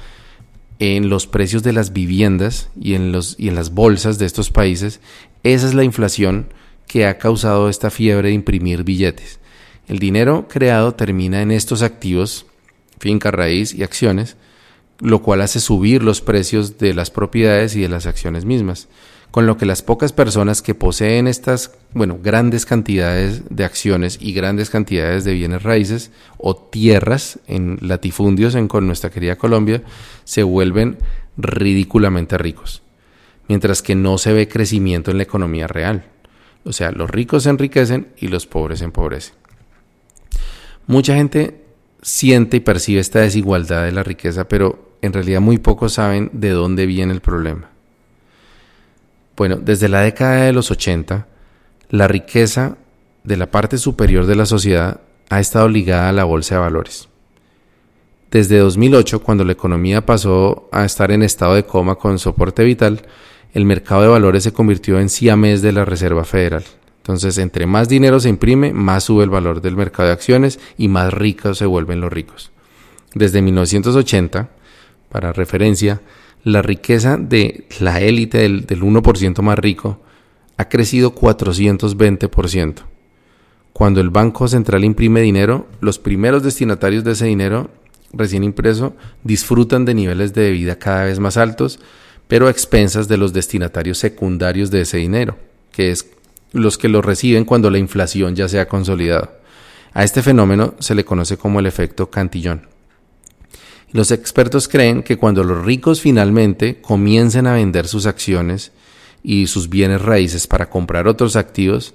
en 0.79 1.09
los 1.09 1.27
precios 1.27 1.63
de 1.63 1.73
las 1.73 1.93
viviendas 1.93 2.69
y 2.79 2.95
en, 2.95 3.13
los, 3.13 3.37
y 3.39 3.49
en 3.49 3.55
las 3.55 3.71
bolsas 3.71 4.19
de 4.19 4.27
estos 4.27 4.51
países, 4.51 5.01
esa 5.43 5.67
es 5.67 5.75
la 5.75 5.85
inflación 5.85 6.47
que 6.87 7.07
ha 7.07 7.19
causado 7.19 7.69
esta 7.69 7.91
fiebre 7.91 8.29
de 8.29 8.35
imprimir 8.35 8.85
billetes. 8.85 9.41
El 9.89 9.99
dinero 9.99 10.47
creado 10.49 10.95
termina 10.95 11.43
en 11.43 11.51
estos 11.51 11.83
activos, 11.83 12.47
finca 12.99 13.31
raíz 13.31 13.75
y 13.75 13.83
acciones, 13.83 14.37
lo 15.01 15.23
cual 15.23 15.41
hace 15.41 15.59
subir 15.59 16.03
los 16.03 16.21
precios 16.21 16.79
de 16.79 16.95
las 16.95 17.11
propiedades 17.11 17.75
y 17.75 17.81
de 17.81 17.89
las 17.89 18.07
acciones 18.07 18.45
mismas, 18.45 18.89
con 19.33 19.47
lo 19.47 19.57
que 19.57 19.67
las 19.67 19.83
pocas 19.83 20.13
personas 20.13 20.63
que 20.63 20.75
poseen 20.75 21.27
estas, 21.27 21.73
bueno, 21.95 22.19
grandes 22.23 22.67
cantidades 22.67 23.43
de 23.49 23.65
acciones 23.65 24.19
y 24.21 24.35
grandes 24.35 24.71
cantidades 24.71 25.25
de 25.25 25.33
bienes 25.33 25.63
raíces 25.63 26.13
o 26.37 26.55
tierras 26.55 27.41
en 27.49 27.79
latifundios 27.81 28.55
en 28.55 28.69
con 28.69 28.87
nuestra 28.87 29.11
querida 29.11 29.37
Colombia 29.37 29.83
se 30.25 30.43
vuelven 30.43 30.99
ridículamente 31.37 32.37
ricos, 32.37 32.83
mientras 33.53 33.83
que 33.83 33.95
no 33.95 34.17
se 34.17 34.33
ve 34.33 34.49
crecimiento 34.49 35.11
en 35.11 35.19
la 35.19 35.25
economía 35.25 35.67
real. 35.67 36.07
O 36.65 36.73
sea, 36.73 36.91
los 36.91 37.11
ricos 37.11 37.43
se 37.43 37.51
enriquecen 37.51 38.09
y 38.17 38.29
los 38.29 38.47
pobres 38.47 38.79
se 38.79 38.87
empobrecen. 38.87 39.35
Mucha 40.87 41.17
gente 41.17 41.63
siente 42.01 42.57
y 42.57 42.61
percibe 42.61 42.99
esta 42.99 43.21
desigualdad 43.21 43.85
de 43.85 43.93
la 43.93 44.05
riqueza, 44.05 44.49
pero 44.49 44.97
en 45.03 45.13
realidad 45.13 45.43
muy 45.43 45.59
pocos 45.59 45.93
saben 45.93 46.31
de 46.33 46.49
dónde 46.49 46.87
viene 46.87 47.13
el 47.13 47.21
problema. 47.21 47.69
Bueno, 49.37 49.57
desde 49.57 49.91
la 49.91 50.01
década 50.01 50.45
de 50.45 50.55
los 50.55 50.71
80, 50.71 51.27
la 51.91 52.09
riqueza 52.09 52.79
de 53.23 53.37
la 53.37 53.51
parte 53.51 53.77
superior 53.77 54.25
de 54.25 54.37
la 54.37 54.47
sociedad 54.47 55.03
ha 55.29 55.41
estado 55.41 55.69
ligada 55.69 56.09
a 56.09 56.13
la 56.13 56.25
bolsa 56.25 56.55
de 56.55 56.63
valores. 56.63 57.07
Desde 58.31 58.57
2008, 58.57 59.23
cuando 59.23 59.45
la 59.45 59.53
economía 59.53 60.07
pasó 60.07 60.71
a 60.73 60.87
estar 60.87 61.11
en 61.11 61.23
estado 61.23 61.55
de 61.55 61.67
coma 61.67 61.97
con 61.97 62.19
soporte 62.19 62.65
vital, 62.65 63.03
el 63.53 63.65
mercado 63.65 64.03
de 64.03 64.09
valores 64.09 64.45
se 64.45 64.53
convirtió 64.53 64.99
en 64.99 65.09
siamés 65.09 65.63
de 65.63 65.73
la 65.73 65.85
Reserva 65.85 66.25
Federal. 66.25 66.65
Entonces, 66.99 67.37
entre 67.39 67.67
más 67.67 67.89
dinero 67.89 68.21
se 68.21 68.29
imprime, 68.29 68.73
más 68.73 69.05
sube 69.05 69.25
el 69.25 69.31
valor 69.31 69.61
del 69.61 69.77
mercado 69.77 70.07
de 70.07 70.15
acciones 70.15 70.61
y 70.79 70.89
más 70.89 71.13
ricos 71.13 71.59
se 71.59 71.67
vuelven 71.67 72.01
los 72.01 72.13
ricos. 72.13 72.53
Desde 73.15 73.43
1980, 73.43 74.49
para 75.09 75.33
referencia, 75.33 76.01
la 76.45 76.63
riqueza 76.63 77.17
de 77.17 77.67
la 77.81 78.01
élite 78.01 78.39
del, 78.39 78.67
1% 78.67 79.43
más 79.43 79.59
rico 79.59 80.01
ha 80.57 80.69
crecido 80.69 81.15
420%. 81.15 82.75
Cuando 83.73 84.01
el 84.01 84.11
Banco 84.11 84.49
Central 84.49 84.85
imprime 84.85 85.21
dinero, 85.21 85.67
los 85.81 85.99
primeros 85.99 86.43
destinatarios 86.43 87.05
de 87.05 87.13
ese 87.13 87.27
dinero 87.27 87.71
recién 88.13 88.45
impreso 88.45 88.95
disfrutan 89.25 89.85
de 89.85 89.95
niveles 89.95 90.35
de 90.35 90.51
vida 90.51 90.79
cada 90.79 91.05
vez 91.05 91.19
más 91.19 91.37
altos, 91.37 91.81
pero 92.29 92.47
a 92.47 92.51
expensas 92.51 93.09
de 93.09 93.17
los 93.17 93.33
destinatarios 93.33 93.99
secundarios 93.99 94.71
de 94.71 94.83
ese 94.83 94.99
dinero, 94.99 95.37
que 95.71 95.91
es 95.91 96.07
los 96.53 96.79
que 96.79 96.89
lo 96.89 97.03
reciben 97.03 97.45
cuando 97.45 97.71
la 97.71 97.79
inflación 97.79 98.37
ya 98.37 98.49
se 98.49 98.61
ha 98.61 98.69
consolidado. 98.69 99.33
A 99.95 100.05
este 100.05 100.23
fenómeno 100.23 100.75
se 100.79 100.95
le 100.95 101.05
conoce 101.05 101.37
como 101.37 101.61
el 101.61 101.67
efecto 101.67 102.11
Cantillón. 102.11 102.69
Los 103.93 104.11
expertos 104.11 104.69
creen 104.69 105.03
que 105.03 105.19
cuando 105.19 105.45
los 105.45 105.65
ricos 105.65 106.01
finalmente 106.01 106.81
comiencen 106.81 107.47
a 107.47 107.55
vender 107.55 107.87
sus 107.87 108.07
acciones 108.07 108.73
y 109.23 109.47
sus 109.47 109.69
bienes 109.69 110.01
raíces 110.01 110.47
para 110.47 110.71
comprar 110.71 111.07
otros 111.07 111.37
activos, 111.37 111.95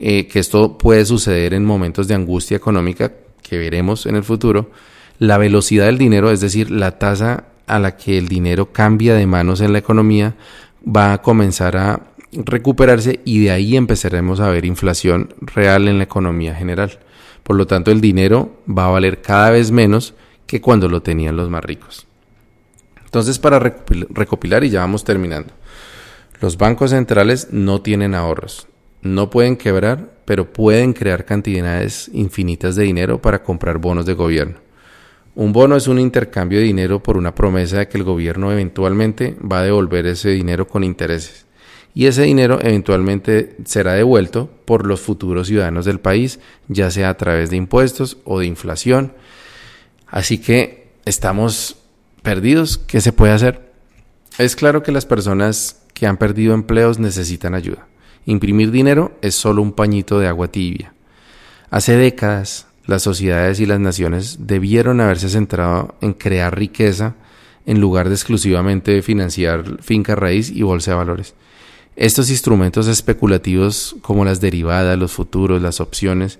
eh, 0.00 0.26
que 0.26 0.40
esto 0.40 0.76
puede 0.76 1.04
suceder 1.04 1.54
en 1.54 1.64
momentos 1.64 2.08
de 2.08 2.14
angustia 2.14 2.56
económica 2.56 3.12
que 3.42 3.58
veremos 3.58 4.06
en 4.06 4.16
el 4.16 4.24
futuro, 4.24 4.70
la 5.18 5.38
velocidad 5.38 5.86
del 5.86 5.98
dinero, 5.98 6.30
es 6.30 6.40
decir, 6.40 6.70
la 6.70 6.98
tasa 6.98 7.44
a 7.66 7.78
la 7.78 7.96
que 7.96 8.18
el 8.18 8.28
dinero 8.28 8.72
cambia 8.72 9.14
de 9.14 9.26
manos 9.26 9.60
en 9.60 9.72
la 9.72 9.78
economía, 9.78 10.34
va 10.84 11.12
a 11.12 11.22
comenzar 11.22 11.76
a 11.76 12.00
recuperarse 12.32 13.20
y 13.24 13.40
de 13.44 13.50
ahí 13.50 13.76
empezaremos 13.76 14.40
a 14.40 14.48
ver 14.48 14.64
inflación 14.64 15.34
real 15.40 15.88
en 15.88 15.98
la 15.98 16.04
economía 16.04 16.54
general. 16.54 16.98
Por 17.42 17.56
lo 17.56 17.66
tanto, 17.66 17.90
el 17.90 18.00
dinero 18.00 18.50
va 18.66 18.86
a 18.86 18.90
valer 18.90 19.22
cada 19.22 19.50
vez 19.50 19.70
menos 19.70 20.14
que 20.46 20.60
cuando 20.60 20.88
lo 20.88 21.02
tenían 21.02 21.36
los 21.36 21.48
más 21.48 21.64
ricos. 21.64 22.06
Entonces, 23.04 23.38
para 23.38 23.58
recopilar 23.58 24.64
y 24.64 24.70
ya 24.70 24.80
vamos 24.80 25.04
terminando. 25.04 25.52
Los 26.40 26.58
bancos 26.58 26.90
centrales 26.90 27.48
no 27.50 27.80
tienen 27.80 28.14
ahorros, 28.14 28.66
no 29.00 29.30
pueden 29.30 29.56
quebrar, 29.56 30.10
pero 30.24 30.52
pueden 30.52 30.92
crear 30.92 31.24
cantidades 31.24 32.10
infinitas 32.12 32.76
de 32.76 32.84
dinero 32.84 33.22
para 33.22 33.42
comprar 33.42 33.78
bonos 33.78 34.04
de 34.06 34.14
gobierno. 34.14 34.65
Un 35.36 35.52
bono 35.52 35.76
es 35.76 35.86
un 35.86 36.00
intercambio 36.00 36.58
de 36.58 36.64
dinero 36.64 37.00
por 37.00 37.16
una 37.16 37.34
promesa 37.34 37.78
de 37.78 37.88
que 37.88 37.98
el 37.98 38.04
gobierno 38.04 38.50
eventualmente 38.50 39.36
va 39.40 39.60
a 39.60 39.64
devolver 39.64 40.06
ese 40.06 40.30
dinero 40.30 40.66
con 40.66 40.82
intereses. 40.82 41.46
Y 41.94 42.06
ese 42.06 42.22
dinero 42.22 42.58
eventualmente 42.60 43.56
será 43.64 43.92
devuelto 43.92 44.50
por 44.64 44.84
los 44.84 45.00
futuros 45.00 45.46
ciudadanos 45.46 45.84
del 45.84 46.00
país, 46.00 46.40
ya 46.66 46.90
sea 46.90 47.10
a 47.10 47.16
través 47.16 47.50
de 47.50 47.56
impuestos 47.56 48.18
o 48.24 48.40
de 48.40 48.46
inflación, 48.46 49.12
Así 50.06 50.38
que 50.38 50.88
estamos 51.04 51.76
perdidos. 52.22 52.78
¿Qué 52.78 53.00
se 53.00 53.12
puede 53.12 53.32
hacer? 53.32 53.72
Es 54.38 54.56
claro 54.56 54.82
que 54.82 54.92
las 54.92 55.06
personas 55.06 55.82
que 55.94 56.06
han 56.06 56.16
perdido 56.16 56.54
empleos 56.54 56.98
necesitan 56.98 57.54
ayuda. 57.54 57.86
Imprimir 58.24 58.70
dinero 58.70 59.16
es 59.22 59.34
solo 59.34 59.62
un 59.62 59.72
pañito 59.72 60.18
de 60.18 60.28
agua 60.28 60.48
tibia. 60.48 60.94
Hace 61.70 61.96
décadas, 61.96 62.66
las 62.86 63.02
sociedades 63.02 63.60
y 63.60 63.66
las 63.66 63.80
naciones 63.80 64.38
debieron 64.46 65.00
haberse 65.00 65.28
centrado 65.28 65.94
en 66.00 66.12
crear 66.12 66.56
riqueza 66.56 67.14
en 67.66 67.80
lugar 67.80 68.08
de 68.08 68.14
exclusivamente 68.14 69.02
financiar 69.02 69.82
finca 69.82 70.14
raíz 70.14 70.50
y 70.50 70.62
bolsa 70.62 70.92
de 70.92 70.96
valores. 70.96 71.34
Estos 71.96 72.30
instrumentos 72.30 72.86
especulativos 72.86 73.96
como 74.02 74.24
las 74.24 74.40
derivadas, 74.40 74.98
los 74.98 75.12
futuros, 75.12 75.60
las 75.60 75.80
opciones, 75.80 76.38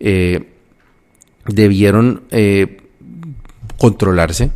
eh, 0.00 0.48
debieron 1.46 2.24
eh, 2.30 2.82
controlarse 3.78 4.50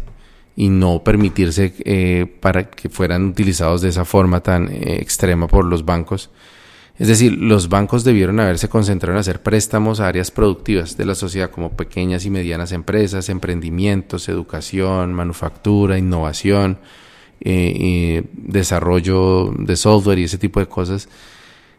y 0.56 0.68
no 0.68 1.02
permitirse 1.02 1.72
eh, 1.84 2.26
para 2.40 2.68
que 2.68 2.88
fueran 2.88 3.24
utilizados 3.26 3.80
de 3.80 3.88
esa 3.88 4.04
forma 4.04 4.40
tan 4.40 4.68
extrema 4.70 5.48
por 5.48 5.64
los 5.64 5.84
bancos. 5.84 6.30
Es 6.96 7.08
decir, 7.08 7.32
los 7.32 7.68
bancos 7.68 8.04
debieron 8.04 8.38
haberse 8.38 8.68
concentrado 8.68 9.14
en 9.14 9.20
hacer 9.20 9.42
préstamos 9.42 9.98
a 9.98 10.06
áreas 10.06 10.30
productivas 10.30 10.96
de 10.96 11.04
la 11.04 11.16
sociedad 11.16 11.50
como 11.50 11.76
pequeñas 11.76 12.24
y 12.24 12.30
medianas 12.30 12.70
empresas, 12.70 13.28
emprendimientos, 13.28 14.28
educación, 14.28 15.12
manufactura, 15.12 15.98
innovación, 15.98 16.78
eh, 17.40 18.22
desarrollo 18.32 19.52
de 19.58 19.76
software 19.76 20.20
y 20.20 20.24
ese 20.24 20.38
tipo 20.38 20.60
de 20.60 20.66
cosas. 20.66 21.08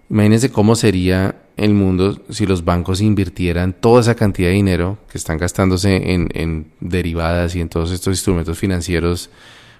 Imagínense 0.10 0.52
cómo 0.52 0.76
sería 0.76 1.36
el 1.56 1.74
mundo 1.74 2.22
si 2.30 2.46
los 2.46 2.66
bancos 2.66 3.00
invirtieran 3.02 3.74
toda 3.74 4.02
esa 4.02 4.16
cantidad 4.16 4.50
de 4.50 4.56
dinero 4.56 4.98
que 5.10 5.18
están 5.18 5.38
gastándose 5.38 6.14
en, 6.14 6.68
derivadas 6.82 7.56
y 7.56 7.62
en 7.62 7.70
todos 7.70 7.92
estos 7.92 8.16
instrumentos 8.16 8.60
financieros 8.60 9.30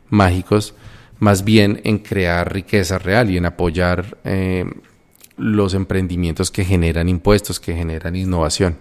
mágicos, 0.10 0.74
más 1.20 1.44
bien 1.44 1.82
en 1.84 2.00
crear 2.00 2.52
riqueza 2.54 2.98
real 2.98 3.30
y 3.30 3.38
en 3.38 3.46
apoyar 3.46 4.18
eh, 4.24 4.66
los 5.38 5.74
emprendimientos 5.74 6.52
que 6.52 6.66
generan 6.66 7.10
impuestos, 7.10 7.60
que 7.60 7.76
generan 7.76 8.16
innovación. 8.16 8.78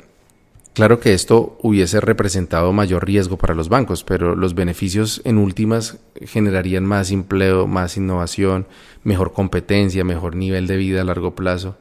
Claro 0.73 0.99
que 0.99 1.13
esto 1.13 1.57
hubiese 1.63 2.01
representado 2.01 2.73
mayor 2.73 3.07
riesgo 3.07 3.37
para 3.37 3.55
los 3.55 3.69
bancos, 3.69 4.03
pero 4.03 4.35
los 4.35 4.55
beneficios 4.55 5.23
en 5.25 5.39
últimas 5.39 5.99
generarían 6.23 6.85
más 6.85 7.13
empleo, 7.13 7.69
más 7.69 7.97
innovación, 7.97 8.67
mejor 9.05 9.33
competencia, 9.33 10.05
mejor 10.05 10.35
nivel 10.35 10.67
de 10.67 10.77
vida 10.77 11.03
a 11.03 11.05
largo 11.05 11.35
plazo 11.35 11.77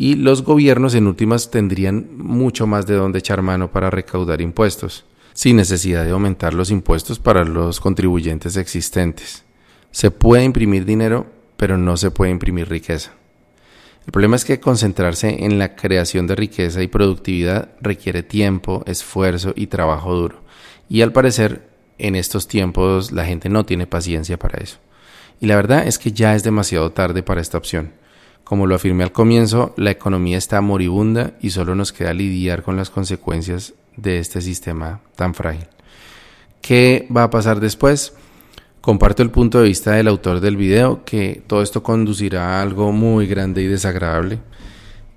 y 0.00 0.14
los 0.14 0.44
gobiernos 0.44 0.94
en 0.94 1.08
últimas 1.08 1.50
tendrían 1.50 2.06
mucho 2.16 2.68
más 2.68 2.86
de 2.86 2.94
dónde 2.94 3.18
echar 3.18 3.42
mano 3.42 3.72
para 3.72 3.90
recaudar 3.90 4.40
impuestos, 4.40 5.04
sin 5.32 5.56
necesidad 5.56 6.04
de 6.04 6.12
aumentar 6.12 6.54
los 6.54 6.70
impuestos 6.70 7.18
para 7.18 7.44
los 7.44 7.80
contribuyentes 7.80 8.56
existentes. 8.56 9.42
Se 9.90 10.12
puede 10.12 10.44
imprimir 10.44 10.84
dinero, 10.84 11.26
pero 11.56 11.78
no 11.78 11.96
se 11.96 12.12
puede 12.12 12.30
imprimir 12.30 12.68
riqueza. 12.68 13.17
El 14.08 14.12
problema 14.12 14.36
es 14.36 14.46
que 14.46 14.58
concentrarse 14.58 15.44
en 15.44 15.58
la 15.58 15.76
creación 15.76 16.26
de 16.26 16.34
riqueza 16.34 16.82
y 16.82 16.88
productividad 16.88 17.68
requiere 17.82 18.22
tiempo, 18.22 18.82
esfuerzo 18.86 19.52
y 19.54 19.66
trabajo 19.66 20.14
duro. 20.14 20.40
Y 20.88 21.02
al 21.02 21.12
parecer, 21.12 21.68
en 21.98 22.16
estos 22.16 22.48
tiempos 22.48 23.12
la 23.12 23.26
gente 23.26 23.50
no 23.50 23.66
tiene 23.66 23.86
paciencia 23.86 24.38
para 24.38 24.62
eso. 24.62 24.78
Y 25.40 25.46
la 25.46 25.56
verdad 25.56 25.86
es 25.86 25.98
que 25.98 26.10
ya 26.10 26.34
es 26.34 26.42
demasiado 26.42 26.90
tarde 26.90 27.22
para 27.22 27.42
esta 27.42 27.58
opción. 27.58 27.92
Como 28.44 28.66
lo 28.66 28.76
afirmé 28.76 29.04
al 29.04 29.12
comienzo, 29.12 29.74
la 29.76 29.90
economía 29.90 30.38
está 30.38 30.62
moribunda 30.62 31.34
y 31.42 31.50
solo 31.50 31.74
nos 31.74 31.92
queda 31.92 32.14
lidiar 32.14 32.62
con 32.62 32.78
las 32.78 32.88
consecuencias 32.88 33.74
de 33.98 34.20
este 34.20 34.40
sistema 34.40 35.02
tan 35.16 35.34
frágil. 35.34 35.66
¿Qué 36.62 37.06
va 37.14 37.24
a 37.24 37.30
pasar 37.30 37.60
después? 37.60 38.14
Comparto 38.88 39.22
el 39.22 39.30
punto 39.30 39.58
de 39.58 39.68
vista 39.68 39.92
del 39.92 40.08
autor 40.08 40.40
del 40.40 40.56
video 40.56 41.04
que 41.04 41.42
todo 41.46 41.60
esto 41.60 41.82
conducirá 41.82 42.56
a 42.56 42.62
algo 42.62 42.90
muy 42.90 43.26
grande 43.26 43.60
y 43.60 43.66
desagradable 43.66 44.38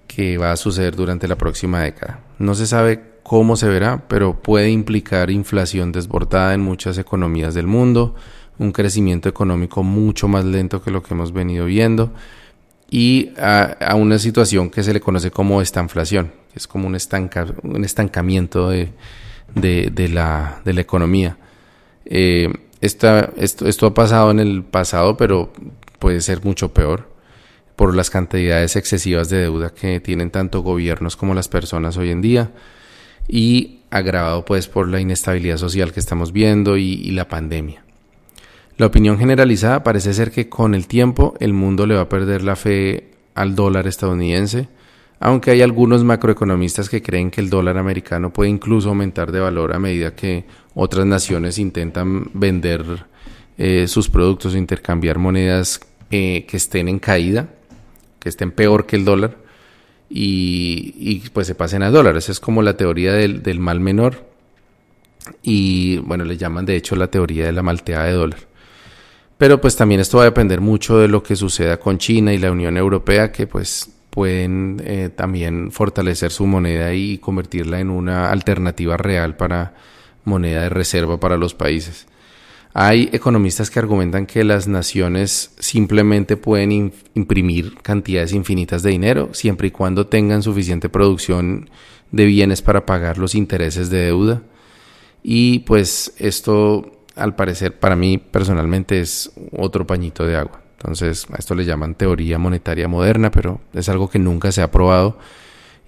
que 0.08 0.38
va 0.38 0.52
a 0.52 0.58
suceder 0.58 0.94
durante 0.94 1.26
la 1.26 1.38
próxima 1.38 1.80
década. 1.80 2.20
No 2.38 2.54
se 2.54 2.68
sabe 2.68 3.02
cómo 3.24 3.56
se 3.56 3.70
verá, 3.70 4.10
pero 4.10 4.42
puede 4.42 4.70
implicar 4.70 5.32
inflación 5.32 5.94
desbordada 5.94 6.54
en 6.54 6.60
muchas 6.60 6.98
economías 6.98 7.54
del 7.54 7.66
mundo, 7.66 8.14
un 8.58 8.74
crecimiento 8.74 9.30
económico 9.30 9.84
mucho 9.84 10.28
más 10.28 10.44
lento 10.44 10.82
que 10.84 10.92
lo 10.92 11.02
que 11.02 11.14
hemos 11.14 11.32
venido 11.32 11.66
viendo, 11.66 12.12
y 12.90 13.32
a, 13.40 13.96
una 13.96 14.20
situación 14.20 14.70
que 14.70 14.84
se 14.84 14.92
le 14.92 15.00
conoce 15.00 15.32
como 15.32 15.62
estanflación, 15.62 16.34
que 16.52 16.60
es 16.60 16.68
como 16.68 16.88
un, 16.88 16.98
un 17.64 17.86
estancamiento 17.86 18.70
de, 18.70 18.92
la, 20.10 20.62
economía. 20.66 21.38
Eh, 22.04 22.52
esto, 22.82 23.08
esto 23.38 23.86
ha 23.88 23.94
pasado 23.94 24.32
en 24.32 24.40
el 24.40 24.64
pasado, 24.64 25.16
pero 25.18 25.54
puede 26.00 26.22
ser 26.22 26.44
mucho 26.44 26.74
peor 26.74 27.10
por 27.76 27.96
las 27.96 28.10
cantidades 28.10 28.76
excesivas 28.76 29.30
de 29.30 29.38
deuda 29.38 29.74
que 29.74 30.00
tienen 30.00 30.30
tanto 30.30 30.62
gobiernos 30.62 31.16
como 31.16 31.34
las 31.34 31.48
personas 31.48 31.98
hoy 31.98 32.12
en 32.12 32.22
día 32.22 32.52
y 33.28 33.80
agravado 33.90 34.46
pues 34.46 34.68
por 34.68 34.88
la 34.88 35.00
inestabilidad 35.00 35.58
social 35.58 35.94
que 35.94 36.00
estamos 36.00 36.32
viendo 36.32 36.78
y, 36.78 37.12
la 37.12 37.28
pandemia. 37.28 37.84
La 38.78 38.88
opinión 38.88 39.18
generalizada 39.18 39.84
parece 39.84 40.14
ser 40.14 40.32
que 40.32 40.50
con 40.50 40.76
el 40.76 40.88
tiempo 40.88 41.36
el 41.40 41.54
mundo 41.54 41.86
le 41.86 41.96
va 41.96 42.02
a 42.02 42.10
perder 42.10 42.44
la 42.44 42.56
fe 42.56 43.12
al 43.36 43.56
dólar 43.56 43.88
estadounidense, 43.88 44.70
aunque 45.22 45.52
hay 45.52 45.62
algunos 45.62 46.04
macroeconomistas 46.04 46.90
que 46.90 47.02
creen 47.02 47.30
que 47.30 47.42
el 47.42 47.50
dólar 47.50 47.78
americano 47.78 48.34
puede 48.34 48.50
incluso 48.50 48.90
aumentar 48.90 49.32
de 49.32 49.40
valor 49.40 49.74
a 49.74 49.80
medida 49.80 50.16
que 50.16 50.46
otras 50.74 51.06
naciones 51.06 51.60
intentan 51.60 52.32
vender 52.34 53.06
eh, 53.58 53.88
sus 53.88 54.10
productos 54.10 54.56
intercambiar 54.56 55.20
monedas 55.20 55.80
eh, 56.10 56.46
que 56.48 56.58
estén 56.58 56.88
en 56.88 56.98
caída 56.98 57.50
que 58.20 58.30
estén 58.30 58.52
peor 58.52 58.88
que 58.88 58.96
el 58.96 59.06
dólar 59.06 59.38
y, 60.14 61.20
pues 61.30 61.48
se 61.48 61.56
pasen 61.56 61.84
a 61.84 61.90
dólares. 61.90 62.28
Es 62.28 62.42
como 62.42 62.62
la 62.62 62.76
teoría 62.76 63.14
del, 63.14 63.42
del, 63.42 63.60
mal 63.60 63.80
menor 63.80 64.26
y 65.42 65.98
bueno, 66.00 66.26
le 66.26 66.36
llaman 66.36 66.66
de 66.66 66.76
hecho 66.76 66.98
la 66.98 67.08
teoría 67.08 67.46
de 67.46 67.52
la 67.54 67.64
malteada 67.64 68.06
de 68.06 68.12
dólar. 68.12 68.40
Pero 69.38 69.62
pues 69.62 69.76
también 69.76 70.02
esto 70.02 70.18
va 70.18 70.24
a 70.24 70.26
depender 70.26 70.62
mucho 70.62 70.98
de 70.98 71.08
lo 71.08 71.24
que 71.24 71.36
suceda 71.36 71.80
con 71.80 71.98
China 71.98 72.34
y 72.34 72.38
la 72.38 72.52
Unión 72.52 72.76
Europea 72.76 73.32
que 73.32 73.48
pues 73.48 73.90
pueden 74.12 74.82
eh, 74.86 75.10
también 75.10 75.72
fortalecer 75.72 76.32
su 76.32 76.46
moneda 76.46 76.94
y 76.94 77.18
convertirla 77.18 77.80
en 77.80 77.90
una 77.90 78.30
alternativa 78.30 78.98
real 78.98 79.36
para 79.38 79.74
moneda 80.26 80.62
de 80.62 80.70
reserva 80.70 81.20
para 81.20 81.38
los 81.38 81.56
países. 81.56 82.06
Hay 82.74 83.10
economistas 83.12 83.70
que 83.70 83.80
argumentan 83.80 84.26
que 84.26 84.44
las 84.44 84.68
naciones 84.68 85.54
simplemente 85.60 86.38
pueden 86.38 86.94
imprimir 87.16 87.76
cantidades 87.82 88.34
infinitas 88.34 88.84
de 88.84 88.92
dinero 88.92 89.34
siempre 89.34 89.70
y 89.70 89.72
cuando 89.72 90.08
tengan 90.08 90.44
suficiente 90.44 90.88
producción 90.88 91.70
de 92.12 92.26
bienes 92.26 92.62
para 92.62 92.86
pagar 92.86 93.18
los 93.18 93.34
intereses 93.34 93.90
de 93.90 94.06
deuda. 94.06 94.42
Y 95.24 95.60
pues 95.60 96.14
esto, 96.18 97.04
al 97.16 97.36
parecer, 97.36 97.78
para 97.78 97.96
mí 97.96 98.18
personalmente 98.18 99.00
es 99.00 99.32
otro 99.52 99.86
pañito 99.86 100.26
de 100.26 100.38
agua. 100.38 100.61
Entonces, 100.82 101.28
a 101.32 101.38
esto 101.38 101.54
le 101.54 101.64
llaman 101.64 101.94
teoría 101.94 102.40
monetaria 102.40 102.88
moderna, 102.88 103.30
pero 103.30 103.62
es 103.74 103.88
algo 103.88 104.10
que 104.10 104.18
nunca 104.18 104.52
se 104.52 104.64
ha 104.64 104.72
probado 104.72 105.20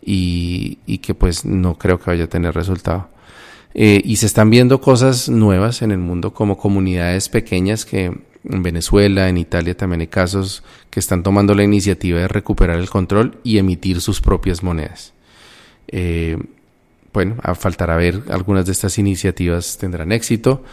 y, 0.05 0.77
y 0.85 0.99
que 0.99 1.15
pues 1.15 1.45
no 1.45 1.79
creo 1.79 1.99
que 1.99 2.11
vaya 2.11 2.25
a 2.25 2.29
tener 2.29 2.53
resultado. 2.53 3.09
Eh, 3.73 4.01
y 4.05 4.17
se 4.17 4.27
están 4.27 4.51
viendo 4.51 4.81
cosas 4.81 5.29
nuevas 5.29 5.81
en 5.81 5.91
el 5.91 5.97
mundo 5.97 6.31
como 6.31 6.57
comunidades 6.57 7.27
pequeñas 7.27 7.85
que 7.85 8.05
en 8.05 8.61
Venezuela, 8.61 9.29
en 9.29 9.37
Italia 9.37 9.75
también 9.75 10.01
hay 10.01 10.07
casos 10.07 10.63
que 10.91 10.99
están 10.99 11.23
tomando 11.23 11.55
la 11.55 11.63
iniciativa 11.63 12.19
de 12.19 12.27
recuperar 12.27 12.77
el 12.77 12.89
control 12.89 13.39
y 13.43 13.57
emitir 13.57 13.99
sus 13.99 14.21
propias 14.21 14.61
monedas. 14.61 15.13
Eh, 15.87 16.37
bueno, 17.13 17.37
faltará 17.55 17.95
ver, 17.95 18.23
algunas 18.29 18.65
de 18.65 18.73
estas 18.73 18.97
iniciativas 18.97 19.77
tendrán 19.79 20.11
éxito, 20.11 20.63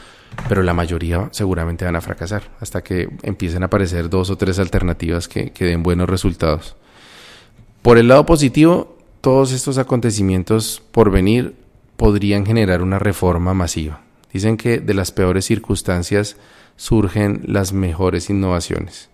pero 0.49 0.62
la 0.62 0.74
mayoría 0.74 1.28
seguramente 1.33 1.85
van 1.85 1.97
a 1.97 2.01
fracasar 2.01 2.43
hasta 2.61 2.83
que 2.83 3.09
empiecen 3.22 3.62
a 3.62 3.66
aparecer 3.66 4.09
dos 4.09 4.31
o 4.31 4.37
tres 4.37 4.59
alternativas 4.59 5.28
que, 5.28 5.53
den 5.59 5.83
buenos 5.83 6.09
resultados. 6.09 6.76
Por 7.83 7.99
el 7.99 8.09
lado 8.09 8.26
positivo, 8.26 8.99
todos 9.20 9.53
estos 9.53 9.78
acontecimientos 9.78 10.83
por 10.93 11.11
venir 11.11 11.55
podrían 11.97 12.47
generar 12.47 12.83
una 12.83 12.99
reforma 12.99 13.55
masiva. 13.55 14.03
Dicen 14.33 14.57
que 14.57 14.78
de 14.78 14.95
las 14.95 15.12
peores 15.12 15.45
circunstancias 15.45 16.37
surgen 16.76 17.43
las 17.47 17.72
mejores 17.72 18.31
innovaciones. 18.31 19.09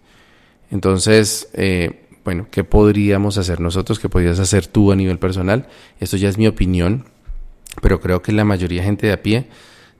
Entonces, 0.71 1.49
eh, 1.53 2.07
bueno, 2.25 2.49
¿qué 2.51 2.65
podríamos 2.65 3.39
hacer 3.39 3.61
nosotros? 3.61 3.99
¿Qué 3.99 4.09
podrías 4.09 4.39
hacer 4.41 4.67
tú 4.67 4.93
a 4.93 4.97
nivel 4.97 5.19
personal? 5.19 5.69
Esto 6.01 6.17
ya 6.17 6.29
es 6.29 6.39
mi 6.39 6.47
opinión, 6.47 7.05
pero 7.83 8.01
creo 8.01 8.23
que 8.23 8.33
la 8.33 8.45
mayoría 8.45 8.81
de 8.81 8.87
gente 8.87 9.07
de 9.07 9.13
a 9.13 9.23
pie 9.23 9.49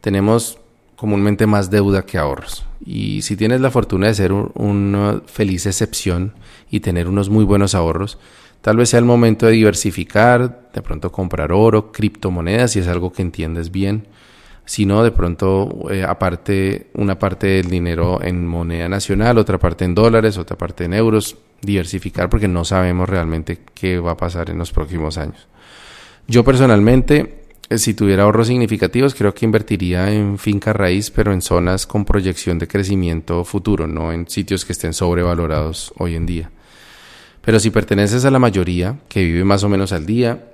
tenemos 0.01 0.59
comúnmente 0.97 1.47
más 1.47 1.71
deuda 1.71 2.05
que 2.05 2.19
ahorros. 2.19 2.65
Y 2.85 3.23
si 3.23 3.37
tienes 3.37 3.61
la 3.61 3.71
fortuna 3.71 4.09
de 4.09 4.15
ser 4.15 4.33
una 4.33 5.23
feliz 5.27 5.67
excepción 5.67 6.35
y 6.71 6.81
tener 6.81 7.09
unos 7.09 7.31
muy 7.31 7.45
buenos 7.45 7.75
ahorros, 7.75 8.19
Tal 8.67 8.79
vez 8.79 8.89
sea 8.89 8.99
el 8.99 9.05
momento 9.05 9.47
de 9.47 9.53
diversificar, 9.53 10.71
de 10.75 10.83
pronto 10.83 11.13
comprar 11.13 11.53
oro, 11.53 11.93
criptomonedas, 11.93 12.73
si 12.73 12.81
es 12.81 12.89
algo 12.89 13.13
que 13.13 13.23
entiendes 13.23 13.71
bien. 13.71 14.09
Si 14.65 14.87
no, 14.87 15.05
de 15.05 15.13
pronto, 15.13 15.89
eh, 15.89 16.03
aparte, 16.03 16.89
una 16.95 17.17
parte 17.17 17.47
del 17.47 17.71
dinero 17.71 18.21
en 18.21 18.45
moneda 18.45 18.89
nacional, 18.89 19.39
otra 19.39 19.59
parte 19.59 19.85
en 19.85 19.95
dólares, 19.95 20.37
otra 20.37 20.59
parte 20.59 20.83
en 20.83 20.95
euros, 20.95 21.37
diversificar 21.63 22.29
porque 22.29 22.49
no 22.49 22.65
sabemos 22.65 23.09
realmente 23.09 23.61
qué 23.73 24.01
va 24.01 24.11
a 24.11 24.17
pasar 24.17 24.51
en 24.51 24.59
los 24.59 24.73
próximos 24.73 25.17
años. 25.17 25.47
Yo 26.27 26.43
personalmente, 26.43 27.46
si 27.71 27.95
tuviera 27.95 28.23
ahorros 28.23 28.47
significativos, 28.47 29.15
creo 29.15 29.35
que 29.35 29.45
invertiría 29.45 30.13
en 30.13 30.39
finca 30.39 30.73
raíz, 30.73 31.11
pero 31.11 31.33
en 31.33 31.43
zonas 31.43 31.87
con 31.87 32.05
proyección 32.05 32.59
de 32.59 32.69
crecimiento 32.69 33.45
futuro, 33.45 33.87
no 33.87 34.13
en 34.13 34.29
sitios 34.29 34.65
que 34.65 34.73
estén 34.73 34.93
sobrevalorados 34.93 35.93
hoy 35.97 36.15
en 36.15 36.27
día. 36.27 36.51
Pero 37.47 37.61
si 37.61 37.71
perteneces 37.71 38.25
a 38.25 38.31
la 38.31 38.39
mayoría, 38.39 38.99
que 39.09 39.25
vive 39.25 39.45
más 39.45 39.63
o 39.65 39.69
menos 39.69 39.93
al 39.93 40.07
día, 40.07 40.53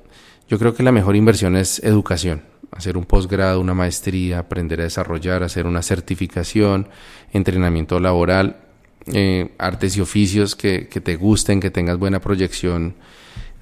yo 0.48 0.58
creo 0.58 0.74
que 0.74 0.82
la 0.82 0.92
mejor 0.92 1.16
inversión 1.16 1.56
es 1.56 1.78
educación. 1.82 2.42
Hacer 2.70 2.96
un 2.96 3.04
posgrado, 3.04 3.60
una 3.60 3.74
maestría, 3.74 4.38
aprender 4.38 4.80
a 4.80 4.84
desarrollar, 4.84 5.42
hacer 5.42 5.66
una 5.66 5.82
certificación, 5.82 6.88
entrenamiento 7.32 8.00
laboral, 8.00 8.58
eh, 9.06 9.52
artes 9.58 9.96
y 9.96 10.00
oficios 10.00 10.54
que, 10.54 10.84
te 10.84 11.16
gusten, 11.16 11.60
que 11.60 11.70
tengas 11.70 11.98
buena 11.98 12.20
proyección 12.20 12.94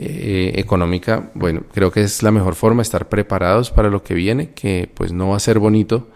eh, 0.02 0.52
económica. 0.58 1.30
Bueno, 1.34 1.64
creo 1.74 1.92
que 1.92 2.00
es 2.00 2.22
la 2.22 2.30
mejor 2.30 2.54
forma 2.54 2.80
estar 2.80 3.10
preparados 3.10 3.70
para 3.70 3.90
lo 3.90 4.02
que 4.02 4.14
viene, 4.14 4.52
que 4.52 4.90
pues 4.94 5.12
no 5.12 5.28
va 5.28 5.36
a 5.36 5.40
ser 5.40 5.58
bonito, 5.58 6.08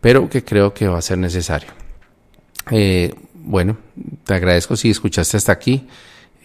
pero 0.00 0.30
que 0.30 0.44
creo 0.44 0.72
que 0.72 0.86
va 0.86 0.98
a 0.98 1.02
ser 1.02 1.18
necesario. 1.18 1.68
Eh, 2.70 3.12
bueno, 3.34 3.76
te 4.22 4.34
agradezco 4.34 4.76
si 4.76 4.90
escuchaste 4.90 5.36
hasta 5.36 5.50
aquí. 5.50 5.88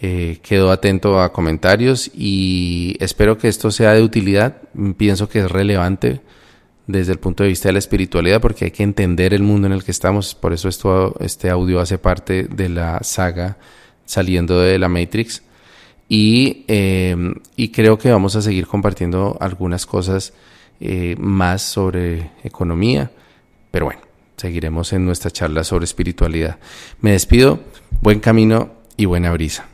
Eh, 0.00 0.40
quedo 0.42 0.72
atento 0.72 1.22
a 1.22 1.32
comentarios 1.32 2.10
y 2.12 2.96
espero 2.98 3.38
que 3.38 3.46
esto 3.46 3.70
sea 3.70 3.92
de 3.92 4.02
utilidad. 4.02 4.56
Pienso 4.96 5.28
que 5.28 5.38
es 5.38 5.50
relevante 5.52 6.22
desde 6.88 7.12
el 7.12 7.20
punto 7.20 7.44
de 7.44 7.50
vista 7.50 7.68
de 7.68 7.74
la 7.74 7.78
espiritualidad 7.78 8.40
porque 8.40 8.64
hay 8.64 8.70
que 8.72 8.82
entender 8.82 9.32
el 9.32 9.44
mundo 9.44 9.68
en 9.68 9.74
el 9.74 9.84
que 9.84 9.92
estamos. 9.92 10.34
Por 10.34 10.52
eso 10.52 10.68
esto, 10.68 11.14
este 11.20 11.50
audio 11.50 11.78
hace 11.78 11.98
parte 11.98 12.48
de 12.48 12.68
la 12.68 12.98
saga 13.04 13.58
saliendo 14.06 14.58
de 14.60 14.76
la 14.80 14.88
Matrix. 14.88 15.44
Y, 16.08 16.64
eh, 16.68 17.16
y 17.56 17.68
creo 17.68 17.98
que 17.98 18.10
vamos 18.10 18.36
a 18.36 18.42
seguir 18.42 18.66
compartiendo 18.66 19.36
algunas 19.40 19.86
cosas 19.86 20.32
eh, 20.80 21.16
más 21.18 21.62
sobre 21.62 22.30
economía. 22.42 23.10
Pero 23.70 23.86
bueno, 23.86 24.00
seguiremos 24.36 24.92
en 24.92 25.04
nuestra 25.04 25.30
charla 25.30 25.64
sobre 25.64 25.84
espiritualidad. 25.84 26.58
Me 27.00 27.12
despido, 27.12 27.60
buen 28.00 28.20
camino 28.20 28.72
y 28.96 29.06
buena 29.06 29.32
brisa. 29.32 29.73